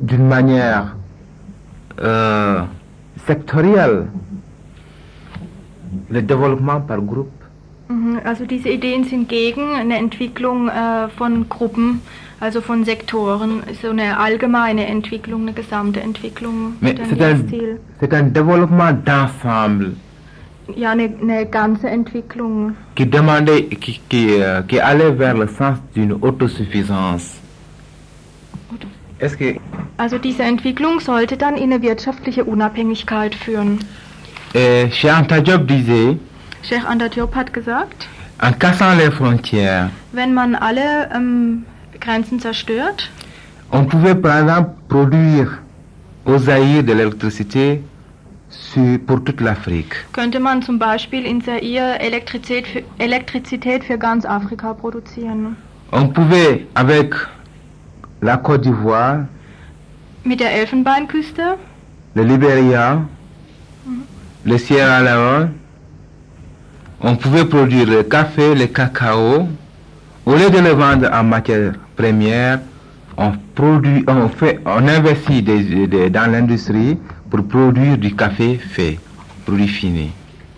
d'une 0.00 0.26
manière 0.26 0.96
euh, 2.00 2.62
sectorielle, 3.26 4.06
le 6.10 6.22
développement 6.22 6.80
par 6.80 7.00
groupe. 7.00 7.30
Mhm, 7.88 8.20
Also 8.24 8.44
diese 8.46 8.68
Ideen 8.70 9.04
sind 9.04 9.28
gegen 9.28 9.74
eine 9.74 9.96
Entwicklung 9.98 10.68
äh, 10.68 11.08
von 11.16 11.48
Gruppen, 11.48 12.00
also 12.40 12.60
von 12.60 12.84
Sektoren, 12.84 13.62
so 13.80 13.90
eine 13.90 14.18
allgemeine 14.18 14.86
Entwicklung, 14.86 15.42
eine 15.42 15.52
gesamte 15.52 16.00
Entwicklung. 16.00 16.74
Un, 16.82 16.94
c'est 18.00 18.12
un 18.14 18.22
développement 18.32 18.92
d'ensemble 19.04 19.92
Ja, 20.76 20.92
eine, 20.92 21.10
eine 21.20 21.44
ganze 21.46 21.88
Entwicklung. 21.88 22.72
qui 22.96 23.04
demandait, 23.06 23.64
qui, 23.68 24.00
qui, 24.08 24.28
euh, 24.40 24.62
qui 24.62 24.80
allait 24.80 25.12
vers 25.12 25.36
le 25.36 25.46
sens 25.46 25.76
d'une 25.94 26.12
autosuffisance. 26.14 27.38
Also 29.96 30.18
diese 30.18 30.42
Entwicklung 30.42 31.00
sollte 31.00 31.36
dann 31.36 31.56
in 31.56 31.72
eine 31.72 31.82
wirtschaftliche 31.82 32.44
Unabhängigkeit 32.44 33.34
führen. 33.34 33.78
euh, 34.54 34.90
chez 34.90 35.10
Anta 35.10 35.40
Diop 35.40 35.66
disait, 35.66 36.18
Sheikh 36.62 36.84
Anta 36.86 37.08
Diop 37.08 37.34
hat 37.34 37.52
gesagt, 37.52 38.06
en 38.40 38.52
cassant 38.58 38.94
les 38.96 39.10
frontières, 39.10 39.90
wenn 40.12 40.32
man 40.34 40.54
alle 40.54 41.10
ähm, 41.14 41.64
Grenzen 42.00 42.38
zerstört, 42.40 43.10
on 43.72 43.84
pouvait 43.86 44.14
par 44.14 44.40
exemple 44.40 44.70
produire 44.88 45.58
au 46.24 46.38
Zaïre 46.38 46.82
de 46.82 46.92
l'électricité 46.92 47.82
pour 49.06 49.24
toute 49.24 49.40
l'Afrique. 49.40 49.94
könnte 50.12 50.38
man 50.38 50.62
zum 50.62 50.78
Beispiel 50.78 51.26
in 51.26 51.40
Zaire 51.40 52.00
Elektrizität 52.00 52.66
für, 52.66 52.82
Elektrizität 52.98 53.84
für 53.84 53.98
ganz 53.98 54.24
Afrika 54.24 54.72
produzieren. 54.74 55.56
On 55.92 56.08
pouvait, 56.12 56.66
avec 56.74 57.14
la 58.24 58.36
Côte 58.38 58.62
d'Ivoire, 58.62 59.18
Mit 60.24 60.36
der 60.40 60.52
Elfenbeinküste, 60.54 61.42
le 62.14 62.22
Libéria, 62.24 63.02
le 64.46 64.56
Sierra 64.58 65.02
Leone, 65.02 65.50
on 67.02 67.14
pouvait 67.16 67.44
produire 67.44 67.86
le 67.86 68.02
café, 68.04 68.54
le 68.54 68.66
cacao. 68.66 69.46
Au 70.24 70.34
lieu 70.34 70.48
de 70.48 70.58
le 70.58 70.70
vendre 70.70 71.10
en 71.12 71.22
matière 71.24 71.74
première, 71.94 72.60
on 73.18 73.32
produit, 73.54 74.02
on 74.08 74.28
fait, 74.30 74.58
on 74.64 74.88
investit 74.88 75.42
des- 75.42 75.86
des- 75.86 76.08
dans 76.08 76.30
l'industrie 76.32 76.96
pour 77.28 77.44
produire 77.46 77.98
du 77.98 78.16
café 78.16 78.56
fait, 78.56 78.98
produit 79.44 79.68
fini. 79.68 80.10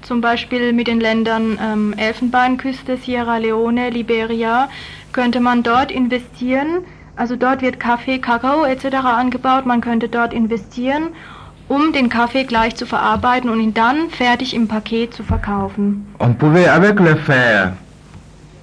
zum 0.07 0.21
Beispiel 0.21 0.73
mit 0.73 0.85
den 0.87 1.01
Ländern 1.01 1.59
ähm, 1.61 1.93
Elfenbeinküste, 1.99 2.97
Sierra 2.99 3.39
Leone, 3.39 3.91
Liberia, 3.91 4.69
könnte 5.13 5.41
man 5.41 5.65
dort 5.65 5.91
investieren. 5.91 6.85
Also 7.17 7.35
dort 7.35 7.63
wird 7.63 7.81
Kaffee, 7.81 8.19
Kakao 8.19 8.65
etc. 8.65 8.97
angebaut. 8.97 9.65
Man 9.65 9.81
könnte 9.81 10.09
dort 10.09 10.35
investieren, 10.35 11.09
um 11.67 11.93
den 11.95 12.11
Kaffee 12.11 12.45
gleich 12.45 12.77
zu 12.77 12.85
verarbeiten 12.85 13.49
und 13.49 13.61
ihn 13.61 13.73
dann 13.73 14.11
fertig 14.11 14.55
im 14.55 14.69
Paket 14.69 15.15
zu 15.15 15.23
verkaufen. 15.23 16.07
On 16.19 16.35
pouvait, 16.35 16.69
avec 16.69 17.01
le 17.01 17.17
fer, 17.17 17.73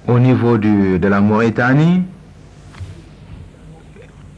au 0.06 0.18
niveau 0.20 0.56
du, 0.56 1.00
de 1.00 1.08
la 1.08 1.20
Mauritanie, 1.20 2.04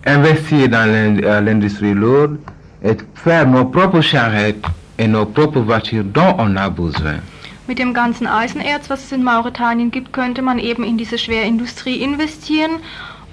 investir 0.07 0.69
dans 0.71 0.89
euh, 0.89 1.41
l'industrie 1.41 1.93
lourde 1.93 2.39
et 2.83 2.97
faire 3.15 3.47
nos 3.47 3.67
propres 3.67 4.01
charrettes 4.01 4.65
et 4.99 5.07
nos 5.07 5.27
propres 5.27 5.61
voitures 5.61 6.05
dont 6.05 6.37
on 6.39 6.57
a 6.57 6.71
besoin. 6.71 7.21
Mit 7.69 7.79
dem 7.79 7.93
ganzen 7.93 8.29
Eisenerz, 8.29 8.89
was 8.89 9.05
es 9.05 9.13
in 9.13 9.25
Mauretanien 9.25 9.91
gibt, 9.91 10.13
könnte 10.13 10.41
man 10.41 10.59
eben 10.59 10.85
in 10.85 10.97
diese 10.97 11.19
Schwerindustrie 11.19 11.97
investieren 11.97 12.81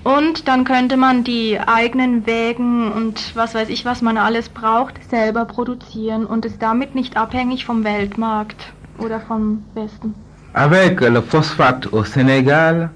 und 0.03 0.47
dann 0.47 0.65
könnte 0.65 0.97
man 0.97 1.23
die 1.23 1.59
eigenen 1.59 2.25
Wägen 2.25 2.91
und 2.91 3.35
was 3.35 3.55
weiß 3.55 3.69
ich, 3.69 3.85
was 3.85 4.01
man 4.01 4.17
alles 4.17 4.49
braucht, 4.49 4.95
selber 5.09 5.45
produzieren 5.45 6.25
und 6.25 6.45
ist 6.45 6.61
damit 6.61 6.95
nicht 6.95 7.17
abhängig 7.17 7.65
vom 7.65 7.83
Weltmarkt 7.83 8.73
oder 8.97 9.19
vom 9.19 9.63
Westen. 9.73 10.13
Avec 10.53 11.01
le 11.01 11.21
phosphate 11.21 11.91
au 11.93 12.03
Sénégal, 12.03 12.89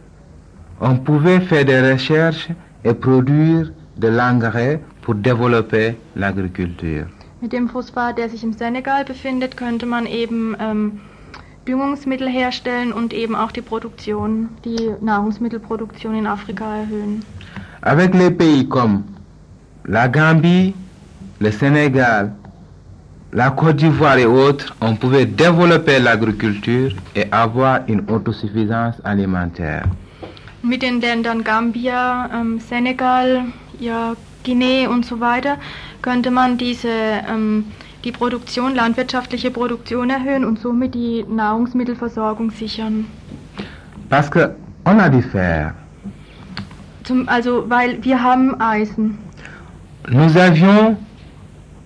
on 0.79 0.97
pouvait 0.97 1.41
faire 1.41 1.65
des 1.65 1.81
recherches 1.81 2.49
et 2.83 2.93
produire 2.93 3.71
de 3.95 4.07
l'engrais 4.09 4.79
pour 5.01 5.15
développer 5.15 5.95
l'agriculture. 6.15 7.07
Mit 7.41 7.53
dem 7.53 7.69
Phosphat, 7.69 8.13
der 8.13 8.29
sich 8.29 8.43
im 8.43 8.53
Senegal 8.53 9.05
befindet, 9.05 9.57
könnte 9.57 9.85
man 9.85 10.05
eben 10.05 10.55
ähm, 10.59 10.99
Düngungsmittel 11.68 12.28
herstellen 12.30 12.93
und 12.93 13.13
eben 13.13 13.36
auch 13.36 13.51
die 13.51 13.61
Produktion, 13.61 14.49
die 14.65 14.89
Nahrungsmittelproduktion 15.01 16.15
in 16.15 16.28
Afrika 16.28 16.65
erhöhen. 16.78 17.24
Avec 17.82 18.13
les 18.13 18.32
pays 18.32 18.68
comme 18.68 19.03
la 19.86 20.07
Gambie, 20.07 20.74
le 21.39 21.51
Sénégal, 21.51 22.34
la 23.32 23.51
Côte 23.51 23.78
d'Ivoire 23.78 24.18
et 24.18 24.26
autres, 24.26 24.76
on 24.82 24.95
pouvait 24.95 25.26
développer 25.26 25.99
l'agriculture 25.99 26.91
et 27.15 27.26
avoir 27.32 27.82
une 27.88 28.01
autosuffisance 28.09 28.95
alimentaire. 29.03 29.86
Mit 30.63 30.82
den 30.82 30.99
Ländern 30.99 31.43
Gambia, 31.43 32.30
ähm, 32.34 32.59
Senegal, 32.59 33.45
ja, 33.80 34.15
Guinea 34.43 34.89
und 34.89 35.05
so 35.05 35.20
weiter 35.20 35.57
könnte 36.01 36.32
man 36.32 36.57
diese 36.57 36.89
ähm, 36.89 37.65
die 38.03 38.11
Produktion, 38.11 38.75
landwirtschaftliche 38.75 39.51
Produktion 39.51 40.09
erhöhen 40.09 40.45
und 40.45 40.59
somit 40.59 40.93
die 40.95 41.25
Nahrungsmittelversorgung 41.27 42.51
sichern. 42.51 43.05
Parce 44.09 44.29
que 44.31 44.51
on 44.85 44.99
a 44.99 45.09
du 45.09 45.21
fer. 45.21 45.73
Zum, 47.03 47.27
also 47.27 47.69
weil 47.69 48.03
wir 48.03 48.21
haben 48.21 48.59
Eisen, 48.61 49.17
Nous 50.09 50.37
avions 50.37 50.95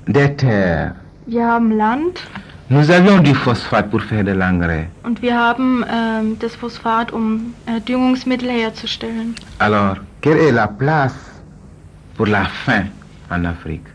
des 0.07 0.35
terres. 0.37 0.93
wir 1.25 1.45
haben 1.45 1.71
Land 1.71 2.21
Nous 2.69 2.89
avions 2.89 3.21
du 3.23 3.33
phosphate 3.35 3.89
pour 3.91 4.01
faire 4.01 4.23
de 4.23 4.31
l'engrais. 4.33 4.87
und 5.03 5.21
wir 5.21 5.35
haben 5.37 5.83
ähm, 5.91 6.37
das 6.39 6.55
Phosphat, 6.55 7.11
um 7.11 7.53
äh, 7.65 7.81
Düngungsmittel 7.81 8.49
herzustellen. 8.49 9.35
Alors, 9.59 9.97
quelle 10.21 10.37
est 10.39 10.51
la 10.51 10.67
place 10.67 11.15
pour 12.15 12.27
la 12.27 12.45
faim 12.45 12.85
en 13.29 13.43
Afrique 13.45 13.87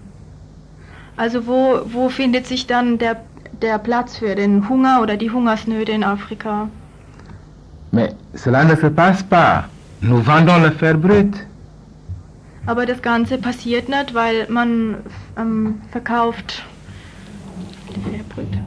Also 1.17 1.47
wo, 1.47 1.81
wo 1.87 2.09
findet 2.09 2.47
sich 2.47 2.67
dann 2.67 2.99
der, 2.99 3.17
der 3.63 3.79
Platz 3.79 4.19
für 4.19 4.35
den 4.35 4.69
Hunger 4.69 5.01
oder 5.03 5.17
die 5.17 5.31
Hungersnöte 5.31 5.93
in 5.93 6.05
Afrika? 6.05 6.69
Mais 7.93 8.15
cela 8.35 8.65
ne 8.65 8.77
se 8.77 8.91
passe 8.91 9.25
pas. 9.25 9.65
Nous 10.01 10.27
vendons 10.27 10.63
le 10.63 10.71
fer 10.73 10.95
brut. 10.95 11.35
Aber 12.67 12.85
das 12.85 13.01
Ganze 13.01 13.39
passiert 13.39 13.89
nicht, 13.89 14.13
weil 14.13 14.47
man 14.51 14.97
ähm, 15.39 15.81
verkauft, 15.93 16.65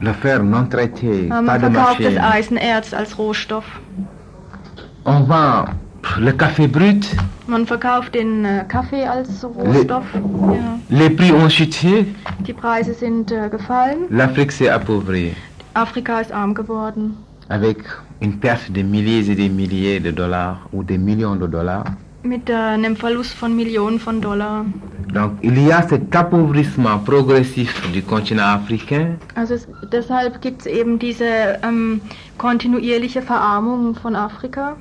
Le 0.00 0.14
fer 0.14 0.42
non 0.42 0.68
traité, 0.68 1.26
äh, 1.26 1.42
man 1.42 1.60
verkauft 1.60 2.02
das. 2.02 2.16
Eisenerz 2.16 2.92
als 2.92 3.16
Rohstoff. 3.18 3.64
On 5.04 5.28
vend 5.28 5.68
le 6.18 6.32
café 6.32 6.66
brut. 6.66 7.06
Man 7.46 7.66
verkauft 7.66 8.14
den 8.14 8.44
äh, 8.44 8.64
Kaffee 8.68 9.04
als 9.04 9.44
Rohstoff. 9.44 10.04
Ja. 10.14 10.78
Les 10.88 11.10
prix 11.10 11.32
ont 11.32 11.48
chuté. 11.50 12.06
Die 12.46 12.52
Preise 12.52 12.94
sind 12.94 13.30
äh, 13.32 13.48
gefallen. 13.48 14.06
L'Afrique 14.10 14.52
s'est 14.52 14.68
appauvrie 14.70 15.32
Afrika 15.74 16.20
ist 16.20 16.32
arm 16.32 16.54
geworden. 16.54 17.16
avec 17.48 17.78
une 18.20 18.38
perte 18.38 18.70
de 18.72 18.82
milliers 18.82 19.28
et 19.30 19.34
des 19.34 19.48
milliers 19.48 19.98
de 20.00 20.10
dollars 20.12 20.68
ou 20.72 20.82
des 20.84 20.98
millions 20.98 21.36
de 21.36 21.46
dollars. 21.46 21.84
Mit 22.22 22.50
äh, 22.50 22.54
einem 22.54 22.96
Verlust 22.96 23.32
von 23.32 23.56
Millionen 23.56 23.98
von 23.98 24.20
Dollar. 24.20 24.64
Donc 25.14 25.32
il 25.42 25.58
y 25.66 25.72
a 25.72 25.82
cet 25.82 26.14
appauvrissement 26.14 26.98
progressif 26.98 27.72
du 27.92 28.02
continent 28.02 28.54
africain 28.60 29.16
Also 29.34 29.54
es, 29.54 29.66
deshalb 29.90 30.40
gibt 30.42 30.60
es 30.60 30.66
eben 30.66 30.98
diese 30.98 31.24
ähm, 31.62 32.00
kontinuierliche 32.36 33.22
Verarmung 33.22 33.94
von 33.94 34.14
Afrika. 34.14 34.76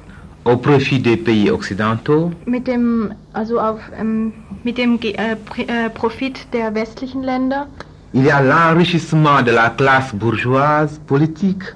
Au 0.45 0.57
profit 0.57 0.99
des 0.99 1.17
pays 1.17 1.49
occidentaux 1.51 2.31
Mit 2.45 2.67
dem, 2.67 3.13
also 3.33 3.59
auf, 3.59 3.79
ähm, 3.99 4.33
mit 4.63 4.77
dem 4.77 4.99
äh, 5.01 5.13
äh, 5.57 5.89
Profit 5.93 6.47
der 6.53 6.73
westlichen 6.75 7.23
Länder. 7.23 7.67
Il 8.13 8.23
y 8.25 8.31
a 8.31 8.39
l'enrichissement 8.41 9.43
de 9.43 9.51
la 9.51 9.69
classe 9.69 10.15
bourgeoise 10.15 10.99
politique. 11.07 11.75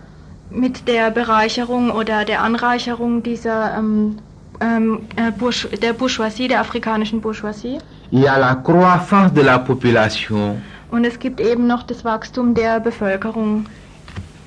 mit 0.49 0.87
der 0.87 1.09
Bereicherung 1.11 1.89
oder 1.91 2.25
der 2.25 2.41
Anreicherung 2.43 3.23
dieser 3.23 3.75
ähm, 3.77 4.17
ähm, 4.61 4.99
äh, 5.15 5.31
Bourge 5.31 5.67
der 5.81 5.93
Bourgeoisie, 5.93 6.47
der 6.47 6.59
afrikanischen 6.61 7.21
Bourgeoisie. 7.21 7.79
Il 8.11 8.19
y 8.21 8.27
a 8.27 8.37
la 8.37 8.55
croissance 8.55 9.33
de 9.33 9.41
la 9.43 9.57
population 9.57 10.61
Und 10.91 11.05
es 11.05 11.17
gibt 11.17 11.39
eben 11.41 11.65
noch 11.65 11.81
das 11.83 12.05
Wachstum 12.05 12.53
der 12.53 12.79
Bevölkerung, 12.79 13.65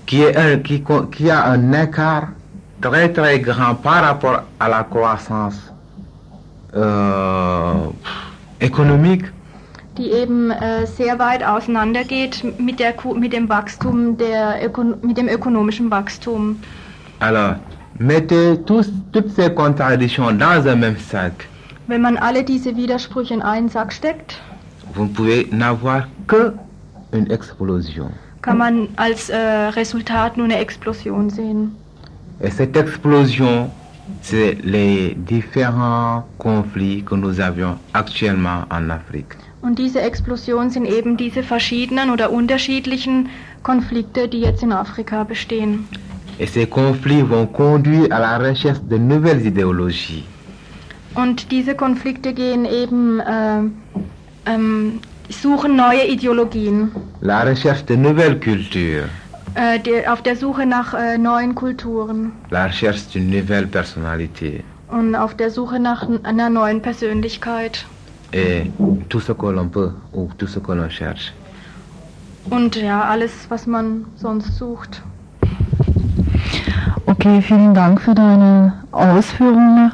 qui, 0.07 0.23
est 0.23 0.37
un- 0.37 0.62
qui, 0.62 0.81
qui 1.11 1.29
a 1.31 1.51
un 1.53 1.73
écart 1.73 2.29
très 2.81 3.12
très 3.12 3.41
grand 3.41 3.74
par 3.74 4.03
rapport 4.05 4.43
à 4.61 4.68
la 4.68 4.85
croissance 4.85 5.59
euh, 6.74 7.74
économique. 8.61 9.24
die 9.97 10.11
eben 10.12 10.51
äh, 10.51 10.87
sehr 10.87 11.18
weit 11.18 11.43
auseinandergeht 11.43 12.45
mit, 12.61 12.79
der, 12.81 12.93
mit 13.18 13.33
dem 13.33 13.49
Wachstum, 13.49 14.18
der 14.18 14.57
mit 15.01 15.16
dem 15.16 15.27
ökonomischen 15.27 15.91
Wachstum. 15.91 16.57
Alors, 17.20 17.55
mettez 17.99 18.59
tous, 18.66 18.93
toutes 19.12 19.31
ces 19.31 19.49
contradictions 19.55 20.33
dans 20.33 20.66
un 20.66 20.77
même 20.77 20.99
sac. 20.99 21.33
Wenn 21.87 22.03
man 22.03 22.18
alle 22.18 22.45
diese 22.45 22.77
Widersprüche 22.77 23.33
in 23.33 23.41
einen 23.41 23.70
Sack 23.70 23.91
steckt, 23.93 24.39
Vous 24.95 25.07
pouvez 25.09 25.47
n'avoir 25.51 26.07
que 26.27 26.53
une 27.12 27.31
explosion. 27.31 28.11
kann 28.43 28.59
man 28.59 28.89
als 28.97 29.31
äh, 29.31 29.37
Resultat 29.77 30.37
nur 30.37 30.45
eine 30.45 30.59
Explosion 30.59 31.31
sehen. 31.31 31.74
Et 32.43 32.51
cette 32.51 32.76
explosion, 32.76 33.70
c'est 34.20 34.59
les 34.62 35.14
différents 35.16 36.24
conflits 36.39 37.03
que 37.03 37.14
nous 37.14 37.41
avions 37.41 37.76
actuellement 37.95 38.64
en 38.70 38.91
Afrique. 38.91 39.37
Und 39.62 39.78
diese 39.78 40.01
Explosion 40.01 40.70
sind 40.70 40.84
eben 40.87 41.16
diese 41.16 41.43
verschiedenen 41.43 42.11
oder 42.11 42.30
unterschiedlichen 42.30 43.28
Konflikte, 43.62 44.28
die 44.28 44.41
jetzt 44.41 44.62
in 44.62 44.70
Afrika 44.70 45.24
bestehen. 45.24 45.89
Et 46.39 46.47
ces 46.47 46.66
conflits 46.66 47.22
vont 47.22 47.47
conduire 47.47 48.12
à 48.12 48.20
la 48.20 48.39
recherche 48.39 48.80
de 48.82 48.99
nouvelles 48.99 49.45
idéologies. 49.47 50.24
Und 51.14 51.51
diese 51.51 51.74
Konflikte 51.74 52.34
gehen 52.34 52.66
eben, 52.66 53.20
äh, 53.20 53.62
ähm, 54.45 55.01
suchen 55.30 55.74
neue 55.74 56.07
Ideologien, 56.07 56.91
La 57.22 57.41
recherche 57.43 57.84
de 57.87 57.97
nouvelles 57.97 58.39
cultures. 58.39 59.09
Äh, 59.57 59.80
die, 59.80 60.07
auf 60.07 60.22
der 60.22 60.36
Suche 60.36 60.66
nach 60.66 60.94
äh, 60.94 61.18
neuen 61.18 61.54
Kulturen 61.54 62.32
La 62.50 62.66
recherche 62.66 63.00
d'une 63.12 63.30
nouvelle 63.30 63.66
personnalité. 63.66 64.62
und 64.88 65.16
auf 65.16 65.34
der 65.34 65.50
Suche 65.50 65.80
nach 65.80 66.07
einer 66.22 66.50
neuen 66.50 66.80
Persönlichkeit. 66.82 67.86
Et 68.32 68.70
tout 69.09 69.20
ce 69.20 69.32
que 69.32 69.46
l'on 69.46 69.68
peut 69.68 69.92
ou 70.12 70.28
tout 70.38 70.46
ce 70.46 70.61
que 70.61 70.72
l'on 70.72 70.90
cherche. 70.90 71.32
Und 72.50 72.76
ja, 72.76 73.02
alles, 73.02 73.32
was 73.48 73.66
man 73.66 74.04
sonst 74.16 74.57
sucht. 74.57 75.02
Okay, 77.07 77.40
vielen 77.42 77.74
Dank 77.74 78.00
für 78.00 78.14
deine 78.14 78.74
Ausführungen. 78.92 79.92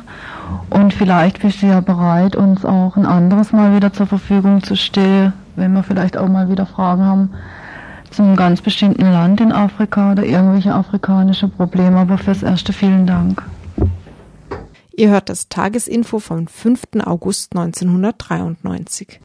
Und 0.71 0.93
vielleicht 0.93 1.41
bist 1.41 1.63
du 1.63 1.67
ja 1.67 1.81
bereit, 1.81 2.37
uns 2.37 2.65
auch 2.65 2.97
ein 2.97 3.07
anderes 3.07 3.53
Mal 3.53 3.75
wieder 3.75 3.93
zur 3.93 4.07
Verfügung 4.07 4.63
zu 4.63 4.77
stellen, 4.77 5.33
wenn 5.57 5.73
wir 5.73 5.83
vielleicht 5.83 6.17
auch 6.17 6.29
mal 6.29 6.49
wieder 6.51 6.67
Fragen 6.67 7.05
haben 7.05 7.31
zu 8.13 8.23
einem 8.23 8.37
ganz 8.37 8.61
bestimmten 8.61 9.03
Land 9.03 9.41
in 9.41 9.53
Afrika 9.53 10.13
oder 10.13 10.25
irgendwelche 10.25 10.75
afrikanische 10.75 11.49
Probleme. 11.49 11.99
Aber 11.99 12.19
fürs 12.19 12.43
Erste 12.43 12.73
vielen 12.73 13.07
Dank. 13.07 13.43
Ihr 14.95 15.11
hört 15.11 15.29
das 15.29 15.49
Tagesinfo 15.49 16.19
vom 16.19 16.47
5. 16.47 16.83
August 17.05 17.57
1993. 17.57 19.21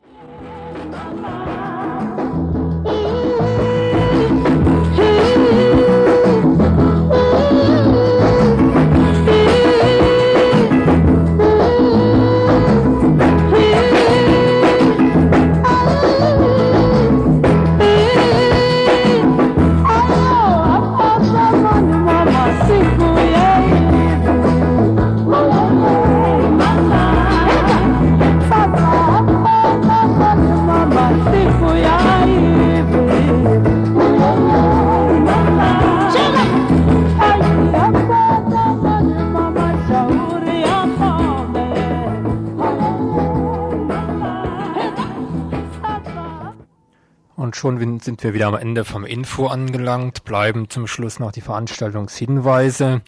Und 47.47 47.55
schon 47.55 48.01
sind 48.01 48.25
wir 48.25 48.33
wieder 48.33 48.47
am 48.47 48.55
Ende 48.55 48.83
vom 48.83 49.05
Info 49.05 49.47
angelangt, 49.47 50.25
bleiben 50.25 50.69
zum 50.69 50.85
Schluss 50.85 51.17
noch 51.17 51.31
die 51.31 51.39
Veranstaltungshinweise. 51.39 52.99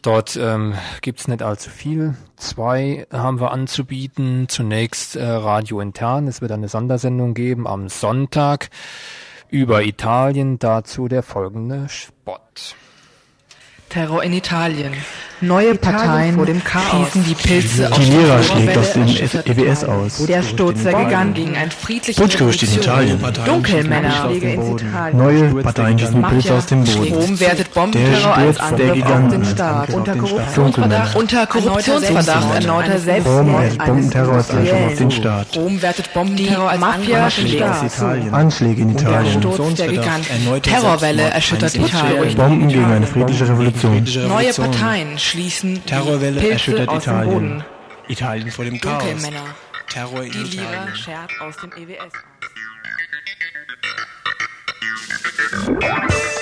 Dort 0.00 0.38
ähm, 0.40 0.72
gibt's 1.02 1.28
nicht 1.28 1.42
allzu 1.42 1.68
viel. 1.68 2.14
Zwei 2.36 3.06
haben 3.12 3.40
wir 3.40 3.50
anzubieten. 3.50 4.48
Zunächst 4.48 5.16
äh, 5.16 5.26
Radio 5.26 5.80
Intern. 5.80 6.26
Es 6.26 6.40
wird 6.40 6.52
eine 6.52 6.68
Sondersendung 6.68 7.34
geben 7.34 7.66
am 7.66 7.90
Sonntag 7.90 8.70
über 9.50 9.82
Italien. 9.82 10.58
Dazu 10.58 11.06
der 11.06 11.22
folgende 11.22 11.90
Spot. 11.90 12.40
Terror 13.94 14.24
in 14.24 14.32
Italien. 14.32 14.92
Neue 15.40 15.74
Parteien 15.74 16.34
vor 16.36 16.46
dem 16.46 16.62
Chaos. 16.64 16.84
schießen 17.12 17.24
die 17.24 17.34
Pilze 17.34 17.90
Die 17.96 18.10
Lira 18.10 18.42
schlägt 18.42 18.78
aus 18.78 18.92
dem 18.92 19.06
EWS 19.06 19.84
aus. 19.84 20.26
Der 20.26 20.42
Sturz 20.42 20.82
der 20.82 20.94
Giganten 20.94 21.34
gegen 21.34 21.56
ein 21.56 21.70
friedliches 21.70 22.16
Putschgerücht 22.16 22.62
in 22.62 22.74
Italien. 22.74 23.18
Dunkelmänner. 23.44 24.30
Neue 25.12 25.54
Parteien 25.62 25.98
schießen 25.98 26.22
die 26.22 26.28
Pilze 26.28 26.54
aus 26.54 26.66
dem 26.66 26.84
Boden. 26.84 27.14
Rom 27.14 27.40
wertet 27.40 27.74
Bombenterror 27.74 28.36
als 28.36 28.58
Angriff 28.58 29.04
auf 29.04 29.28
den 29.28 29.44
Staat. 29.44 29.90
Unter. 29.90 30.16
Korruptionsverdacht, 30.16 31.16
unter 31.16 31.46
Korruptionsverdacht 31.46 32.54
erneuter 32.54 32.92
Rom 32.92 33.00
Selbstmord 33.00 33.60
wertet 33.60 33.84
Bombenterror 33.84 34.34
als 34.34 34.50
Angriff 34.50 34.72
auf 34.86 34.94
den 34.96 35.10
Staat. 35.10 35.56
Rom 35.56 35.82
wertet 35.82 36.14
Bombenterror 36.14 36.70
als 36.70 36.80
Mafia 36.80 37.28
Anschläge 38.32 38.82
in 38.82 38.96
Der 38.96 39.02
Italien. 39.02 39.42
Sturz 39.42 39.74
der 39.74 39.88
Giganten. 39.88 40.62
Terrorwelle 40.62 41.22
erschüttert 41.22 41.74
Italien. 41.74 42.34
Bomben 42.36 42.68
gegen 42.68 42.84
eine 42.84 43.06
friedliche 43.06 43.48
Revolution. 43.48 43.83
Neue 43.84 44.52
Parteien 44.54 45.18
schließen 45.18 45.84
Terrorwelle 45.84 46.40
Pilze 46.40 46.52
erschüttert 46.52 46.88
aus 46.88 47.04
dem 47.04 47.12
Italien. 47.12 47.32
Boden. 47.32 47.64
Italien 48.08 48.50
vor 48.50 48.64
dem 48.64 48.80
Chaos. 48.80 49.02
Dunkelmänner. 49.02 49.44
Terror 49.88 50.22
in 50.24 50.32
Die 50.32 50.38
Lira 50.38 50.72
Italien. 50.72 50.96
schert 50.96 51.30
aus 51.40 51.56
dem 51.58 51.70
EWS 51.72 52.12
aus. 55.80 56.33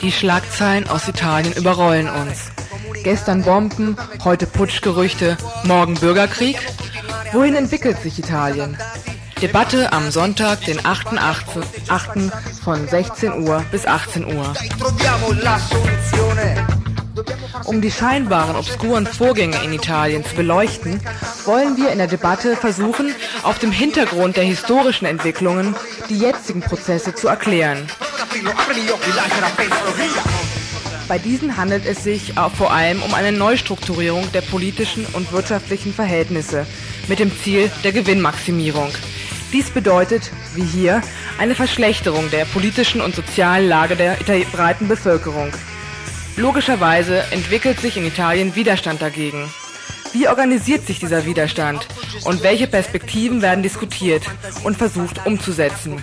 Die 0.00 0.12
Schlagzeilen 0.12 0.88
aus 0.88 1.08
Italien 1.08 1.52
überrollen 1.54 2.08
uns. 2.08 2.50
Gestern 3.02 3.42
Bomben, 3.42 3.96
heute 4.24 4.46
Putschgerüchte, 4.46 5.36
morgen 5.64 5.94
Bürgerkrieg. 5.94 6.58
Wohin 7.32 7.54
entwickelt 7.54 8.00
sich 8.00 8.18
Italien? 8.18 8.76
Debatte 9.42 9.92
am 9.92 10.10
Sonntag, 10.10 10.64
den 10.64 10.80
8.8. 10.80 12.32
von 12.62 12.88
16 12.88 13.46
Uhr 13.46 13.64
bis 13.70 13.86
18 13.86 14.24
Uhr. 14.24 14.54
Um 17.64 17.80
die 17.80 17.90
scheinbaren 17.90 18.56
obskuren 18.56 19.06
Vorgänge 19.06 19.56
in 19.64 19.72
Italien 19.72 20.24
zu 20.24 20.34
beleuchten, 20.34 21.00
wollen 21.44 21.76
wir 21.76 21.90
in 21.90 21.98
der 21.98 22.06
Debatte 22.06 22.56
versuchen, 22.56 23.14
auf 23.42 23.58
dem 23.58 23.70
Hintergrund 23.70 24.36
der 24.36 24.44
historischen 24.44 25.06
Entwicklungen 25.06 25.74
die 26.08 26.18
jetzigen 26.18 26.60
Prozesse 26.60 27.14
zu 27.14 27.28
erklären. 27.28 27.86
Bei 31.06 31.18
diesen 31.18 31.56
handelt 31.56 31.86
es 31.86 32.02
sich 32.02 32.34
vor 32.56 32.72
allem 32.72 33.02
um 33.02 33.14
eine 33.14 33.30
Neustrukturierung 33.30 34.30
der 34.32 34.40
politischen 34.40 35.06
und 35.12 35.30
wirtschaftlichen 35.32 35.92
Verhältnisse 35.92 36.66
mit 37.08 37.18
dem 37.18 37.30
Ziel 37.42 37.70
der 37.84 37.92
Gewinnmaximierung. 37.92 38.90
Dies 39.52 39.70
bedeutet, 39.70 40.32
wie 40.54 40.64
hier, 40.64 41.00
eine 41.38 41.54
Verschlechterung 41.54 42.28
der 42.30 42.44
politischen 42.46 43.00
und 43.00 43.14
sozialen 43.14 43.68
Lage 43.68 43.94
der 43.94 44.16
breiten 44.52 44.88
Bevölkerung. 44.88 45.52
Logischerweise 46.36 47.22
entwickelt 47.30 47.78
sich 47.78 47.96
in 47.96 48.04
Italien 48.04 48.56
Widerstand 48.56 49.00
dagegen. 49.00 49.48
Wie 50.12 50.26
organisiert 50.26 50.84
sich 50.84 50.98
dieser 50.98 51.26
Widerstand 51.26 51.86
und 52.24 52.42
welche 52.42 52.66
Perspektiven 52.66 53.42
werden 53.42 53.62
diskutiert 53.62 54.22
und 54.62 54.76
versucht 54.76 55.26
umzusetzen? 55.26 56.02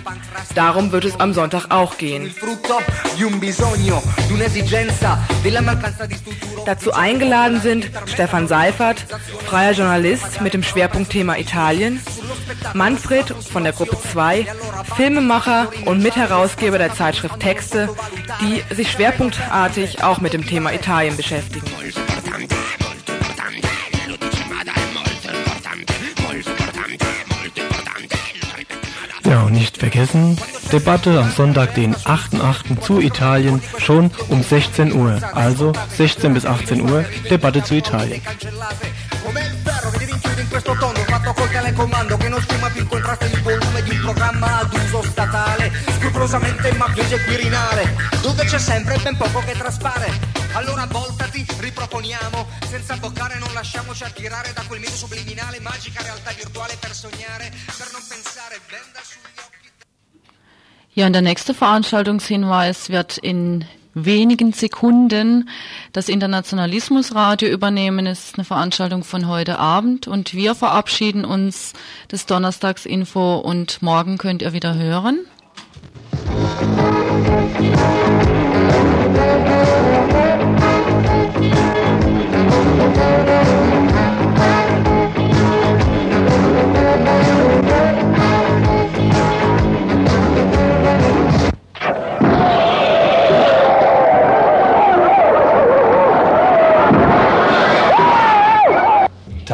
Darum 0.55 0.91
wird 0.91 1.05
es 1.05 1.19
am 1.19 1.33
Sonntag 1.33 1.67
auch 1.69 1.97
gehen. 1.97 2.33
Dazu 6.65 6.93
eingeladen 6.93 7.61
sind 7.61 7.89
Stefan 8.05 8.47
Seifert, 8.47 9.05
freier 9.45 9.71
Journalist 9.71 10.41
mit 10.41 10.53
dem 10.53 10.63
Schwerpunktthema 10.63 11.37
Italien, 11.37 11.99
Manfred 12.73 13.29
von 13.29 13.63
der 13.63 13.73
Gruppe 13.73 13.97
2, 14.11 14.45
Filmemacher 14.95 15.71
und 15.85 16.01
Mitherausgeber 16.03 16.77
der 16.77 16.93
Zeitschrift 16.93 17.39
Texte, 17.39 17.89
die 18.41 18.63
sich 18.73 18.91
schwerpunktartig 18.91 20.03
auch 20.03 20.19
mit 20.19 20.33
dem 20.33 20.45
Thema 20.45 20.73
Italien 20.73 21.17
beschäftigen. 21.17 21.80
Nicht 29.61 29.77
vergessen, 29.77 30.37
Debatte 30.71 31.19
am 31.19 31.31
Sonntag, 31.31 31.75
den 31.75 31.95
8.8. 31.95 32.81
zu 32.81 32.99
Italien, 32.99 33.61
schon 33.77 34.09
um 34.29 34.41
16 34.41 34.91
Uhr. 34.91 35.21
Also 35.33 35.71
16 35.97 36.33
bis 36.33 36.45
18 36.47 36.81
Uhr, 36.81 37.05
Debatte 37.29 37.63
zu 37.63 37.75
Italien. 37.75 38.21
E 38.21 38.45
ben. 39.27 39.51
Allora 50.53 50.85
voltati, 50.85 51.45
riproponiamo, 51.59 52.45
senza 52.69 52.97
boccare 52.97 53.39
non 53.39 53.53
lasciamoci 53.53 54.03
attirare 54.03 54.51
da 54.53 54.63
quel 54.67 54.81
mito 54.81 54.95
subliminale, 54.95 55.61
magica 55.61 56.01
realtà 56.01 56.31
virtuale 56.31 56.75
per 56.77 56.93
sognare, 56.93 57.49
per 57.77 57.89
non 57.93 58.01
pensare, 58.07 58.59
benda 58.67 58.99
sugli. 59.01 59.40
Ja, 60.93 61.07
und 61.07 61.13
der 61.13 61.21
nächste 61.21 61.53
Veranstaltungshinweis 61.53 62.89
wird 62.89 63.17
in 63.17 63.63
wenigen 63.93 64.51
Sekunden 64.51 65.49
das 65.93 66.09
Internationalismusradio 66.09 67.47
übernehmen. 67.47 68.05
Es 68.07 68.25
ist 68.25 68.35
eine 68.35 68.43
Veranstaltung 68.43 69.05
von 69.05 69.27
heute 69.27 69.57
Abend 69.57 70.07
und 70.07 70.33
wir 70.33 70.53
verabschieden 70.53 71.23
uns 71.23 71.71
des 72.11 72.25
Donnerstagsinfo 72.25 73.37
und 73.37 73.81
morgen 73.81 74.17
könnt 74.17 74.41
ihr 74.41 74.51
wieder 74.51 74.75
hören. 74.75 75.19